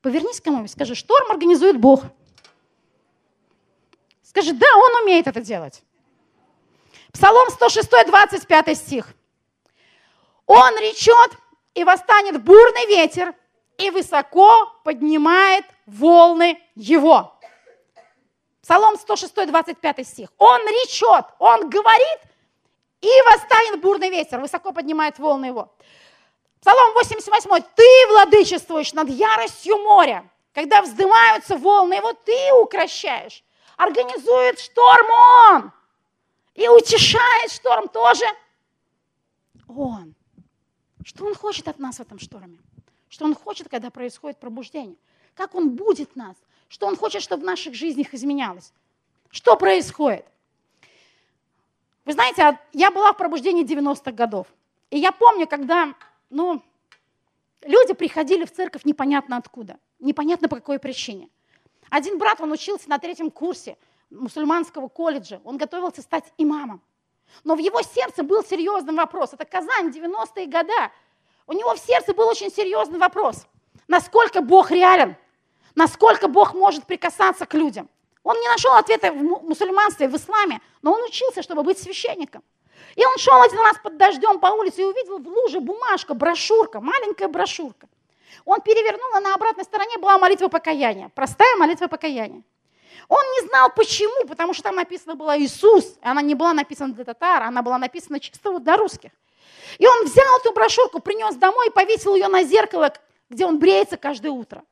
Повернись 0.00 0.40
к 0.40 0.44
кому-нибудь, 0.44 0.70
скажи, 0.70 0.94
шторм 0.94 1.30
организует 1.30 1.78
Бог. 1.78 2.04
Скажи, 4.22 4.52
да, 4.52 4.66
Он 4.76 5.02
умеет 5.02 5.26
это 5.26 5.40
делать. 5.40 5.82
Псалом 7.12 7.48
106, 7.50 7.88
25 8.06 8.76
стих. 8.78 9.14
Он 10.46 10.76
речет, 10.78 11.38
и 11.74 11.84
восстанет 11.84 12.42
бурный 12.42 12.86
ветер, 12.86 13.34
и 13.78 13.90
высоко 13.90 14.72
поднимает 14.84 15.64
волны 15.86 16.60
его. 16.74 17.32
Псалом 18.62 18.96
106, 18.96 19.34
25 19.46 20.06
стих. 20.06 20.28
Он 20.38 20.60
речет, 20.66 21.26
он 21.38 21.68
говорит, 21.68 22.20
и 23.00 23.10
восстанет 23.30 23.80
бурный 23.80 24.08
ветер, 24.08 24.40
высоко 24.40 24.72
поднимает 24.72 25.18
волны 25.18 25.46
его. 25.46 25.74
Псалом 26.60 26.94
88. 26.94 27.62
Ты 27.74 28.06
владычествуешь 28.08 28.94
над 28.94 29.10
яростью 29.10 29.76
моря. 29.78 30.30
Когда 30.54 30.80
вздымаются 30.80 31.56
волны 31.56 31.94
его, 31.94 32.14
ты 32.14 32.54
укращаешь. 32.54 33.44
Организует 33.76 34.58
шторм 34.58 35.06
он. 35.50 35.72
И 36.54 36.66
утешает 36.68 37.50
шторм 37.50 37.88
тоже 37.88 38.24
он. 39.68 40.14
Что 41.04 41.26
Он 41.26 41.34
хочет 41.34 41.68
от 41.68 41.78
нас 41.78 41.96
в 41.96 42.00
этом 42.00 42.18
шторме? 42.18 42.58
Что 43.08 43.26
Он 43.26 43.34
хочет, 43.34 43.68
когда 43.68 43.90
происходит 43.90 44.38
пробуждение? 44.38 44.96
Как 45.34 45.54
Он 45.54 45.70
будет 45.70 46.16
нас? 46.16 46.36
Что 46.68 46.86
Он 46.86 46.96
хочет, 46.96 47.22
чтобы 47.22 47.42
в 47.42 47.46
наших 47.46 47.74
жизнях 47.74 48.14
изменялось? 48.14 48.72
Что 49.30 49.56
происходит? 49.56 50.24
Вы 52.04 52.12
знаете, 52.12 52.42
а 52.42 52.60
я 52.72 52.90
была 52.90 53.12
в 53.12 53.16
пробуждении 53.16 53.64
90-х 53.64 54.12
годов. 54.12 54.46
И 54.90 54.98
я 54.98 55.12
помню, 55.12 55.46
когда 55.46 55.94
ну, 56.30 56.62
люди 57.62 57.94
приходили 57.94 58.44
в 58.44 58.52
церковь 58.52 58.84
непонятно 58.84 59.36
откуда, 59.36 59.78
непонятно 60.00 60.48
по 60.48 60.56
какой 60.56 60.78
причине. 60.78 61.28
Один 61.90 62.18
брат, 62.18 62.40
он 62.40 62.50
учился 62.52 62.88
на 62.88 62.98
третьем 62.98 63.30
курсе 63.30 63.76
мусульманского 64.10 64.88
колледжа, 64.88 65.40
он 65.44 65.56
готовился 65.58 66.02
стать 66.02 66.32
имамом. 66.38 66.80
Но 67.42 67.54
в 67.54 67.58
его 67.58 67.82
сердце 67.82 68.22
был 68.22 68.44
серьезный 68.44 68.94
вопрос. 68.94 69.32
Это 69.32 69.44
Казань, 69.44 69.88
90-е 69.88 70.46
годы. 70.46 70.72
У 71.46 71.52
него 71.52 71.74
в 71.74 71.78
сердце 71.78 72.14
был 72.14 72.26
очень 72.28 72.50
серьезный 72.50 72.98
вопрос. 72.98 73.46
Насколько 73.88 74.40
Бог 74.40 74.70
реален? 74.70 75.16
Насколько 75.74 76.28
Бог 76.28 76.54
может 76.54 76.86
прикасаться 76.86 77.46
к 77.46 77.54
людям? 77.54 77.88
Он 78.22 78.38
не 78.38 78.48
нашел 78.48 78.74
ответа 78.74 79.12
в 79.12 79.16
мусульманстве, 79.16 80.08
в 80.08 80.16
исламе, 80.16 80.60
но 80.80 80.92
он 80.92 81.02
учился, 81.02 81.42
чтобы 81.42 81.62
быть 81.62 81.78
священником. 81.78 82.42
И 82.96 83.04
он 83.04 83.18
шел 83.18 83.40
один 83.42 83.60
раз 83.60 83.76
под 83.82 83.96
дождем 83.98 84.38
по 84.38 84.46
улице 84.46 84.82
и 84.82 84.84
увидел 84.84 85.18
в 85.18 85.28
луже 85.28 85.60
бумажка, 85.60 86.14
брошюрка, 86.14 86.80
маленькая 86.80 87.28
брошюрка. 87.28 87.88
Он 88.44 88.60
перевернул, 88.60 89.14
а 89.14 89.20
на 89.20 89.34
обратной 89.34 89.64
стороне 89.64 89.98
была 89.98 90.18
молитва 90.18 90.48
покаяния, 90.48 91.10
простая 91.14 91.56
молитва 91.56 91.88
покаяния. 91.88 92.42
Он 93.08 93.22
не 93.32 93.48
знал 93.48 93.70
почему, 93.74 94.26
потому 94.26 94.54
что 94.54 94.64
там 94.64 94.76
написано 94.76 95.14
было 95.14 95.38
Иисус, 95.38 95.96
она 96.02 96.22
не 96.22 96.34
была 96.34 96.52
написана 96.52 96.94
для 96.94 97.04
татар, 97.04 97.42
она 97.42 97.62
была 97.62 97.78
написана 97.78 98.20
чисто 98.20 98.50
вот 98.50 98.64
для 98.64 98.76
русских. 98.76 99.10
И 99.78 99.86
он 99.86 100.04
взял 100.04 100.38
эту 100.38 100.52
брошюрку, 100.52 101.00
принес 101.00 101.36
домой 101.36 101.68
и 101.68 101.70
повесил 101.70 102.14
ее 102.14 102.28
на 102.28 102.44
зеркало, 102.44 102.92
где 103.28 103.46
он 103.46 103.58
бреется 103.58 103.96
каждое 103.96 104.30
утро. 104.30 104.62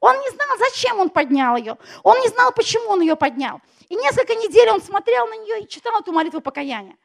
Он 0.00 0.16
не 0.18 0.30
знал, 0.30 0.48
зачем 0.58 0.98
он 0.98 1.10
поднял 1.10 1.56
ее. 1.56 1.78
Он 2.02 2.18
не 2.20 2.28
знал, 2.28 2.52
почему 2.52 2.90
он 2.90 3.00
ее 3.00 3.14
поднял. 3.14 3.60
И 3.88 3.94
несколько 3.94 4.34
недель 4.34 4.68
он 4.70 4.82
смотрел 4.82 5.28
на 5.28 5.36
нее 5.36 5.62
и 5.62 5.68
читал 5.68 6.00
эту 6.00 6.12
молитву 6.12 6.40
покаяния. 6.40 6.96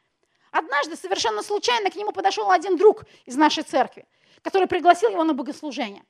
Однажды 0.50 0.96
совершенно 0.96 1.42
случайно 1.42 1.90
к 1.90 1.96
нему 1.96 2.12
подошел 2.12 2.50
один 2.50 2.76
друг 2.76 3.04
из 3.24 3.36
нашей 3.36 3.62
церкви, 3.62 4.04
который 4.42 4.66
пригласил 4.66 5.10
его 5.10 5.22
на 5.22 5.32
богослужение. 5.32 6.04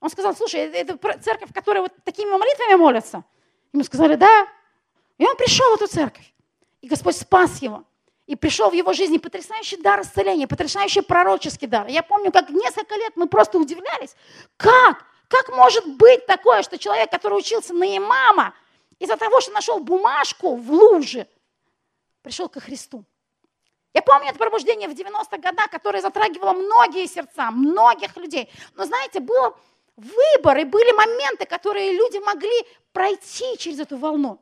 Он 0.00 0.08
сказал, 0.10 0.34
слушай, 0.34 0.60
это 0.60 0.96
церковь, 1.18 1.50
в 1.50 1.54
которой 1.54 1.80
вот 1.80 1.92
такими 2.04 2.30
молитвами 2.30 2.74
молятся. 2.76 3.24
Ему 3.74 3.82
сказали, 3.82 4.14
да. 4.14 4.48
И 5.18 5.26
он 5.26 5.36
пришел 5.36 5.68
в 5.72 5.82
эту 5.82 5.88
церковь. 5.88 6.32
И 6.80 6.88
Господь 6.88 7.16
спас 7.16 7.60
его. 7.60 7.82
И 8.26 8.36
пришел 8.36 8.70
в 8.70 8.72
его 8.72 8.92
жизни 8.92 9.18
потрясающий 9.18 9.76
дар 9.76 10.00
исцеления, 10.00 10.46
потрясающий 10.46 11.02
пророческий 11.02 11.66
дар. 11.66 11.88
Я 11.88 12.04
помню, 12.04 12.30
как 12.30 12.50
несколько 12.50 12.94
лет 12.94 13.14
мы 13.16 13.26
просто 13.26 13.58
удивлялись, 13.58 14.14
как, 14.56 15.04
как 15.28 15.48
может 15.50 15.86
быть 15.96 16.24
такое, 16.26 16.62
что 16.62 16.78
человек, 16.78 17.10
который 17.10 17.34
учился 17.34 17.74
на 17.74 17.96
имама, 17.96 18.54
из-за 19.00 19.16
того, 19.16 19.40
что 19.40 19.50
нашел 19.50 19.80
бумажку 19.80 20.54
в 20.54 20.70
луже, 20.70 21.26
пришел 22.22 22.48
ко 22.48 22.60
Христу. 22.60 23.04
Я 23.92 24.02
помню 24.02 24.28
это 24.28 24.38
пробуждение 24.38 24.88
в 24.88 24.92
90-х 24.92 25.38
годах, 25.38 25.68
которое 25.70 26.00
затрагивало 26.00 26.52
многие 26.52 27.06
сердца, 27.06 27.50
многих 27.50 28.16
людей. 28.16 28.48
Но 28.76 28.84
знаете, 28.84 29.18
было 29.18 29.58
выбор, 29.96 30.58
и 30.58 30.64
были 30.64 30.92
моменты, 30.92 31.46
которые 31.46 31.92
люди 31.92 32.18
могли 32.18 32.66
пройти 32.92 33.56
через 33.58 33.80
эту 33.80 33.96
волну. 33.96 34.40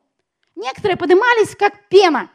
Некоторые 0.55 0.97
поднимались 0.97 1.57
как 1.57 1.89
пена, 1.89 2.31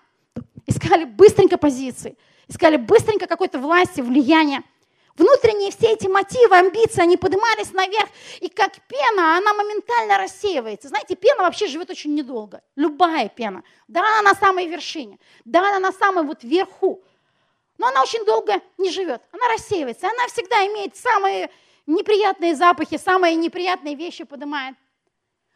искали 0.65 1.05
быстренько 1.05 1.57
позиции, 1.57 2.17
искали 2.47 2.77
быстренько 2.77 3.27
какой-то 3.27 3.59
власти, 3.59 4.01
влияния. 4.01 4.63
Внутренние 5.15 5.71
все 5.71 5.93
эти 5.93 6.05
мотивы, 6.05 6.55
амбиции, 6.55 7.01
они 7.01 7.17
поднимались 7.17 7.73
наверх, 7.73 8.07
и 8.39 8.49
как 8.49 8.73
пена, 8.87 9.37
она 9.37 9.51
моментально 9.53 10.19
рассеивается. 10.19 10.89
Знаете, 10.89 11.15
пена 11.15 11.41
вообще 11.41 11.65
живет 11.65 11.89
очень 11.89 12.13
недолго. 12.13 12.61
Любая 12.75 13.27
пена. 13.27 13.63
Да, 13.87 14.01
она 14.01 14.33
на 14.33 14.35
самой 14.35 14.67
вершине, 14.67 15.17
да, 15.43 15.69
она 15.69 15.79
на 15.79 15.91
самой 15.91 16.23
вот 16.23 16.43
верху, 16.43 17.03
но 17.79 17.87
она 17.87 18.03
очень 18.03 18.25
долго 18.25 18.61
не 18.77 18.91
живет. 18.91 19.23
Она 19.31 19.47
рассеивается, 19.53 20.07
она 20.07 20.27
всегда 20.27 20.65
имеет 20.67 20.95
самые 20.95 21.49
неприятные 21.87 22.55
запахи, 22.55 22.97
самые 22.97 23.35
неприятные 23.35 23.95
вещи 23.95 24.23
поднимает. 24.23 24.75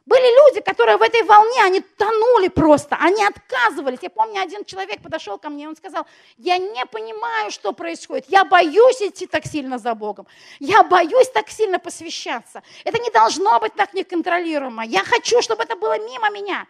Были 0.04 0.50
люди, 0.50 0.62
которые 0.62 0.98
в 0.98 1.02
этой 1.04 1.22
волне, 1.24 1.62
они 1.64 1.80
тонули 1.80 2.48
просто, 2.48 2.98
они 3.00 3.24
отказывались. 3.24 4.00
Я 4.02 4.10
помню, 4.10 4.42
один 4.42 4.66
человек 4.66 5.00
подошел 5.02 5.38
ко 5.38 5.50
мне, 5.50 5.68
он 5.68 5.76
сказал, 5.76 6.08
я 6.38 6.58
не 6.58 6.86
понимаю, 6.88 7.52
что 7.52 7.72
происходит, 7.72 8.26
я 8.28 8.44
боюсь 8.44 9.00
идти 9.02 9.28
так 9.28 9.46
сильно 9.46 9.78
за 9.78 9.94
Богом, 9.94 10.26
я 10.60 10.82
боюсь 10.82 11.30
так 11.30 11.50
сильно 11.50 11.78
посвящаться. 11.78 12.64
Это 12.84 12.98
не 13.00 13.12
должно 13.12 13.60
быть 13.60 13.76
так 13.76 13.94
неконтролируемо. 13.94 14.84
Я 14.86 15.04
хочу, 15.04 15.40
чтобы 15.44 15.64
это 15.64 15.76
было 15.76 16.00
мимо 16.00 16.32
меня. 16.32 16.66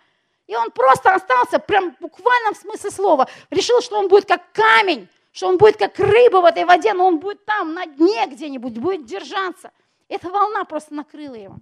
И 0.48 0.56
он 0.56 0.70
просто 0.70 1.14
остался, 1.14 1.60
прям 1.60 1.96
в 1.96 2.02
буквальном 2.02 2.54
смысле 2.54 2.92
слова, 2.92 3.28
решил, 3.50 3.82
что 3.82 3.98
он 3.98 4.10
будет 4.10 4.26
как 4.26 4.52
камень, 4.52 5.08
что 5.32 5.48
он 5.48 5.58
будет 5.58 5.78
как 5.78 5.98
рыба 5.98 6.38
в 6.38 6.46
этой 6.46 6.66
воде, 6.66 6.94
но 6.94 7.08
он 7.08 7.20
будет 7.20 7.46
там, 7.46 7.74
на 7.74 7.86
дне 7.86 8.26
где-нибудь, 8.28 8.78
будет 8.78 9.06
держаться. 9.06 9.72
Эта 10.10 10.30
волна 10.30 10.66
просто 10.66 10.94
накрыла 10.94 11.36
его. 11.36 11.56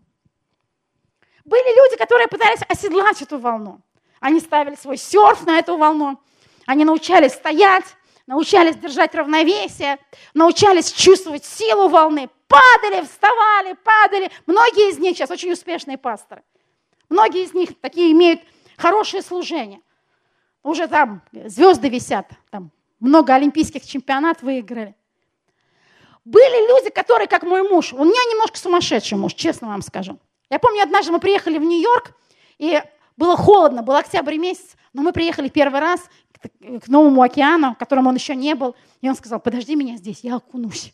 Были 1.46 1.76
люди, 1.76 1.98
которые 1.98 2.28
пытались 2.28 2.62
оседлать 2.68 3.22
эту 3.22 3.38
волну. 3.38 3.82
Они 4.20 4.40
ставили 4.40 4.76
свой 4.76 4.98
серф 4.98 5.46
на 5.46 5.60
эту 5.60 5.78
волну. 5.78 6.20
Они 6.66 6.84
научались 6.84 7.34
стоять, 7.34 7.86
научались 8.28 8.76
держать 8.76 9.16
равновесие, 9.16 9.98
научались 10.34 10.92
чувствовать 10.92 11.46
силу 11.46 11.88
волны, 11.88 12.30
падали, 12.48 13.04
вставали, 13.04 13.74
падали. 13.74 14.32
Многие 14.46 14.92
из 14.92 15.00
них 15.00 15.16
сейчас 15.16 15.32
очень 15.32 15.52
успешные 15.52 15.98
пасторы. 15.98 16.44
Многие 17.08 17.44
из 17.44 17.54
них 17.54 17.80
такие 17.80 18.12
имеют 18.12 18.42
хорошее 18.78 19.24
служение. 19.24 19.82
Уже 20.62 20.88
там 20.88 21.22
звезды 21.32 21.90
висят, 21.90 22.28
там 22.52 22.72
много 23.00 23.34
олимпийских 23.34 23.86
чемпионат 23.86 24.42
выиграли. 24.42 24.96
Были 26.26 26.68
люди, 26.68 26.90
которые, 26.90 27.28
как 27.28 27.44
мой 27.44 27.64
муж, 27.64 27.94
у 27.94 28.04
меня 28.04 28.22
немножко 28.32 28.58
сумасшедший 28.58 29.18
муж, 29.18 29.34
честно 29.34 29.68
вам 29.68 29.82
скажу. 29.82 30.20
Я 30.50 30.60
помню, 30.60 30.84
однажды 30.84 31.12
мы 31.12 31.20
приехали 31.20 31.58
в 31.58 31.64
Нью-Йорк, 31.64 32.12
и 32.58 32.82
было 33.18 33.36
холодно, 33.36 33.82
был 33.82 33.96
октябрь 33.96 34.38
месяц, 34.38 34.76
но 34.94 35.02
мы 35.02 35.12
приехали 35.12 35.50
первый 35.50 35.80
раз 35.80 36.02
к, 36.82 36.88
Новому 36.88 37.22
океану, 37.22 37.74
в 37.74 37.78
котором 37.78 38.08
он 38.08 38.16
еще 38.16 38.36
не 38.36 38.56
был, 38.56 38.76
и 39.02 39.10
он 39.10 39.16
сказал, 39.16 39.40
подожди 39.40 39.76
меня 39.76 39.98
здесь, 39.98 40.20
я 40.24 40.36
окунусь. 40.36 40.94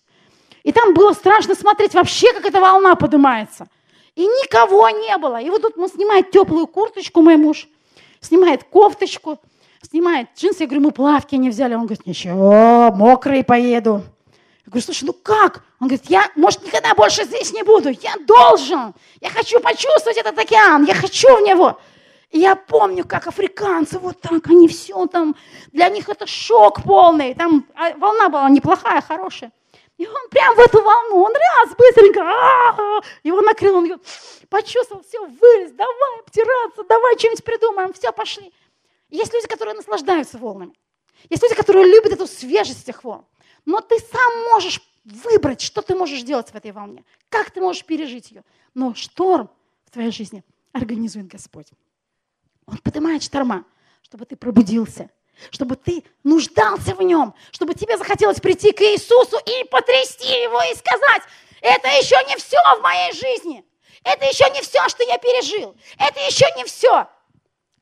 И 0.63 0.71
там 0.71 0.93
было 0.93 1.13
страшно 1.13 1.53
смотреть 1.53 1.93
вообще, 1.93 2.33
как 2.33 2.45
эта 2.45 2.59
волна 2.59 2.95
поднимается. 2.95 3.67
И 4.15 4.25
никого 4.25 4.89
не 4.89 5.17
было. 5.17 5.39
И 5.39 5.49
вот 5.49 5.61
тут 5.61 5.77
он 5.77 5.89
снимает 5.89 6.31
теплую 6.31 6.65
курточку, 6.65 7.21
мой 7.21 7.35
муж, 7.35 7.67
снимает 8.21 8.63
кофточку, 8.63 9.39
снимает 9.85 10.29
джинсы. 10.37 10.63
Я 10.63 10.67
говорю, 10.67 10.83
мы 10.83 10.91
плавки 10.91 11.35
не 11.35 11.49
взяли. 11.49 11.73
Он 11.73 11.81
говорит, 11.81 12.05
ничего, 12.05 12.91
мокрый 12.93 13.43
поеду. 13.43 14.03
Я 14.65 14.71
говорю, 14.71 14.83
слушай, 14.83 15.05
ну 15.05 15.13
как? 15.13 15.63
Он 15.79 15.87
говорит, 15.87 16.05
я, 16.09 16.29
может, 16.35 16.63
никогда 16.63 16.93
больше 16.95 17.23
здесь 17.23 17.53
не 17.53 17.63
буду. 17.63 17.89
Я 17.89 18.15
должен. 18.25 18.93
Я 19.21 19.29
хочу 19.29 19.59
почувствовать 19.59 20.17
этот 20.17 20.37
океан. 20.37 20.85
Я 20.85 20.95
хочу 20.95 21.35
в 21.37 21.41
него. 21.41 21.79
И 22.31 22.39
я 22.39 22.55
помню, 22.55 23.05
как 23.05 23.27
африканцы, 23.27 23.99
вот 23.99 24.19
так, 24.19 24.47
они 24.47 24.67
все 24.67 25.05
там, 25.05 25.35
для 25.71 25.87
них 25.89 26.09
это 26.09 26.27
шок 26.27 26.83
полный. 26.83 27.33
Там 27.33 27.65
а, 27.75 27.93
волна 27.95 28.29
была 28.29 28.49
неплохая, 28.49 29.01
хорошая. 29.01 29.51
И 29.97 30.05
он 30.05 30.29
прям 30.29 30.55
в 30.55 30.59
эту 30.59 30.81
волну, 30.81 31.23
он 31.23 31.31
раз, 31.31 31.75
быстренько, 31.77 32.21
а-а-а, 32.21 33.01
его 33.23 33.39
накрыл, 33.39 33.77
он 33.77 34.01
почувствовал, 34.49 35.01
все, 35.07 35.21
вылез, 35.21 35.71
давай 35.71 36.19
обтираться, 36.19 36.83
давай 36.83 37.17
что-нибудь 37.17 37.43
придумаем, 37.45 37.93
все, 37.93 38.11
пошли. 38.11 38.51
Есть 39.09 39.33
люди, 39.33 39.47
которые 39.47 39.75
наслаждаются 39.75 40.37
волнами. 40.37 40.73
Есть 41.29 41.43
люди, 41.43 41.55
которые 41.55 41.85
любят 41.85 42.13
эту 42.13 42.27
свежесть 42.27 42.83
этих 42.83 43.03
волн. 43.03 43.25
Но 43.65 43.81
ты 43.81 43.99
сам 43.99 44.43
можешь 44.51 44.81
выбрать, 45.05 45.61
что 45.61 45.81
ты 45.81 45.95
можешь 45.95 46.21
делать 46.23 46.49
в 46.49 46.55
этой 46.55 46.71
волне, 46.71 47.03
как 47.29 47.51
ты 47.51 47.61
можешь 47.61 47.85
пережить 47.85 48.31
ее. 48.31 48.43
Но 48.73 48.93
шторм 48.95 49.49
в 49.85 49.91
твоей 49.91 50.11
жизни 50.11 50.43
организует 50.73 51.27
Господь. 51.27 51.67
Он 52.65 52.77
поднимает 52.79 53.23
шторма, 53.23 53.65
чтобы 54.01 54.25
ты 54.25 54.35
пробудился, 54.35 55.09
чтобы 55.51 55.75
ты 55.75 56.03
нуждался 56.23 56.95
в 56.95 57.01
нем, 57.01 57.33
чтобы 57.51 57.75
тебе 57.75 57.97
захотелось 57.97 58.39
прийти 58.39 58.71
к 58.71 58.81
Иисусу 58.81 59.37
и 59.37 59.63
потрясти 59.65 60.27
его 60.27 60.61
и 60.63 60.75
сказать, 60.75 61.23
это 61.61 61.87
еще 61.89 62.15
не 62.27 62.35
все 62.37 62.57
в 62.77 62.81
моей 62.81 63.13
жизни, 63.13 63.65
это 64.03 64.25
еще 64.25 64.49
не 64.51 64.61
все, 64.61 64.87
что 64.89 65.03
я 65.03 65.17
пережил, 65.17 65.75
это 65.97 66.19
еще 66.21 66.45
не 66.57 66.65
все. 66.65 67.07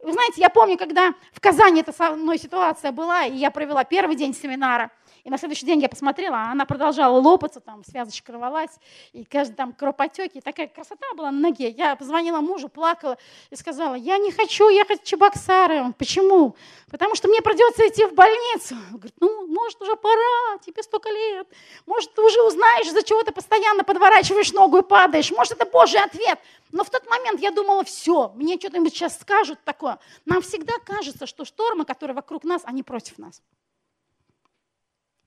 Вы 0.03 0.11
знаете, 0.11 0.41
я 0.41 0.49
помню, 0.49 0.77
когда 0.77 1.13
в 1.31 1.39
Казани 1.39 1.79
эта 1.79 1.93
со 1.93 2.11
мной 2.11 2.37
ситуация 2.37 2.91
была, 2.91 3.25
и 3.25 3.35
я 3.35 3.51
провела 3.51 3.85
первый 3.85 4.15
день 4.17 4.35
семинара– 4.35 4.91
и 5.23 5.29
на 5.29 5.37
следующий 5.37 5.65
день 5.65 5.79
я 5.79 5.87
посмотрела, 5.87 6.35
а 6.35 6.51
она 6.51 6.65
продолжала 6.65 7.17
лопаться, 7.17 7.61
там 7.61 7.83
связочка 7.85 8.33
рвалась, 8.33 8.71
и 9.13 9.23
каждый 9.23 9.55
там 9.55 9.71
кровопотеки, 9.71 10.39
и 10.39 10.41
такая 10.41 10.67
красота 10.67 11.05
была 11.15 11.31
на 11.31 11.39
ноге. 11.39 11.69
Я 11.69 11.95
позвонила 11.95 12.41
мужу, 12.41 12.67
плакала 12.67 13.17
и 13.49 13.55
сказала, 13.55 13.95
я 13.95 14.17
не 14.17 14.31
хочу 14.31 14.67
ехать 14.67 15.01
в 15.01 15.05
Чебоксары. 15.05 15.81
Он, 15.81 15.93
почему? 15.93 16.57
Потому 16.91 17.15
что 17.15 17.29
мне 17.29 17.41
придется 17.41 17.87
идти 17.87 18.05
в 18.05 18.13
больницу. 18.13 18.75
Он 18.91 18.97
говорит, 18.97 19.15
ну, 19.21 19.47
может, 19.47 19.81
уже 19.81 19.95
пора, 19.95 20.57
тебе 20.65 20.83
столько 20.83 21.09
лет. 21.09 21.47
Может, 21.85 22.13
ты 22.13 22.21
уже 22.21 22.41
узнаешь, 22.41 22.87
из-за 22.87 23.03
чего 23.03 23.23
ты 23.23 23.31
постоянно 23.31 23.85
подворачиваешь 23.85 24.51
ногу 24.51 24.79
и 24.79 24.81
падаешь. 24.81 25.31
Может, 25.31 25.53
это 25.53 25.65
Божий 25.65 26.01
ответ. 26.01 26.37
Но 26.73 26.83
в 26.83 26.89
тот 26.89 27.07
момент 27.09 27.39
я 27.39 27.51
думала, 27.51 27.85
все, 27.85 28.29
мне 28.35 28.57
что-нибудь 28.59 28.93
сейчас 28.93 29.17
скажут 29.19 29.59
такое. 29.63 29.99
Нам 30.25 30.41
всегда 30.41 30.73
кажется, 30.83 31.27
что 31.27 31.45
штормы, 31.45 31.85
которые 31.85 32.15
вокруг 32.15 32.43
нас, 32.43 32.63
они 32.65 32.83
против 32.83 33.17
нас. 33.19 33.41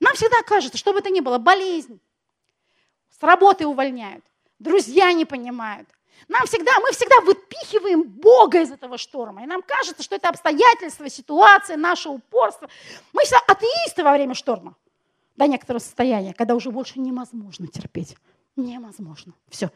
Нам 0.06 0.14
всегда 0.14 0.40
кажется, 0.42 0.78
что 0.78 0.92
бы 0.92 1.00
это 1.00 1.10
ни 1.10 1.18
было, 1.18 1.38
болезнь, 1.38 1.98
с 3.10 3.20
работы 3.24 3.66
увольняют, 3.66 4.24
друзья 4.60 5.12
не 5.12 5.24
понимают. 5.24 5.88
Нам 6.28 6.46
всегда, 6.46 6.78
мы 6.78 6.92
всегда 6.92 7.20
выпихиваем 7.22 8.04
Бога 8.04 8.60
из 8.60 8.70
этого 8.70 8.98
шторма. 8.98 9.42
И 9.42 9.46
нам 9.46 9.62
кажется, 9.62 10.04
что 10.04 10.14
это 10.14 10.28
обстоятельства, 10.28 11.10
ситуация, 11.10 11.76
наше 11.76 12.08
упорство. 12.08 12.68
Мы 13.12 13.24
все 13.24 13.36
атеисты 13.48 14.04
во 14.04 14.12
время 14.12 14.34
шторма. 14.34 14.76
До 15.34 15.48
некоторого 15.48 15.80
состояния, 15.80 16.32
когда 16.34 16.54
уже 16.54 16.70
больше 16.70 17.00
невозможно 17.00 17.66
терпеть. 17.66 18.16
Невозможно. 18.54 19.32
Все, 19.48 19.70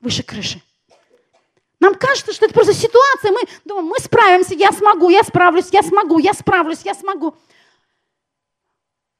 выше 0.00 0.22
крыши. 0.22 0.62
Нам 1.80 1.96
кажется, 1.96 2.32
что 2.32 2.44
это 2.44 2.54
просто 2.54 2.72
ситуация. 2.72 3.32
Мы 3.32 3.40
думаем, 3.64 3.88
мы 3.88 3.98
справимся, 3.98 4.54
я 4.54 4.70
смогу, 4.70 5.10
я 5.10 5.24
справлюсь, 5.24 5.70
я 5.72 5.82
смогу, 5.82 6.20
я 6.20 6.34
справлюсь, 6.34 6.82
я 6.84 6.94
смогу. 6.94 7.34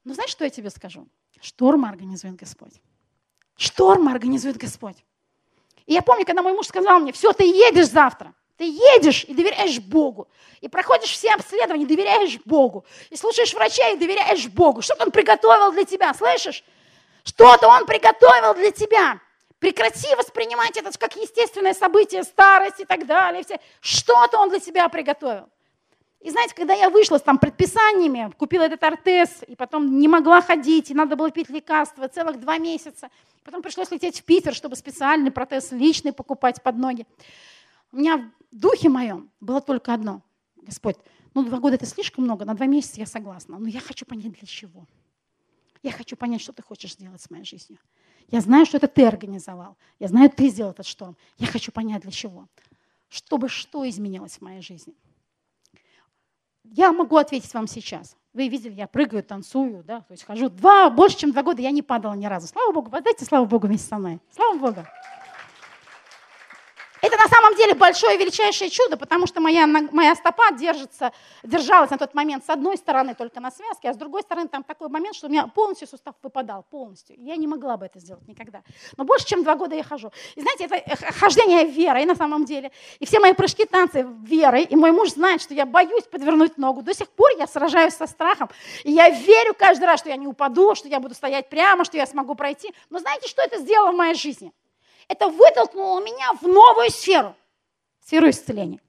Но 0.05 0.15
знаешь, 0.15 0.31
что 0.31 0.45
я 0.45 0.51
тебе 0.51 0.71
скажу? 0.71 1.07
Шторм 1.41 1.85
организует 1.85 2.37
Господь. 2.37 2.75
Шторм 3.57 4.09
организует 4.09 4.57
Господь. 4.57 4.97
И 5.87 5.95
я 5.95 6.03
помню, 6.03 6.25
когда 6.25 6.43
мой 6.43 6.53
муж 6.53 6.67
сказал 6.67 7.01
мне, 7.01 7.13
все, 7.13 7.33
ты 7.33 7.45
едешь 7.45 7.89
завтра. 7.89 8.35
Ты 8.57 8.65
едешь 8.65 9.25
и 9.25 9.35
доверяешь 9.35 9.81
Богу. 9.81 10.29
И 10.61 10.69
проходишь 10.69 11.11
все 11.11 11.33
обследования, 11.33 11.87
доверяешь 11.87 12.39
Богу. 12.45 12.85
И 13.11 13.17
слушаешь 13.17 13.55
врача 13.55 13.89
и 13.89 13.97
доверяешь 13.97 14.47
Богу. 14.47 14.83
Что-то 14.83 15.05
Он 15.05 15.11
приготовил 15.11 15.73
для 15.73 15.85
тебя, 15.85 16.13
слышишь? 16.15 16.63
Что-то 17.25 17.69
Он 17.69 17.87
приготовил 17.87 18.55
для 18.55 18.71
тебя. 18.71 19.21
Прекрати 19.59 20.15
воспринимать 20.17 20.77
это 20.77 20.97
как 20.99 21.17
естественное 21.17 21.75
событие, 21.75 22.25
старость 22.25 22.81
и 22.81 22.85
так 22.85 23.07
далее. 23.07 23.45
Что-то 23.81 24.39
Он 24.39 24.51
для 24.51 24.61
тебя 24.61 24.89
приготовил. 24.89 25.49
И 26.23 26.31
знаете, 26.31 26.55
когда 26.55 26.73
я 26.73 26.89
вышла 26.89 27.19
с 27.19 27.23
там 27.23 27.37
предписаниями, 27.39 28.33
купила 28.39 28.63
этот 28.63 28.83
ортез, 28.85 29.43
и 29.49 29.57
потом 29.57 29.99
не 29.99 30.07
могла 30.07 30.41
ходить, 30.41 30.91
и 30.91 30.95
надо 30.95 31.17
было 31.17 31.33
пить 31.33 31.51
лекарства 31.51 32.07
целых 32.07 32.39
два 32.39 32.59
месяца, 32.59 33.11
потом 33.43 33.61
пришлось 33.61 33.91
лететь 33.91 34.21
в 34.21 34.25
Питер, 34.25 34.55
чтобы 34.55 34.77
специальный 34.77 35.33
протез 35.33 35.73
личный 35.73 36.13
покупать 36.13 36.63
под 36.63 36.77
ноги. 36.77 37.07
У 37.91 37.97
меня 37.97 38.19
в 38.19 38.57
духе 38.57 38.89
моем 38.89 39.31
было 39.41 39.61
только 39.61 39.93
одно. 39.93 40.23
Господь, 40.57 40.97
ну 41.35 41.43
два 41.43 41.59
года 41.59 41.75
это 41.75 41.87
слишком 41.87 42.23
много, 42.23 42.45
на 42.45 42.55
два 42.55 42.67
месяца 42.67 43.01
я 43.01 43.07
согласна, 43.07 43.59
но 43.59 43.67
я 43.67 43.81
хочу 43.81 44.07
понять 44.07 44.33
для 44.33 44.47
чего. 44.47 44.87
Я 45.83 45.91
хочу 45.91 46.17
понять, 46.17 46.41
что 46.41 46.53
ты 46.53 46.63
хочешь 46.63 46.93
сделать 46.93 47.21
с 47.21 47.31
моей 47.31 47.45
жизнью. 47.45 47.81
Я 48.29 48.41
знаю, 48.41 48.65
что 48.65 48.77
это 48.77 48.87
ты 48.87 49.05
организовал. 49.05 49.77
Я 49.99 50.07
знаю, 50.07 50.31
ты 50.31 50.49
сделал 50.49 50.71
этот 50.71 50.87
шторм. 50.87 51.17
Я 51.39 51.49
хочу 51.49 51.73
понять, 51.73 52.03
для 52.03 52.13
чего. 52.13 52.47
Чтобы 53.09 53.49
что 53.49 53.89
изменилось 53.89 54.39
в 54.39 54.43
моей 54.43 54.63
жизни. 54.63 54.95
Я 56.65 56.93
могу 56.93 57.17
ответить 57.17 57.53
вам 57.55 57.67
сейчас. 57.67 58.17
Вы 58.33 58.49
видели, 58.49 58.73
я 58.73 58.87
прыгаю, 58.87 59.23
танцую, 59.23 59.85
да, 59.85 60.01
то 60.01 60.13
есть 60.13 60.25
хожу. 60.25 60.49
Два, 60.49 60.89
больше, 60.89 61.19
чем 61.19 61.33
два 61.33 61.43
года 61.43 61.61
я 61.61 61.71
не 61.71 61.83
падала 61.83 62.15
ни 62.15 62.25
разу. 62.27 62.47
Слава 62.47 62.73
Богу, 62.73 62.91
дайте 62.91 63.25
слава 63.25 63.45
Богу 63.45 63.67
вместе 63.67 63.89
со 63.89 63.99
мной. 63.99 64.21
Слава 64.35 64.59
Богу. 64.59 64.87
Это 67.03 67.17
на 67.17 67.27
самом 67.27 67.57
деле 67.57 67.75
большое 67.75 68.17
величайшее 68.17 68.71
чудо, 68.71 68.97
потому 68.97 69.27
что 69.27 69.41
моя, 69.41 69.67
моя 69.67 70.15
стопа 70.15 70.53
держится, 70.53 71.13
держалась 71.43 71.91
на 71.91 71.99
тот 71.99 72.15
момент 72.15 72.47
с 72.47 72.49
одной 72.49 72.77
стороны 72.77 73.17
только 73.17 73.41
на 73.41 73.51
связке, 73.51 73.91
а 73.91 73.93
с 73.93 73.97
другой 73.97 74.23
стороны 74.23 74.49
там 74.49 74.63
такой 74.63 74.89
момент, 74.89 75.17
что 75.17 75.27
у 75.27 75.31
меня 75.31 75.49
полностью 75.49 75.89
сустав 75.89 76.15
выпадал, 76.23 76.65
полностью. 76.71 77.17
Я 77.19 77.35
не 77.35 77.49
могла 77.49 77.77
бы 77.77 77.87
это 77.87 77.99
сделать 77.99 78.27
никогда. 78.29 78.63
Но 78.97 79.03
больше, 79.03 79.27
чем 79.27 79.43
два 79.43 79.57
года 79.57 79.75
я 79.75 79.83
хожу. 79.83 80.13
И 80.37 80.41
знаете, 80.43 80.67
это 80.67 81.13
хождение 81.13 81.65
верой 81.65 82.05
на 82.05 82.15
самом 82.15 82.45
деле. 82.45 82.71
И 83.01 83.07
все 83.07 83.19
мои 83.19 83.33
прыжки, 83.33 83.65
танцы 83.65 84.07
верой. 84.23 84.63
И 84.63 84.77
мой 84.77 84.93
муж 84.93 85.11
знает, 85.11 85.43
что 85.43 85.55
я 85.55 85.67
боюсь 85.67 86.05
подвернуть 86.05 86.57
ногу. 86.57 86.83
До 86.83 86.95
сих 86.95 87.09
пор 87.09 87.31
я 87.37 87.49
сражаюсь 87.49 87.95
со 87.95 88.07
страхом. 88.07 88.49
И 88.85 88.93
я 88.93 89.11
верю 89.11 89.55
каждый 89.59 89.87
раз, 89.87 89.99
что 89.99 90.09
я 90.09 90.17
не 90.17 90.29
упаду, 90.29 90.77
что 90.77 90.87
я 90.87 91.01
буду 91.01 91.17
стоять 91.17 91.49
прямо, 91.49 91.85
что 91.85 91.97
я 91.97 92.07
смогу 92.07 92.37
пройти. 92.37 92.73
Но 92.91 93.01
знаете, 93.01 93.27
что 93.27 93.43
это 93.43 93.59
сделало 93.59 93.91
в 93.91 93.97
моей 93.97 94.15
жизни? 94.15 94.53
Это 95.13 95.29
вытолкнуло 95.29 96.03
меня 96.03 96.33
в 96.33 96.43
новую 96.43 96.91
сферу, 96.91 97.37
сферу 98.01 98.31
исцеления. 98.31 98.81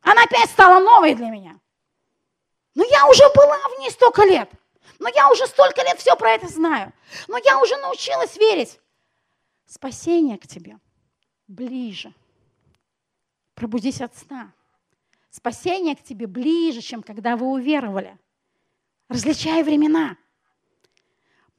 Она 0.00 0.22
опять 0.22 0.50
стала 0.50 0.80
новой 0.80 1.14
для 1.14 1.28
меня. 1.28 1.60
Но 2.74 2.84
я 2.84 3.06
уже 3.08 3.22
была 3.34 3.58
в 3.68 3.78
ней 3.80 3.90
столько 3.90 4.24
лет. 4.24 4.50
Но 4.98 5.08
я 5.08 5.30
уже 5.30 5.46
столько 5.46 5.82
лет 5.82 5.98
все 5.98 6.16
про 6.16 6.30
это 6.30 6.48
знаю. 6.48 6.92
Но 7.28 7.36
я 7.38 7.60
уже 7.60 7.76
научилась 7.76 8.36
верить. 8.36 8.80
Спасение 9.66 10.38
к 10.38 10.46
тебе 10.46 10.78
ближе. 11.46 12.14
Пробудись 13.54 14.00
от 14.00 14.16
сна. 14.16 14.52
Спасение 15.30 15.94
к 15.96 16.02
тебе 16.02 16.26
ближе, 16.26 16.80
чем 16.80 17.02
когда 17.02 17.36
вы 17.36 17.46
уверовали. 17.46 18.16
Различай 19.08 19.62
времена. 19.62 20.16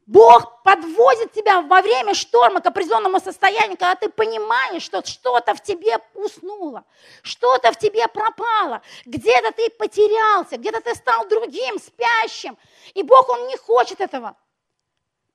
Бог 0.10 0.64
подводит 0.64 1.34
тебя 1.34 1.62
во 1.62 1.84
время 1.84 2.16
шторма 2.16 2.62
к 2.62 2.66
определенному 2.66 3.20
состоянию, 3.20 3.78
когда 3.78 3.94
ты 3.94 4.10
понимаешь, 4.10 4.82
что 4.82 5.06
что-то 5.06 5.54
в 5.54 5.62
тебе 5.62 6.00
уснуло, 6.16 6.84
что-то 7.22 7.72
в 7.72 7.78
тебе 7.78 8.08
пропало, 8.08 8.82
где-то 9.06 9.52
ты 9.52 9.70
потерялся, 9.70 10.58
где-то 10.58 10.82
ты 10.82 10.96
стал 10.96 11.28
другим, 11.28 11.78
спящим. 11.78 12.58
И 12.96 13.04
Бог, 13.04 13.30
Он 13.30 13.46
не 13.46 13.56
хочет 13.56 14.02
этого. 14.02 14.36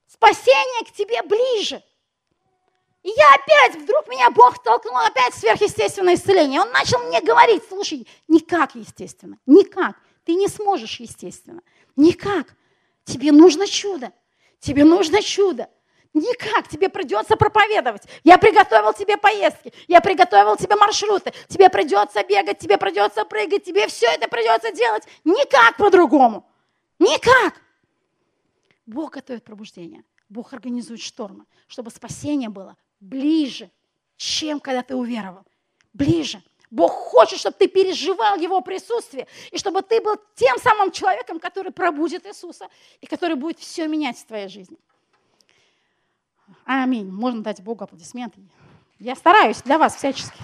Спасение 0.09 0.85
к 0.85 0.91
тебе 0.91 1.23
ближе. 1.23 1.81
И 3.05 3.11
я 3.11 3.33
опять, 3.33 3.81
вдруг 3.81 4.09
меня 4.09 4.29
Бог 4.33 4.61
толкнул 4.61 4.97
опять 4.97 5.35
в 5.35 5.39
сверхъестественное 5.39 6.15
исцеление. 6.15 6.61
Он 6.61 6.73
начал 6.73 6.99
мне 7.05 7.21
говорить, 7.21 7.63
слушай, 7.69 8.09
никак 8.27 8.75
естественно, 8.75 9.39
никак. 9.47 9.95
Ты 10.25 10.35
не 10.35 10.49
сможешь 10.49 10.99
естественно, 10.99 11.63
никак. 11.95 12.49
Тебе 13.05 13.31
нужно 13.31 13.69
чудо. 13.69 14.11
Тебе 14.65 14.83
нужно 14.85 15.21
чудо. 15.21 15.69
Никак, 16.15 16.69
тебе 16.69 16.89
придется 16.89 17.37
проповедовать. 17.37 18.05
Я 18.23 18.39
приготовил 18.39 18.95
тебе 18.95 19.19
поездки, 19.19 19.75
я 19.89 20.01
приготовил 20.01 20.57
тебе 20.57 20.75
маршруты, 20.77 21.35
тебе 21.49 21.69
придется 21.69 22.25
бегать, 22.25 22.61
тебе 22.61 22.79
придется 22.79 23.27
прыгать, 23.27 23.65
тебе 23.65 23.89
все 23.89 24.07
это 24.07 24.27
придется 24.27 24.73
делать. 24.73 25.03
Никак 25.25 25.77
по-другому. 25.77 26.49
Никак. 26.99 27.61
Бог 28.87 29.13
готовит 29.13 29.45
пробуждение. 29.45 30.03
Бог 30.31 30.55
организует 30.55 31.03
штормы, 31.03 31.45
чтобы 31.67 31.91
спасение 31.91 32.49
было 32.49 32.79
ближе, 33.01 33.71
чем 34.17 34.61
когда 34.61 34.83
ты 34.83 34.97
уверовал. 34.97 35.45
Ближе. 35.93 36.43
Бог 36.75 36.91
хочет, 36.91 37.39
чтобы 37.39 37.55
ты 37.57 37.69
переживал 37.69 38.37
Его 38.37 38.61
присутствие, 38.61 39.29
и 39.53 39.59
чтобы 39.59 39.83
ты 39.83 40.01
был 40.01 40.17
тем 40.35 40.59
самым 40.59 40.91
человеком, 40.91 41.39
который 41.39 41.71
пробудет 41.71 42.27
Иисуса, 42.27 42.69
и 43.01 43.07
который 43.07 43.37
будет 43.37 43.61
все 43.61 43.87
менять 43.87 44.19
в 44.19 44.27
твоей 44.27 44.49
жизни. 44.49 44.77
Аминь. 46.65 47.09
Можно 47.09 47.45
дать 47.45 47.63
Богу 47.63 47.85
аплодисменты. 47.85 48.41
Я 48.99 49.15
стараюсь 49.15 49.63
для 49.63 49.79
вас 49.79 49.95
всячески. 49.95 50.37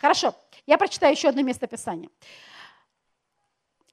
Хорошо, 0.00 0.34
я 0.64 0.78
прочитаю 0.78 1.12
еще 1.12 1.28
одно 1.28 1.42
место 1.42 1.66
Писания. 1.66 2.08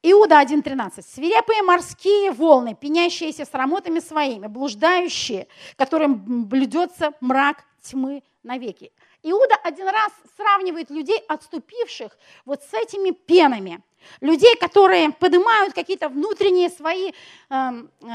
Иуда 0.03 0.41
1.13. 0.41 1.03
«Свирепые 1.03 1.61
морские 1.61 2.31
волны, 2.31 2.75
пенящиеся 2.75 3.45
с 3.45 3.53
рамотами 3.53 3.99
своими, 3.99 4.47
блуждающие, 4.47 5.47
которым 5.75 6.45
блюдется 6.45 7.13
мрак 7.21 7.63
тьмы 7.81 8.23
навеки». 8.41 8.91
Иуда 9.23 9.55
один 9.63 9.87
раз 9.87 10.11
сравнивает 10.35 10.89
людей, 10.89 11.19
отступивших 11.27 12.17
вот 12.45 12.63
с 12.63 12.73
этими 12.73 13.11
пенами. 13.11 13.83
Людей, 14.19 14.55
которые 14.55 15.11
поднимают 15.11 15.75
какие-то 15.75 16.09
внутренние 16.09 16.71
свои 16.71 17.11
э, 17.11 17.13
э, 17.51 18.07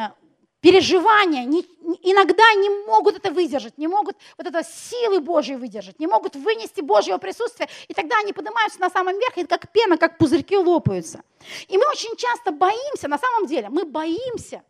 переживания, 0.66 1.44
не, 1.44 1.60
иногда 2.02 2.52
не 2.54 2.68
могут 2.88 3.18
это 3.18 3.30
выдержать, 3.30 3.78
не 3.78 3.86
могут 3.86 4.16
вот 4.36 4.48
это 4.48 4.64
силы 4.64 5.20
Божьей 5.20 5.54
выдержать, 5.54 6.00
не 6.00 6.08
могут 6.08 6.34
вынести 6.34 6.80
Божьего 6.80 7.18
присутствия, 7.18 7.68
и 7.86 7.94
тогда 7.94 8.18
они 8.18 8.32
поднимаются 8.32 8.80
на 8.80 8.90
самом 8.90 9.16
верх, 9.16 9.38
и 9.38 9.46
как 9.46 9.70
пена, 9.70 9.96
как 9.96 10.18
пузырьки 10.18 10.56
лопаются. 10.56 11.22
И 11.68 11.78
мы 11.78 11.88
очень 11.88 12.16
часто 12.16 12.50
боимся, 12.50 13.06
на 13.06 13.16
самом 13.16 13.46
деле, 13.46 13.68
мы 13.68 13.84
боимся, 13.84 14.64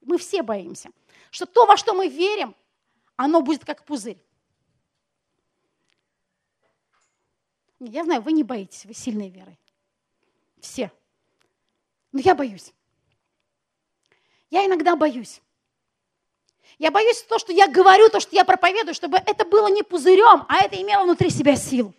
мы 0.00 0.16
все 0.16 0.42
боимся, 0.42 0.88
что 1.30 1.44
то, 1.44 1.66
во 1.66 1.76
что 1.76 1.92
мы 1.92 2.08
верим, 2.08 2.54
оно 3.16 3.42
будет 3.42 3.62
как 3.62 3.84
пузырь. 3.84 4.24
Я 7.78 8.04
знаю, 8.04 8.22
вы 8.22 8.32
не 8.32 8.42
боитесь, 8.42 8.86
вы 8.86 8.94
сильной 8.94 9.28
верой. 9.28 9.58
Все. 10.62 10.90
Но 12.12 12.20
я 12.20 12.34
боюсь. 12.34 12.72
Я 14.50 14.66
иногда 14.66 14.96
боюсь. 14.96 15.40
Я 16.78 16.90
боюсь 16.90 17.22
то, 17.22 17.38
что 17.38 17.52
я 17.52 17.68
говорю, 17.68 18.08
то, 18.10 18.20
что 18.20 18.34
я 18.36 18.44
проповедую, 18.44 18.94
чтобы 18.94 19.18
это 19.18 19.44
было 19.44 19.68
не 19.68 19.82
пузырем, 19.82 20.44
а 20.48 20.58
это 20.58 20.80
имело 20.80 21.04
внутри 21.04 21.30
себя 21.30 21.56
силу. 21.56 21.94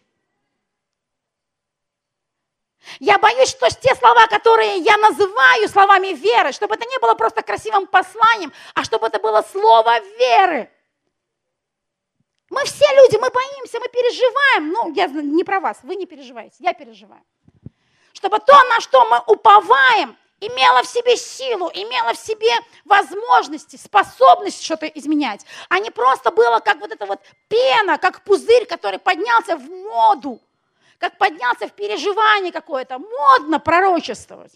Я 3.00 3.18
боюсь, 3.18 3.50
что 3.50 3.70
те 3.70 3.94
слова, 3.96 4.28
которые 4.28 4.78
я 4.78 4.98
называю 4.98 5.68
словами 5.68 6.14
веры, 6.14 6.52
чтобы 6.52 6.76
это 6.76 6.86
не 6.86 6.98
было 7.00 7.16
просто 7.16 7.42
красивым 7.42 7.88
посланием, 7.88 8.54
а 8.76 8.84
чтобы 8.84 9.08
это 9.08 9.20
было 9.20 9.42
слово 9.42 10.00
веры. 10.18 10.72
Мы 12.50 12.64
все 12.64 12.86
люди, 12.96 13.18
мы 13.18 13.30
боимся, 13.30 13.80
мы 13.80 13.90
переживаем. 13.90 14.70
Ну, 14.70 14.94
я 14.94 15.08
не 15.08 15.44
про 15.44 15.60
вас, 15.60 15.80
вы 15.84 15.96
не 15.96 16.06
переживаете, 16.06 16.56
я 16.60 16.74
переживаю. 16.74 17.24
Чтобы 18.14 18.40
то, 18.40 18.54
на 18.70 18.80
что 18.80 19.06
мы 19.10 19.22
уповаем, 19.28 20.18
имела 20.40 20.84
в 20.84 20.88
себе 20.88 21.18
силу, 21.18 21.70
имела 21.74 22.14
в 22.14 22.18
себе 22.18 22.54
возможности, 22.86 23.76
способность 23.76 24.64
что-то 24.64 24.86
изменять, 24.88 25.46
а 25.70 25.80
не 25.80 25.92
просто 25.92 26.32
было 26.32 26.60
как 26.60 26.80
вот 26.80 26.92
эта 26.92 27.06
вот 27.06 27.20
пена, 27.48 27.98
как 27.98 28.24
пузырь, 28.24 28.66
который 28.66 29.00
поднялся 29.00 29.56
в 29.56 29.68
моду, 29.70 30.40
как 31.00 31.18
поднялся 31.18 31.68
в 31.68 31.74
переживание 31.74 32.52
какое-то. 32.52 33.00
Модно 33.00 33.60
пророчествовать, 33.60 34.54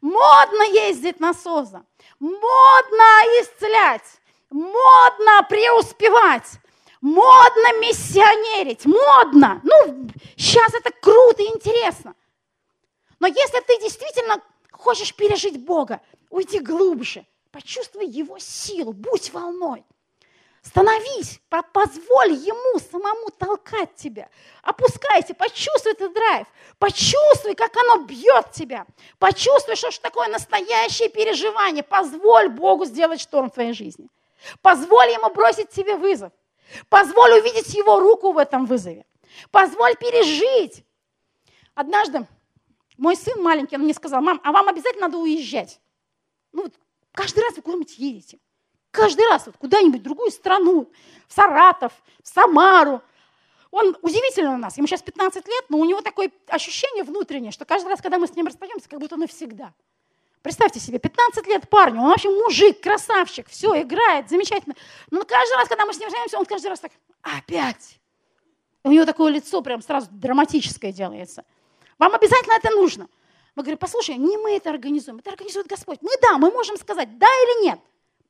модно 0.00 0.62
ездить 0.62 1.20
на 1.20 1.32
СОЗа, 1.32 1.84
модно 2.18 3.04
исцелять, 3.40 4.20
модно 4.50 5.46
преуспевать, 5.48 6.58
модно 7.00 7.78
миссионерить, 7.78 8.84
модно. 8.84 9.60
Ну, 9.62 10.08
сейчас 10.36 10.74
это 10.74 10.90
круто 10.90 11.42
и 11.42 11.46
интересно. 11.46 12.14
Но 13.20 13.26
если 13.26 13.60
ты 13.60 13.78
действительно 13.80 14.40
Хочешь 14.72 15.14
пережить 15.14 15.62
Бога? 15.64 16.00
Уйди 16.30 16.58
глубже. 16.60 17.26
Почувствуй 17.50 18.06
Его 18.06 18.38
силу. 18.38 18.92
Будь 18.92 19.32
волной. 19.32 19.84
Становись, 20.62 21.40
позволь 21.72 22.32
Ему 22.32 22.78
самому 22.78 23.30
толкать 23.30 23.94
тебя. 23.94 24.28
Опускайся, 24.62 25.34
почувствуй 25.34 25.92
этот 25.92 26.12
драйв. 26.12 26.46
Почувствуй, 26.78 27.54
как 27.54 27.74
оно 27.76 28.04
бьет 28.04 28.52
тебя. 28.52 28.86
Почувствуй, 29.18 29.76
что 29.76 29.90
же 29.90 30.00
такое 30.00 30.28
настоящее 30.28 31.08
переживание. 31.08 31.82
Позволь 31.82 32.50
Богу 32.50 32.84
сделать 32.84 33.20
шторм 33.20 33.50
в 33.50 33.54
твоей 33.54 33.72
жизни. 33.72 34.08
Позволь 34.60 35.10
Ему 35.10 35.30
бросить 35.30 35.70
тебе 35.70 35.96
вызов. 35.96 36.30
Позволь 36.90 37.40
увидеть 37.40 37.74
Его 37.74 37.98
руку 37.98 38.32
в 38.32 38.38
этом 38.38 38.66
вызове. 38.66 39.06
Позволь 39.50 39.96
пережить. 39.96 40.84
Однажды 41.74 42.26
мой 43.00 43.16
сын 43.16 43.42
маленький, 43.42 43.76
он 43.76 43.82
мне 43.82 43.94
сказал, 43.94 44.20
мам, 44.20 44.40
а 44.44 44.52
вам 44.52 44.68
обязательно 44.68 45.06
надо 45.06 45.16
уезжать? 45.16 45.80
Ну, 46.52 46.64
вот 46.64 46.74
каждый 47.12 47.42
раз 47.42 47.56
вы 47.56 47.62
куда-нибудь 47.62 47.98
едете. 47.98 48.38
Каждый 48.90 49.26
раз 49.26 49.46
вот 49.46 49.56
куда-нибудь 49.56 50.00
в 50.00 50.04
другую 50.04 50.30
страну, 50.30 50.92
в 51.26 51.32
Саратов, 51.32 51.92
в 52.22 52.28
Самару. 52.28 53.00
Он 53.70 53.96
удивительный 54.02 54.54
у 54.54 54.58
нас, 54.58 54.76
ему 54.76 54.86
сейчас 54.86 55.00
15 55.02 55.46
лет, 55.46 55.64
но 55.70 55.78
у 55.78 55.84
него 55.84 56.02
такое 56.02 56.30
ощущение 56.48 57.04
внутреннее, 57.04 57.52
что 57.52 57.64
каждый 57.64 57.88
раз, 57.88 58.02
когда 58.02 58.18
мы 58.18 58.26
с 58.26 58.36
ним 58.36 58.46
расстаемся, 58.46 58.88
как 58.88 59.00
будто 59.00 59.16
навсегда. 59.16 59.72
Представьте 60.42 60.80
себе, 60.80 60.98
15 60.98 61.46
лет 61.46 61.70
парню, 61.70 62.00
он 62.00 62.08
вообще 62.08 62.28
мужик, 62.28 62.82
красавчик, 62.82 63.48
все, 63.48 63.80
играет, 63.80 64.28
замечательно. 64.28 64.74
Но 65.10 65.24
каждый 65.24 65.56
раз, 65.56 65.68
когда 65.68 65.86
мы 65.86 65.94
с 65.94 65.98
ним 65.98 66.06
расстаемся, 66.06 66.38
он 66.38 66.44
каждый 66.44 66.68
раз 66.68 66.80
так, 66.80 66.92
опять. 67.22 67.98
У 68.82 68.90
него 68.90 69.06
такое 69.06 69.30
лицо 69.30 69.62
прям 69.62 69.80
сразу 69.80 70.08
драматическое 70.10 70.92
делается– 70.92 71.46
вам 72.00 72.14
обязательно 72.14 72.54
это 72.54 72.70
нужно. 72.70 73.08
Мы 73.54 73.62
говорим, 73.62 73.78
послушай, 73.78 74.16
не 74.16 74.38
мы 74.38 74.56
это 74.56 74.70
организуем, 74.70 75.18
это 75.18 75.30
организует 75.30 75.66
Господь. 75.66 75.98
Мы 76.00 76.10
да, 76.22 76.38
мы 76.38 76.50
можем 76.50 76.78
сказать 76.78 77.18
да 77.18 77.26
или 77.26 77.66
нет. 77.66 77.78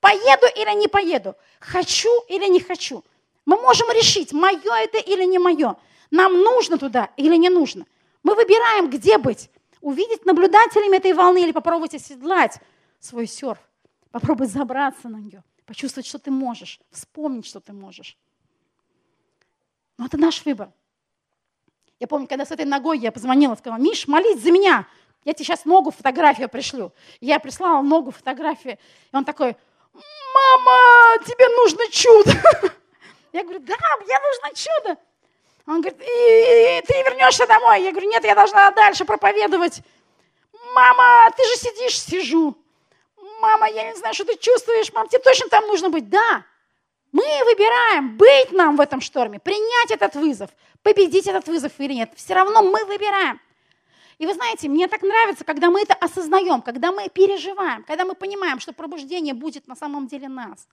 Поеду 0.00 0.46
или 0.56 0.76
не 0.76 0.88
поеду. 0.88 1.36
Хочу 1.60 2.10
или 2.28 2.46
не 2.48 2.58
хочу. 2.58 3.04
Мы 3.46 3.56
можем 3.60 3.88
решить, 3.92 4.32
мое 4.32 4.74
это 4.74 4.98
или 4.98 5.24
не 5.24 5.38
мое. 5.38 5.76
Нам 6.10 6.42
нужно 6.42 6.78
туда 6.78 7.10
или 7.16 7.36
не 7.36 7.48
нужно. 7.48 7.86
Мы 8.24 8.34
выбираем, 8.34 8.90
где 8.90 9.18
быть. 9.18 9.50
Увидеть 9.80 10.26
наблюдателями 10.26 10.96
этой 10.96 11.12
волны 11.12 11.42
или 11.42 11.52
попробовать 11.52 11.94
оседлать 11.94 12.58
свой 12.98 13.28
серф. 13.28 13.58
Попробовать 14.10 14.50
забраться 14.50 15.08
на 15.08 15.18
нее. 15.18 15.44
Почувствовать, 15.64 16.06
что 16.06 16.18
ты 16.18 16.32
можешь. 16.32 16.80
Вспомнить, 16.90 17.46
что 17.46 17.60
ты 17.60 17.72
можешь. 17.72 18.18
Но 19.96 20.06
это 20.06 20.18
наш 20.18 20.44
выбор. 20.44 20.72
Я 22.00 22.06
помню, 22.06 22.26
когда 22.26 22.46
с 22.46 22.50
этой 22.50 22.64
ногой 22.64 22.98
я 22.98 23.12
позвонила, 23.12 23.54
сказала, 23.54 23.78
Миш, 23.78 24.08
молись 24.08 24.40
за 24.42 24.50
меня. 24.50 24.86
Я 25.24 25.34
тебе 25.34 25.44
сейчас 25.44 25.66
ногу 25.66 25.90
фотографию 25.90 26.48
пришлю. 26.48 26.92
Я 27.20 27.38
прислала 27.38 27.82
ногу 27.82 28.10
фотографию. 28.10 28.78
И 29.12 29.16
он 29.16 29.26
такой, 29.26 29.54
мама, 29.92 31.18
тебе 31.26 31.46
нужно 31.56 31.86
чудо. 31.90 32.32
Я 33.32 33.44
говорю, 33.44 33.60
да, 33.60 33.76
мне 34.02 34.18
нужно 34.18 34.56
чудо. 34.56 34.96
Он 35.66 35.82
говорит, 35.82 36.00
и, 36.00 36.78
и, 36.78 36.82
ты 36.84 36.94
вернешься 37.02 37.46
домой. 37.46 37.82
Я 37.82 37.92
говорю, 37.92 38.08
нет, 38.08 38.24
я 38.24 38.34
должна 38.34 38.72
дальше 38.72 39.04
проповедовать. 39.04 39.82
Мама, 40.74 41.30
ты 41.36 41.44
же 41.44 41.56
сидишь, 41.56 42.00
сижу. 42.00 42.56
Мама, 43.40 43.68
я 43.68 43.84
не 43.84 43.94
знаю, 43.94 44.14
что 44.14 44.24
ты 44.24 44.36
чувствуешь. 44.36 44.92
Мам, 44.92 45.06
тебе 45.06 45.20
точно 45.20 45.48
там 45.48 45.64
нужно 45.68 45.90
быть? 45.90 46.08
Да. 46.08 46.44
Мы 47.12 47.22
выбираем, 47.22 48.16
быть 48.16 48.52
нам 48.52 48.76
в 48.76 48.80
этом 48.80 49.00
шторме, 49.00 49.40
принять 49.40 49.90
этот 49.90 50.14
вызов, 50.14 50.50
победить 50.82 51.26
этот 51.26 51.48
вызов 51.48 51.72
или 51.78 51.94
нет. 51.94 52.12
Все 52.14 52.34
равно 52.34 52.62
мы 52.62 52.84
выбираем. 52.84 53.40
И 54.18 54.26
вы 54.26 54.34
знаете, 54.34 54.68
мне 54.68 54.86
так 54.86 55.02
нравится, 55.02 55.44
когда 55.44 55.70
мы 55.70 55.80
это 55.80 55.94
осознаем, 55.94 56.60
когда 56.62 56.92
мы 56.92 57.08
переживаем, 57.08 57.82
когда 57.84 58.04
мы 58.04 58.14
понимаем, 58.14 58.60
что 58.60 58.72
пробуждение 58.72 59.34
будет 59.34 59.66
на 59.66 59.74
самом 59.74 60.06
деле 60.06 60.28
нас. 60.28 60.68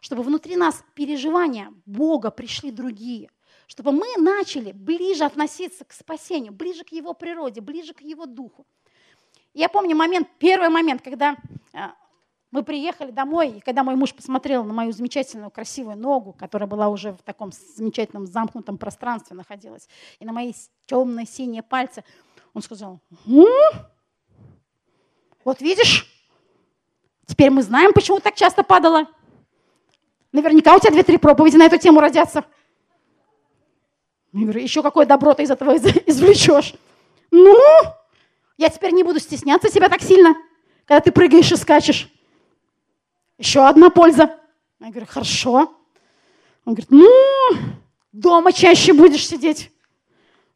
Чтобы 0.00 0.22
внутри 0.22 0.56
нас 0.56 0.82
переживания 0.94 1.72
Бога 1.84 2.30
пришли 2.30 2.70
другие. 2.70 3.30
Чтобы 3.66 3.92
мы 3.92 4.06
начали 4.16 4.72
ближе 4.72 5.24
относиться 5.24 5.84
к 5.84 5.92
спасению, 5.92 6.52
ближе 6.52 6.82
к 6.84 6.88
Его 6.88 7.12
природе, 7.12 7.60
ближе 7.60 7.92
к 7.92 8.00
Его 8.00 8.24
духу. 8.24 8.66
Я 9.52 9.68
помню 9.68 9.94
момент, 9.94 10.28
первый 10.38 10.70
момент, 10.70 11.02
когда 11.02 11.36
э, 11.74 11.78
мы 12.50 12.62
приехали 12.62 13.10
домой, 13.10 13.50
и 13.50 13.60
когда 13.60 13.84
мой 13.84 13.94
муж 13.94 14.14
посмотрел 14.14 14.64
на 14.64 14.72
мою 14.72 14.92
замечательную 14.92 15.50
красивую 15.50 15.98
ногу, 15.98 16.32
которая 16.32 16.66
была 16.66 16.88
уже 16.88 17.12
в 17.12 17.22
таком 17.22 17.52
замечательном 17.52 18.26
замкнутом 18.26 18.78
пространстве 18.78 19.36
находилась, 19.36 19.88
и 20.18 20.24
на 20.24 20.32
мои 20.32 20.54
темные 20.86 21.26
синие 21.26 21.62
пальцы, 21.62 22.04
он 22.54 22.62
сказал, 22.62 23.00
«М? 23.26 23.44
вот 25.44 25.60
видишь, 25.60 26.06
теперь 27.26 27.50
мы 27.50 27.62
знаем, 27.62 27.92
почему 27.92 28.18
так 28.18 28.34
часто 28.34 28.62
падала. 28.62 29.06
Наверняка 30.32 30.74
у 30.74 30.78
тебя 30.78 30.92
две-три 30.92 31.18
проповеди 31.18 31.56
на 31.56 31.66
эту 31.66 31.78
тему 31.78 32.00
родятся. 32.00 32.44
Я 34.32 34.42
говорю, 34.42 34.60
еще 34.60 34.82
какое 34.82 35.04
добро 35.06 35.34
ты 35.34 35.42
из 35.42 35.50
этого 35.50 35.76
извлечешь? 36.06 36.74
Ну, 37.30 37.56
я 38.56 38.70
теперь 38.70 38.92
не 38.92 39.04
буду 39.04 39.20
стесняться 39.20 39.70
себя 39.70 39.88
так 39.88 40.00
сильно, 40.00 40.34
когда 40.86 41.00
ты 41.00 41.12
прыгаешь 41.12 41.52
и 41.52 41.56
скачешь. 41.56 42.10
Еще 43.38 43.64
одна 43.64 43.88
польза. 43.88 44.38
Я 44.80 44.90
говорю, 44.90 45.06
хорошо. 45.06 45.74
Он 46.64 46.74
говорит, 46.74 46.90
ну, 46.90 47.08
дома 48.12 48.52
чаще 48.52 48.92
будешь 48.92 49.26
сидеть. 49.26 49.72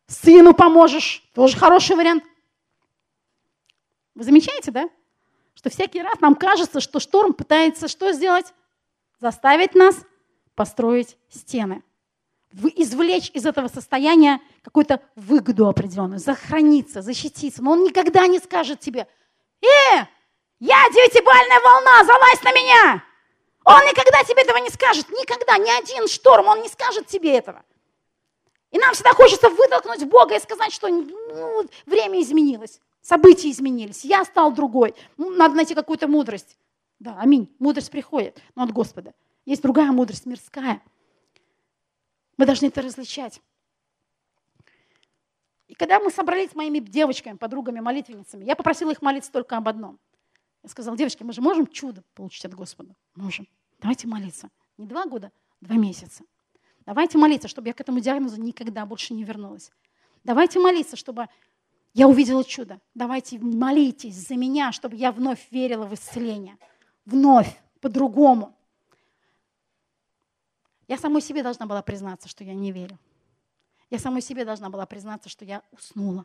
Сыну 0.07 0.53
поможешь. 0.53 1.23
Тоже 1.33 1.57
хороший 1.57 1.97
вариант. 1.97 2.25
Вы 4.15 4.25
замечаете, 4.25 4.71
да? 4.73 4.89
Что 5.55 5.71
всякий 5.71 6.03
раз 6.03 6.21
нам 6.21 6.35
кажется, 6.35 6.81
что 6.81 6.99
шторм 6.99 7.33
пытается 7.33 7.89
что 7.89 8.13
сделать? 8.13 8.53
Заставить 9.21 9.75
нас 9.75 9.97
построить 10.55 11.17
стены. 11.29 11.83
Извлечь 12.53 13.31
из 13.33 13.47
этого 13.47 13.69
состояния 13.69 14.41
какую-то 14.63 15.01
выгоду 15.17 15.69
определенную, 15.69 16.19
сохраниться, 16.19 17.01
защититься. 17.01 17.63
Но 17.63 17.73
он 17.73 17.85
никогда 17.85 18.27
не 18.27 18.39
скажет 18.41 18.81
тебе, 18.81 19.07
э, 19.63 20.05
я 20.63 20.89
девятибальная 20.91 21.59
волна, 21.59 22.05
залазь 22.05 22.41
на 22.45 22.53
меня. 22.53 23.05
Он 23.65 23.81
никогда 23.81 24.23
тебе 24.23 24.43
этого 24.43 24.59
не 24.59 24.71
скажет. 24.71 25.09
Никогда, 25.11 25.59
ни 25.59 25.69
один 25.69 26.07
шторм, 26.07 26.47
он 26.47 26.63
не 26.63 26.69
скажет 26.69 27.09
тебе 27.09 27.37
этого. 27.37 27.65
И 28.71 28.79
нам 28.79 28.95
всегда 28.95 29.13
хочется 29.13 29.51
вытолкнуть 29.51 30.05
Бога 30.05 30.37
и 30.37 30.39
сказать, 30.39 30.73
что 30.73 30.87
ну, 30.87 31.69
время 31.85 32.23
изменилось, 32.23 32.81
события 33.01 33.51
изменились, 33.51 34.05
я 34.05 34.25
стал 34.25 34.53
другой. 34.53 34.95
Ну, 35.17 35.31
надо 35.31 35.57
найти 35.57 35.75
какую-то 35.75 36.07
мудрость. 36.07 36.57
Да, 37.01 37.17
аминь. 37.19 37.53
Мудрость 37.59 37.91
приходит, 37.91 38.41
но 38.55 38.63
от 38.63 38.71
Господа. 38.71 39.15
Есть 39.45 39.63
другая 39.63 39.91
мудрость, 39.91 40.27
мирская. 40.27 40.81
Мы 42.37 42.47
должны 42.47 42.67
это 42.67 42.83
различать. 42.83 43.43
И 45.67 45.75
когда 45.75 45.99
мы 45.99 46.13
собрались 46.13 46.53
с 46.53 46.55
моими 46.55 46.79
девочками, 46.79 47.37
подругами, 47.37 47.81
молитвенницами, 47.81 48.45
я 48.45 48.55
попросила 48.55 48.93
их 48.93 49.03
молиться 49.03 49.33
только 49.33 49.57
об 49.57 49.67
одном. 49.67 49.99
Я 50.63 50.69
сказала, 50.69 50.97
девочки, 50.97 51.23
мы 51.23 51.33
же 51.33 51.41
можем 51.41 51.67
чудо 51.67 52.05
получить 52.15 52.45
от 52.45 52.55
Господа? 52.55 52.95
Можем. 53.15 53.49
Давайте 53.81 54.07
молиться. 54.07 54.51
Не 54.79 54.87
два 54.87 55.07
года, 55.07 55.33
два 55.61 55.77
месяца. 55.77 56.25
Давайте 56.87 57.19
молиться, 57.19 57.49
чтобы 57.49 57.69
я 57.69 57.75
к 57.75 57.81
этому 57.81 58.01
диагнозу 58.01 58.41
никогда 58.41 58.87
больше 58.87 59.15
не 59.15 59.25
вернулась. 59.25 59.71
Давайте 60.25 60.61
молиться, 60.61 60.97
чтобы 60.97 61.29
я 61.95 62.09
увидела 62.09 62.45
чудо. 62.45 62.81
Давайте 62.95 63.39
молитесь 63.39 64.15
за 64.15 64.37
меня, 64.37 64.73
чтобы 64.73 64.97
я 64.97 65.13
вновь 65.13 65.47
верила 65.51 65.87
в 65.87 65.95
исцеление. 65.95 66.57
Вновь, 67.05 67.61
по-другому. 67.81 68.57
Я 70.89 70.97
самой 70.97 71.23
себе 71.23 71.43
должна 71.43 71.67
была 71.67 71.83
признаться, 71.83 72.29
что 72.29 72.45
я 72.45 72.55
не 72.55 72.73
верю. 72.73 72.99
Я 73.91 73.99
самой 73.99 74.23
себе 74.23 74.45
должна 74.45 74.71
была 74.71 74.87
признаться, 74.87 75.29
что 75.29 75.45
я 75.45 75.63
уснула. 75.71 76.25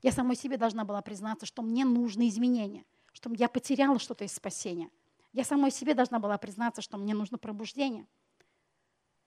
Я 0.00 0.12
самой 0.12 0.36
себе 0.36 0.56
должна 0.56 0.84
была 0.84 1.02
признаться, 1.02 1.44
что 1.44 1.62
мне 1.62 1.84
нужны 1.84 2.28
изменения, 2.28 2.84
что 3.18 3.30
я 3.34 3.48
потеряла 3.48 3.98
что-то 3.98 4.24
из 4.24 4.32
спасения. 4.32 4.90
Я 5.32 5.42
самой 5.42 5.72
себе 5.72 5.94
должна 5.94 6.20
была 6.20 6.38
признаться, 6.38 6.82
что 6.82 6.96
мне 6.98 7.14
нужно 7.14 7.36
пробуждение– 7.36 8.06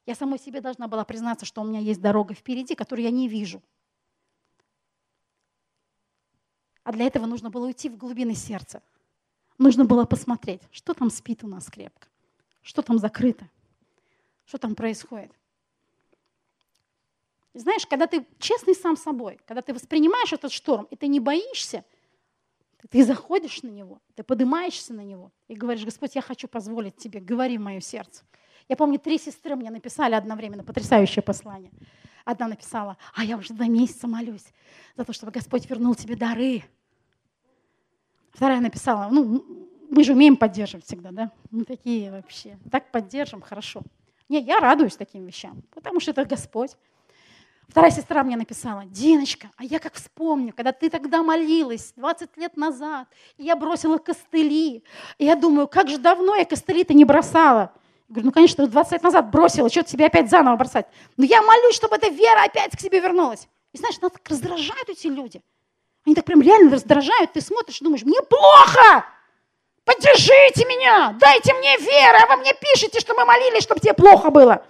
я 0.05 0.15
самой 0.15 0.39
себе 0.39 0.61
должна 0.61 0.87
была 0.87 1.05
признаться, 1.05 1.45
что 1.45 1.61
у 1.61 1.63
меня 1.63 1.79
есть 1.79 2.01
дорога 2.01 2.33
впереди, 2.33 2.75
которую 2.75 3.05
я 3.05 3.11
не 3.11 3.27
вижу. 3.27 3.61
А 6.83 6.91
для 6.91 7.05
этого 7.05 7.27
нужно 7.27 7.51
было 7.51 7.67
уйти 7.67 7.89
в 7.89 7.97
глубины 7.97 8.33
сердца. 8.33 8.81
Нужно 9.59 9.85
было 9.85 10.05
посмотреть, 10.05 10.61
что 10.71 10.95
там 10.95 11.11
спит 11.11 11.43
у 11.43 11.47
нас 11.47 11.69
крепко, 11.69 12.07
что 12.63 12.81
там 12.81 12.97
закрыто, 12.97 13.47
что 14.45 14.57
там 14.57 14.73
происходит. 14.73 15.31
Знаешь, 17.53 17.85
когда 17.85 18.07
ты 18.07 18.25
честный 18.39 18.73
сам 18.73 18.97
собой, 18.97 19.39
когда 19.45 19.61
ты 19.61 19.73
воспринимаешь 19.73 20.33
этот 20.33 20.51
шторм, 20.51 20.85
и 20.85 20.95
ты 20.95 21.07
не 21.07 21.19
боишься, 21.19 21.85
ты 22.89 23.03
заходишь 23.03 23.61
на 23.63 23.69
него, 23.69 24.01
ты 24.15 24.23
поднимаешься 24.23 24.93
на 24.93 25.01
него 25.01 25.31
и 25.47 25.55
говоришь, 25.55 25.85
Господь, 25.85 26.15
я 26.15 26.21
хочу 26.21 26.47
позволить 26.47 26.97
тебе, 26.97 27.19
говори 27.19 27.57
в 27.57 27.61
мое 27.61 27.79
сердце. 27.79 28.23
Я 28.67 28.75
помню, 28.75 28.99
три 28.99 29.17
сестры 29.17 29.55
мне 29.55 29.69
написали 29.69 30.15
одновременно 30.15 30.63
потрясающее 30.63 31.21
послание. 31.21 31.71
Одна 32.23 32.47
написала, 32.47 32.97
а 33.15 33.23
я 33.23 33.37
уже 33.37 33.53
два 33.53 33.67
месяца 33.67 34.07
молюсь 34.07 34.45
за 34.95 35.03
то, 35.05 35.13
чтобы 35.13 35.31
Господь 35.31 35.69
вернул 35.69 35.95
тебе 35.95 36.15
дары. 36.15 36.63
Вторая 38.31 38.61
написала, 38.61 39.09
ну, 39.11 39.43
мы 39.89 40.03
же 40.03 40.13
умеем 40.13 40.37
поддерживать 40.37 40.85
всегда, 40.85 41.11
да? 41.11 41.31
Мы 41.49 41.65
такие 41.65 42.11
вообще. 42.11 42.57
Так 42.71 42.91
поддержим, 42.91 43.41
хорошо. 43.41 43.81
Не, 44.29 44.39
я 44.41 44.59
радуюсь 44.59 44.95
таким 44.95 45.25
вещам, 45.25 45.61
потому 45.71 45.99
что 45.99 46.11
это 46.11 46.23
Господь. 46.23 46.77
Вторая 47.71 47.89
сестра 47.89 48.21
мне 48.25 48.35
написала, 48.35 48.83
Диночка, 48.83 49.49
а 49.55 49.63
я 49.63 49.79
как 49.79 49.93
вспомню, 49.93 50.51
когда 50.53 50.73
ты 50.73 50.89
тогда 50.89 51.23
молилась 51.23 51.93
20 51.95 52.35
лет 52.35 52.57
назад, 52.57 53.07
и 53.37 53.45
я 53.45 53.55
бросила 53.55 53.97
костыли. 53.97 54.83
И 55.17 55.25
я 55.25 55.37
думаю, 55.37 55.69
как 55.69 55.87
же 55.87 55.97
давно 55.97 56.35
я 56.35 56.43
костыли-то 56.43 56.93
не 56.93 57.05
бросала. 57.05 57.71
Говорю, 58.09 58.25
ну, 58.25 58.31
конечно, 58.33 58.67
20 58.67 58.91
лет 58.91 59.03
назад 59.03 59.31
бросила, 59.31 59.69
что 59.69 59.83
тебе 59.83 60.07
опять 60.07 60.29
заново 60.29 60.57
бросать? 60.57 60.85
Но 61.15 61.23
я 61.23 61.41
молюсь, 61.41 61.75
чтобы 61.75 61.95
эта 61.95 62.09
вера 62.09 62.43
опять 62.43 62.73
к 62.73 62.77
тебе 62.77 62.99
вернулась. 62.99 63.47
И 63.71 63.77
знаешь, 63.77 64.01
нас 64.01 64.11
так 64.11 64.27
раздражают 64.27 64.89
эти 64.89 65.07
люди. 65.07 65.41
Они 66.05 66.13
так 66.13 66.25
прям 66.25 66.41
реально 66.41 66.71
раздражают. 66.71 67.31
Ты 67.31 67.39
смотришь 67.39 67.79
думаешь, 67.79 68.03
мне 68.03 68.21
плохо! 68.21 69.05
Поддержите 69.85 70.65
меня! 70.65 71.15
Дайте 71.17 71.53
мне 71.53 71.77
веру! 71.77 72.17
А 72.21 72.35
вы 72.35 72.41
мне 72.41 72.53
пишете, 72.53 72.99
что 72.99 73.13
мы 73.13 73.23
молились, 73.23 73.63
чтобы 73.63 73.79
тебе 73.79 73.93
плохо 73.93 74.29
было. 74.29 74.65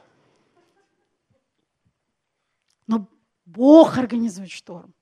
Но 2.91 3.07
Бог 3.55 3.97
организует 3.97 4.51
шторм. 4.51 4.93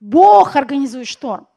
Бог 0.00 0.56
организует 0.56 1.08
шторм. 1.08 1.48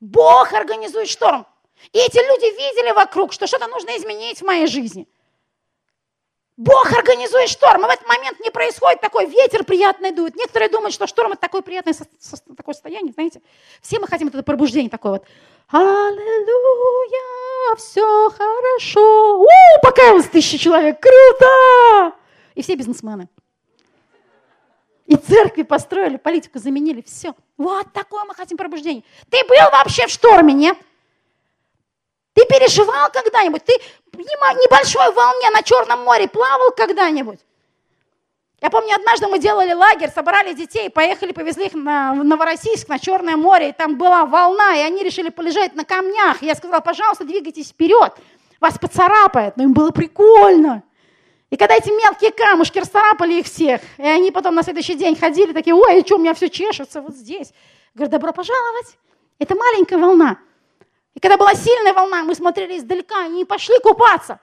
Бог 0.00 0.52
организует 0.52 1.08
шторм. 1.08 1.46
И 1.92 1.98
эти 1.98 2.18
люди 2.18 2.44
видели 2.56 2.92
вокруг, 2.92 3.32
что 3.32 3.46
что-то 3.46 3.66
нужно 3.66 3.96
изменить 3.96 4.40
в 4.40 4.44
моей 4.44 4.66
жизни– 4.66 5.08
Бог 6.60 6.92
организует 6.92 7.48
шторм, 7.48 7.80
и 7.80 7.86
в 7.86 7.90
этот 7.90 8.06
момент 8.06 8.38
не 8.40 8.50
происходит 8.50 9.00
такой 9.00 9.24
ветер 9.24 9.64
приятный 9.64 10.10
дует. 10.10 10.36
Некоторые 10.36 10.68
думают, 10.68 10.92
что 10.92 11.06
шторм 11.06 11.32
это 11.32 11.40
такое 11.40 11.62
приятное 11.62 11.94
такое 12.54 12.74
состояние, 12.74 13.14
знаете. 13.14 13.40
Все 13.80 13.98
мы 13.98 14.06
хотим 14.06 14.28
это 14.28 14.42
пробуждение 14.42 14.90
такое 14.90 15.12
вот. 15.12 15.24
Аллилуйя, 15.68 17.16
все 17.78 18.28
хорошо. 18.28 19.40
У, 19.40 19.46
покаялось 19.82 20.26
тысяча 20.26 20.58
человек, 20.58 21.00
круто! 21.00 22.12
И 22.54 22.60
все 22.60 22.74
бизнесмены. 22.74 23.30
И 25.10 25.16
церкви 25.16 25.62
построили, 25.62 26.18
политику 26.18 26.60
заменили, 26.60 27.02
все. 27.02 27.34
Вот 27.56 27.92
такое 27.92 28.22
мы 28.22 28.32
хотим 28.32 28.56
пробуждение. 28.56 29.02
Ты 29.28 29.42
был 29.48 29.56
вообще 29.72 30.06
в 30.06 30.10
шторме, 30.10 30.54
нет? 30.54 30.78
Ты 32.32 32.46
переживал 32.46 33.10
когда-нибудь? 33.12 33.64
Ты 33.64 33.72
небольшой 34.16 35.12
волне 35.12 35.50
на 35.50 35.64
Черном 35.64 36.04
море 36.04 36.28
плавал 36.28 36.70
когда-нибудь? 36.76 37.40
Я 38.60 38.70
помню, 38.70 38.94
однажды 38.94 39.26
мы 39.26 39.40
делали 39.40 39.72
лагерь, 39.72 40.10
собрали 40.14 40.52
детей, 40.52 40.88
поехали, 40.88 41.32
повезли 41.32 41.66
их 41.66 41.74
на, 41.74 42.14
Новороссийск, 42.14 42.88
на 42.88 43.00
Черное 43.00 43.36
море, 43.36 43.70
и 43.70 43.72
там 43.72 43.98
была 43.98 44.26
волна, 44.26 44.76
и 44.76 44.80
они 44.82 45.02
решили 45.02 45.30
полежать 45.30 45.74
на 45.74 45.84
камнях. 45.84 46.40
Я 46.40 46.54
сказала, 46.54 46.78
пожалуйста, 46.78 47.24
двигайтесь 47.24 47.70
вперед, 47.70 48.12
вас 48.60 48.78
поцарапает. 48.78 49.56
Но 49.56 49.64
им 49.64 49.72
было 49.72 49.90
прикольно. 49.90 50.84
И 51.50 51.56
когда 51.56 51.74
эти 51.74 51.88
мелкие 51.90 52.30
камушки 52.30 52.78
расцарапали 52.78 53.40
их 53.40 53.46
всех, 53.46 53.80
и 53.98 54.02
они 54.02 54.30
потом 54.30 54.54
на 54.54 54.62
следующий 54.62 54.94
день 54.94 55.16
ходили, 55.16 55.52
такие, 55.52 55.74
ой, 55.74 56.02
что 56.06 56.16
у 56.16 56.18
меня 56.18 56.32
все 56.34 56.48
чешется 56.48 57.02
вот 57.02 57.16
здесь. 57.16 57.52
Говорю, 57.94 58.12
добро 58.12 58.32
пожаловать. 58.32 58.96
Это 59.38 59.56
маленькая 59.56 59.98
волна. 59.98 60.38
И 61.14 61.20
когда 61.20 61.36
была 61.36 61.54
сильная 61.54 61.92
волна, 61.92 62.22
мы 62.22 62.34
смотрели 62.36 62.78
издалека, 62.78 63.24
они 63.24 63.44
пошли 63.44 63.74
купаться. 63.82 64.38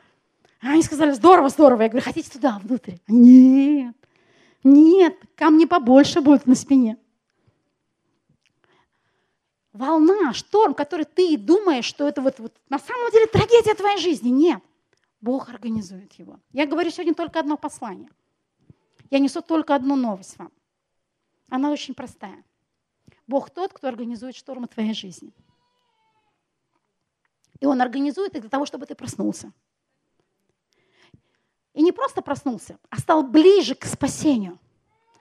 А 0.61 0.71
они 0.71 0.83
сказали, 0.83 1.11
здорово, 1.11 1.47
здорово. 1.47 1.83
Я 1.83 1.89
говорю, 1.89 2.03
хотите 2.03 2.29
туда, 2.29 2.59
внутрь? 2.61 2.95
Нет, 3.07 3.95
нет, 4.63 5.15
камни 5.35 5.65
побольше 5.65 6.19
будут 6.19 6.45
на 6.45 6.55
спине. 6.55 6.97
волна, 9.77 10.33
шторм, 10.33 10.73
который 10.73 11.05
ты 11.05 11.37
думаешь, 11.37 11.85
что 11.85 12.07
это 12.07 12.21
вот, 12.21 12.39
вот 12.39 12.53
на 12.69 12.79
самом 12.79 13.11
деле 13.11 13.27
трагедия 13.27 13.75
твоей 13.75 13.97
жизни. 13.97 14.29
Нет. 14.29 14.61
Бог 15.27 15.49
организует 15.49 16.13
его. 16.13 16.39
Я 16.53 16.65
говорю 16.65 16.89
сегодня 16.89 17.13
только 17.13 17.41
одно 17.41 17.57
послание. 17.57 18.09
Я 19.09 19.19
несу 19.19 19.41
только 19.41 19.75
одну 19.75 19.97
новость 19.97 20.37
вам. 20.37 20.53
Она 21.49 21.69
очень 21.69 21.93
простая. 21.93 22.45
Бог 23.27 23.49
тот, 23.49 23.73
кто 23.73 23.89
организует 23.89 24.37
штормы 24.37 24.67
твоей 24.67 24.93
жизни. 24.93 25.33
И 27.59 27.65
Он 27.65 27.81
организует 27.81 28.35
их 28.35 28.41
для 28.41 28.49
того, 28.49 28.65
чтобы 28.65 28.85
ты 28.85 28.95
проснулся. 28.95 29.51
И 31.73 31.81
не 31.81 31.91
просто 31.91 32.21
проснулся, 32.21 32.79
а 32.89 32.97
стал 32.97 33.21
ближе 33.21 33.75
к 33.75 33.83
спасению. 33.83 34.57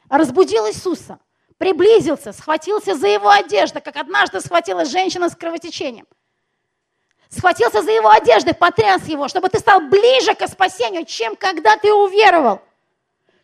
Разбудил 0.09 0.69
Иисуса, 0.69 1.19
приблизился, 1.59 2.33
схватился 2.33 2.95
за 2.95 3.09
его 3.09 3.29
одежду, 3.29 3.81
как 3.83 3.97
однажды 3.97 4.41
схватилась 4.41 4.89
женщина 4.89 5.29
с 5.29 5.35
кровотечением. 5.35 6.07
Схватился 7.37 7.83
за 7.83 7.91
его 7.91 8.09
одежды, 8.09 8.55
потряс 8.55 9.05
его, 9.07 9.29
чтобы 9.29 9.51
ты 9.51 9.59
стал 9.59 9.81
ближе 9.81 10.35
к 10.35 10.49
спасению, 10.49 11.05
чем 11.05 11.37
когда 11.37 11.77
ты 11.77 11.93
уверовал, 11.93 12.63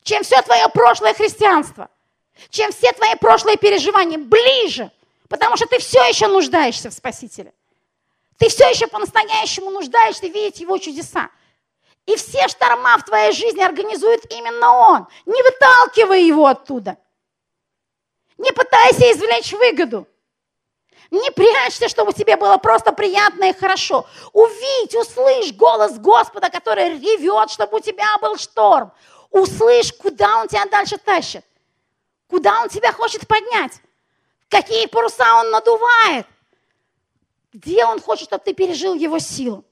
чем 0.03 0.23
все 0.23 0.41
твое 0.41 0.67
прошлое 0.71 1.13
христианство, 1.13 1.91
чем 2.49 2.73
все 2.73 2.93
твои 2.93 3.17
прошлые 3.17 3.59
переживания, 3.59 4.17
ближе, 4.17 4.91
потому 5.29 5.57
что 5.57 5.67
ты 5.67 5.79
все 5.79 6.03
еще 6.05 6.27
нуждаешься 6.27 6.89
в 6.89 6.95
Спасителе. 6.95 7.53
Ты 8.39 8.49
все 8.49 8.67
еще 8.71 8.87
по-настоящему 8.87 9.71
нуждаешься 9.71 10.27
видеть 10.27 10.61
его 10.61 10.79
чудеса. 10.79 11.29
И 12.07 12.17
все 12.17 12.49
шторма 12.49 12.97
в 12.97 13.05
твоей 13.05 13.33
жизни 13.33 13.61
организует 13.61 14.25
именно 14.33 14.73
Он. 14.73 15.07
Не 15.27 15.43
выталкивай 15.43 16.25
его 16.25 16.47
оттуда. 16.47 16.97
Не 18.39 18.51
пытайся 18.53 19.13
извлечь 19.13 19.53
выгоду. 19.53 20.09
Не 21.11 21.31
прячься, 21.31 21.89
чтобы 21.89 22.13
тебе 22.13 22.37
было 22.37 22.57
просто 22.57 22.93
приятно 22.93 23.51
и 23.51 23.53
хорошо. 23.53 24.07
Увидь, 24.33 24.95
услышь 24.95 25.53
голос 25.53 25.99
Господа, 25.99 26.49
который 26.49 26.99
ревет, 26.99 27.51
чтобы 27.51 27.79
у 27.79 27.81
тебя 27.81 28.17
был 28.19 28.37
шторм. 28.37 28.93
Услышь, 29.31 29.93
куда 29.93 30.41
Он 30.41 30.49
тебя 30.49 30.67
дальше 30.67 30.97
тащит. 30.97 31.45
Куда 32.29 32.63
Он 32.63 32.69
тебя 32.69 32.93
хочет 32.93 33.27
поднять. 33.27 33.73
Какие 34.49 34.87
паруса 34.87 35.41
Он 35.41 35.51
надувает. 35.51 36.27
Где 37.53 37.85
Он 37.85 38.01
хочет, 38.01 38.29
чтобы 38.29 38.45
ты 38.45 38.55
пережил 38.55 38.95
Его 38.95 39.19
силу. 39.19 39.65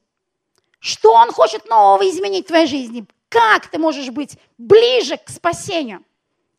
Что 0.79 1.13
Он 1.13 1.31
хочет 1.31 1.67
нового 1.67 2.07
изменить 2.09 2.45
в 2.45 2.47
твоей 2.49 2.67
жизни? 2.67 3.05
Как 3.29 3.67
ты 3.67 3.79
можешь 3.79 4.09
быть 4.09 4.37
ближе 4.57 5.17
к 5.17 5.29
спасению, 5.29 6.03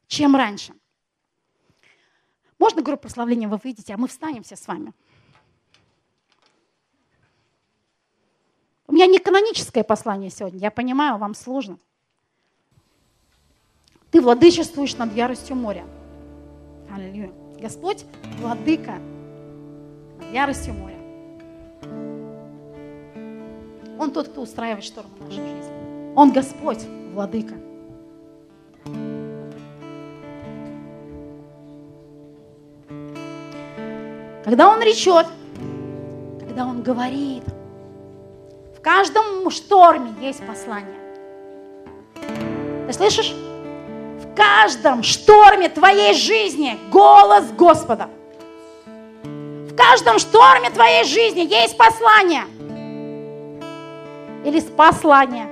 чем 0.06 0.34
раньше? 0.34 0.72
Можно 2.62 2.80
группу 2.80 3.02
прославления 3.02 3.48
вы 3.48 3.56
выйдете, 3.56 3.92
а 3.92 3.96
мы 3.96 4.06
встанем 4.06 4.44
все 4.44 4.54
с 4.54 4.68
вами. 4.68 4.92
У 8.86 8.92
меня 8.92 9.06
не 9.06 9.18
каноническое 9.18 9.82
послание 9.82 10.30
сегодня, 10.30 10.60
я 10.60 10.70
понимаю, 10.70 11.18
вам 11.18 11.34
сложно. 11.34 11.76
Ты 14.12 14.20
владычествуешь 14.20 14.94
над 14.94 15.12
яростью 15.12 15.56
моря. 15.56 15.84
Аллилуйя. 16.88 17.32
Господь 17.60 18.04
владыка 18.38 19.00
над 20.20 20.32
яростью 20.32 20.74
моря. 20.74 21.00
Он 23.98 24.12
тот, 24.12 24.28
кто 24.28 24.40
устраивает 24.40 24.84
шторм 24.84 25.10
в 25.16 25.24
нашей 25.24 25.44
жизни. 25.44 26.14
Он 26.14 26.30
Господь, 26.30 26.84
владыка. 27.12 27.71
Когда 34.44 34.68
Он 34.68 34.80
речет, 34.80 35.26
когда 36.40 36.66
Он 36.66 36.82
говорит, 36.82 37.44
в 38.76 38.80
каждом 38.80 39.50
шторме 39.50 40.12
есть 40.20 40.44
послание. 40.46 40.98
Ты 42.86 42.92
слышишь? 42.92 43.32
В 43.32 44.34
каждом 44.34 45.02
шторме 45.02 45.68
твоей 45.68 46.14
жизни 46.14 46.78
голос 46.90 47.50
Господа. 47.52 48.08
В 49.22 49.74
каждом 49.76 50.18
шторме 50.18 50.70
твоей 50.70 51.04
жизни 51.04 51.40
есть 51.40 51.76
послание– 51.76 52.44
или 54.44 54.58
с 54.58 54.64
послания. 54.64 55.46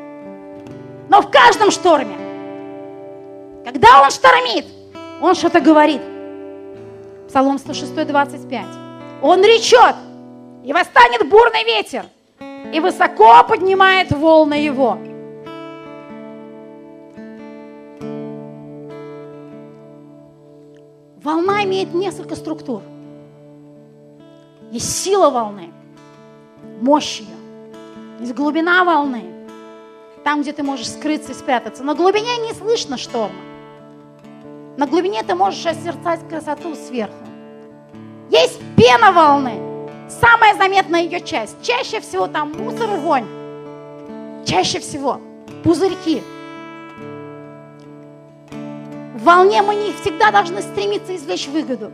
Но 1.09 1.21
в 1.23 1.31
каждом 1.31 1.71
шторме, 1.71 2.17
когда 3.65 4.03
он 4.03 4.11
штормит, 4.11 4.67
он 5.21 5.35
что-то 5.35 5.61
говорит. 5.61 6.01
Псалом 7.31 7.59
106, 7.59 7.95
25. 7.95 8.67
Он 9.23 9.41
речет, 9.45 9.95
и 10.65 10.73
восстанет 10.73 11.29
бурный 11.31 11.63
ветер, 11.63 12.07
и 12.75 12.81
высоко 12.81 13.45
поднимает 13.45 14.11
волны 14.11 14.55
его. 14.55 14.99
Волна 21.23 21.63
имеет 21.63 21.95
несколько 21.95 22.35
структур. 22.35 22.83
Есть 24.73 25.01
сила 25.01 25.31
волны, 25.31 25.73
мощь 26.81 27.21
ее, 27.21 27.37
есть 28.19 28.35
глубина 28.35 28.83
волны. 28.83 29.23
Там, 30.25 30.43
где 30.43 30.53
ты 30.53 30.65
можешь 30.65 30.91
скрыться 30.91 31.31
и 31.31 31.37
спрятаться. 31.37 31.85
На 31.85 31.95
глубине 31.95 32.39
не 32.39 32.55
слышно 32.55 32.99
шторма. 32.99 33.50
На 34.77 34.87
глубине 34.87 35.23
ты 35.23 35.35
можешь 35.35 35.65
осерцать 35.67 36.27
красоту 36.29 36.75
сверху. 36.75 37.15
Есть 38.31 38.61
пена 38.77 39.13
волны. 39.13 39.59
Самая 40.09 40.57
заметная 40.57 41.03
ее 41.03 41.21
часть. 41.21 41.57
Чаще 41.63 42.01
всего 42.01 42.27
там 42.27 42.53
мусор 42.53 42.95
и 42.95 42.99
вонь. 42.99 43.27
Чаще 44.47 44.81
всего 44.81 45.21
пузырьки. 45.63 46.23
В 48.51 49.25
волне 49.25 49.61
мы 49.63 49.75
не 49.75 49.93
всегда 49.93 50.31
должны 50.31 50.63
стремиться 50.63 51.15
извлечь 51.15 51.47
выгоду, 51.49 51.91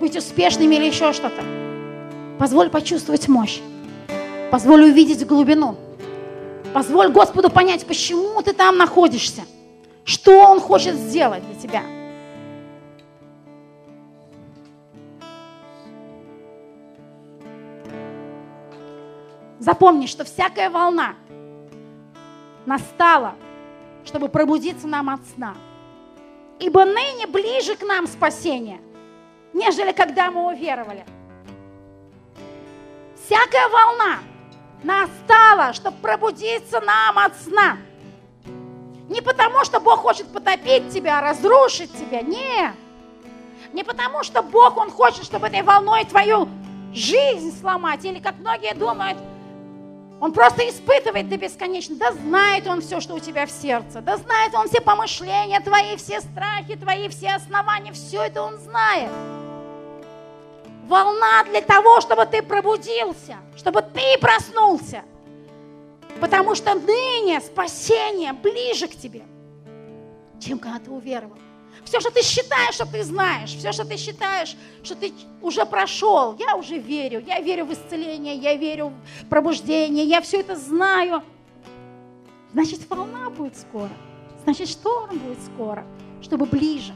быть 0.00 0.16
успешными 0.16 0.76
или 0.76 0.86
еще 0.86 1.12
что-то. 1.12 1.42
Позволь 2.38 2.70
почувствовать 2.70 3.28
мощь. 3.28 3.60
Позволь 4.50 4.84
увидеть 4.84 5.26
глубину. 5.26 5.76
Позволь 6.72 7.10
Господу 7.10 7.50
понять, 7.50 7.84
почему 7.84 8.40
ты 8.42 8.52
там 8.52 8.78
находишься. 8.78 9.42
Что 10.04 10.38
Он 10.40 10.60
хочет 10.60 10.94
сделать 10.94 11.42
для 11.46 11.60
тебя. 11.60 11.99
Запомни, 19.60 20.06
что 20.06 20.24
всякая 20.24 20.70
волна 20.70 21.16
настала, 22.64 23.34
чтобы 24.06 24.30
пробудиться 24.30 24.88
нам 24.88 25.10
от 25.10 25.20
сна. 25.34 25.54
Ибо 26.58 26.86
ныне 26.86 27.26
ближе 27.26 27.76
к 27.76 27.82
нам 27.82 28.06
спасение, 28.06 28.80
нежели 29.52 29.92
когда 29.92 30.30
мы 30.30 30.46
уверовали. 30.54 31.04
Всякая 33.22 33.68
волна 33.68 34.18
настала, 34.82 35.74
чтобы 35.74 35.98
пробудиться 35.98 36.80
нам 36.80 37.18
от 37.18 37.36
сна. 37.36 37.76
Не 39.10 39.20
потому, 39.20 39.64
что 39.64 39.78
Бог 39.78 39.98
хочет 39.98 40.26
потопить 40.32 40.90
тебя, 40.90 41.20
разрушить 41.20 41.92
тебя, 41.92 42.22
нет. 42.22 42.74
Не 43.74 43.84
потому, 43.84 44.22
что 44.22 44.40
Бог, 44.42 44.78
Он 44.78 44.90
хочет, 44.90 45.24
чтобы 45.24 45.48
этой 45.48 45.62
волной 45.62 46.06
твою 46.06 46.48
жизнь 46.94 47.58
сломать, 47.60 48.04
или 48.06 48.20
как 48.20 48.38
многие 48.38 48.74
думают, 48.74 49.18
он 50.20 50.32
просто 50.32 50.68
испытывает 50.68 51.28
до 51.28 51.38
бесконечно. 51.38 51.96
Да 51.96 52.12
знает 52.12 52.66
Он 52.66 52.82
все, 52.82 53.00
что 53.00 53.14
у 53.14 53.18
тебя 53.18 53.46
в 53.46 53.50
сердце. 53.50 54.00
Да 54.02 54.18
знает 54.18 54.54
Он 54.54 54.68
все 54.68 54.80
помышления 54.80 55.60
твои, 55.60 55.96
все 55.96 56.20
страхи 56.20 56.76
твои, 56.76 57.08
все 57.08 57.30
основания. 57.30 57.92
Все 57.92 58.22
это 58.22 58.42
Он 58.42 58.58
знает 58.58 59.10
волна 60.90 61.44
для 61.44 61.62
того, 61.62 62.00
чтобы 62.00 62.26
ты 62.26 62.42
пробудился, 62.42 63.36
чтобы 63.56 63.80
ты 63.80 64.18
проснулся. 64.20 65.04
Потому 66.20 66.54
что 66.54 66.74
ныне 66.74 67.40
спасение 67.40 68.32
ближе 68.32 68.88
к 68.88 68.96
тебе, 68.96 69.22
чем 70.40 70.58
когда 70.58 70.80
ты 70.80 70.90
уверовал. 70.90 71.38
Все, 71.90 71.98
что 71.98 72.12
ты 72.12 72.22
считаешь, 72.22 72.74
что 72.76 72.86
ты 72.86 73.02
знаешь, 73.02 73.50
все, 73.50 73.72
что 73.72 73.84
ты 73.84 73.96
считаешь, 73.96 74.54
что 74.84 74.94
ты 74.94 75.12
уже 75.42 75.66
прошел, 75.66 76.36
я 76.38 76.54
уже 76.54 76.78
верю. 76.78 77.20
Я 77.26 77.40
верю 77.40 77.64
в 77.64 77.72
исцеление, 77.72 78.36
я 78.36 78.54
верю 78.54 78.92
в 79.20 79.26
пробуждение, 79.28 80.04
я 80.04 80.20
все 80.20 80.38
это 80.38 80.54
знаю. 80.54 81.24
Значит, 82.52 82.88
волна 82.88 83.28
будет 83.30 83.58
скоро. 83.58 83.90
Значит, 84.44 84.68
шторм 84.68 85.18
будет 85.18 85.42
скоро, 85.42 85.84
чтобы 86.22 86.46
ближе, 86.46 86.94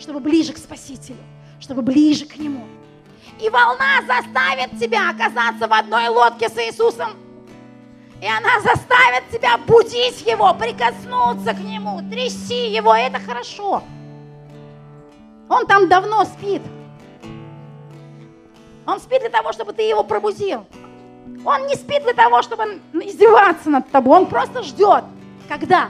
чтобы 0.00 0.18
ближе 0.18 0.52
к 0.52 0.58
Спасителю, 0.58 1.22
чтобы 1.60 1.82
ближе 1.82 2.26
к 2.26 2.36
Нему. 2.36 2.66
И 3.40 3.48
волна 3.48 4.02
заставит 4.04 4.80
тебя 4.80 5.10
оказаться 5.10 5.68
в 5.68 5.72
одной 5.72 6.08
лодке 6.08 6.48
с 6.48 6.58
Иисусом. 6.58 7.10
И 8.20 8.26
она 8.26 8.60
заставит 8.62 9.30
тебя 9.30 9.58
будить 9.58 10.26
Его, 10.26 10.52
прикоснуться 10.54 11.54
к 11.54 11.60
Нему, 11.60 12.00
трясти 12.10 12.70
Его. 12.70 12.92
Это 12.92 13.20
хорошо. 13.20 13.84
Он 15.48 15.66
там 15.66 15.88
давно 15.88 16.24
спит. 16.24 16.62
Он 18.86 19.00
спит 19.00 19.20
для 19.20 19.30
того, 19.30 19.52
чтобы 19.52 19.72
ты 19.72 19.82
его 19.82 20.04
пробудил. 20.04 20.66
Он 21.44 21.66
не 21.66 21.74
спит 21.74 22.02
для 22.02 22.14
того, 22.14 22.42
чтобы 22.42 22.80
издеваться 22.94 23.70
над 23.70 23.90
тобой. 23.90 24.18
Он 24.18 24.26
просто 24.26 24.62
ждет. 24.62 25.04
Когда? 25.48 25.88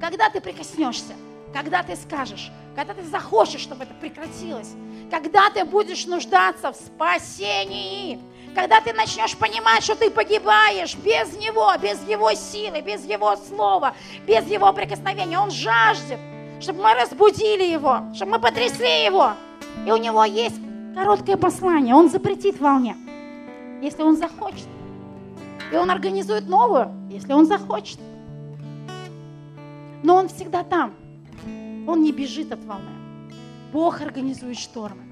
Когда 0.00 0.30
ты 0.30 0.40
прикоснешься, 0.40 1.14
когда 1.52 1.82
ты 1.82 1.96
скажешь, 1.96 2.50
когда 2.74 2.94
ты 2.94 3.02
захочешь, 3.04 3.60
чтобы 3.60 3.84
это 3.84 3.94
прекратилось, 3.94 4.72
когда 5.10 5.50
ты 5.50 5.64
будешь 5.64 6.06
нуждаться 6.06 6.72
в 6.72 6.76
спасении, 6.76 8.20
когда 8.54 8.80
ты 8.80 8.92
начнешь 8.92 9.36
понимать, 9.36 9.82
что 9.82 9.94
ты 9.94 10.10
погибаешь 10.10 10.96
без 10.96 11.36
Него, 11.36 11.72
без 11.80 12.02
Его 12.08 12.32
силы, 12.34 12.80
без 12.80 13.04
Его 13.04 13.36
слова, 13.36 13.94
без 14.26 14.46
Его 14.46 14.72
прикосновения. 14.72 15.38
Он 15.38 15.50
жаждет, 15.50 16.18
чтобы 16.60 16.82
мы 16.82 16.94
разбудили 16.94 17.64
Его, 17.64 18.12
чтобы 18.14 18.32
мы 18.32 18.38
потрясли 18.38 19.04
Его. 19.04 19.32
И 19.86 19.90
у 19.90 19.96
Него 19.96 20.24
есть 20.24 20.60
короткое 20.94 21.36
послание. 21.36 21.94
Он 21.94 22.08
запретит 22.08 22.60
волне, 22.60 22.96
если 23.82 24.02
Он 24.02 24.16
захочет. 24.16 24.68
И 25.72 25.76
Он 25.76 25.90
организует 25.90 26.48
новую, 26.48 26.90
если 27.10 27.32
Он 27.32 27.46
захочет. 27.46 27.98
Но 30.02 30.16
Он 30.16 30.28
всегда 30.28 30.64
там. 30.64 30.94
Он 31.86 32.02
не 32.02 32.12
бежит 32.12 32.52
от 32.52 32.62
волны. 32.64 32.90
Бог 33.72 34.00
организует 34.00 34.58
штормы. 34.58 35.02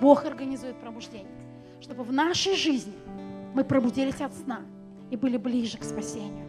Бог 0.00 0.24
организует 0.24 0.76
пробуждение 0.76 1.42
чтобы 1.82 2.04
в 2.04 2.12
нашей 2.12 2.56
жизни 2.56 2.94
мы 3.54 3.64
пробудились 3.64 4.20
от 4.20 4.32
сна 4.34 4.60
и 5.10 5.16
были 5.16 5.36
ближе 5.36 5.76
к 5.78 5.84
спасению. 5.84 6.48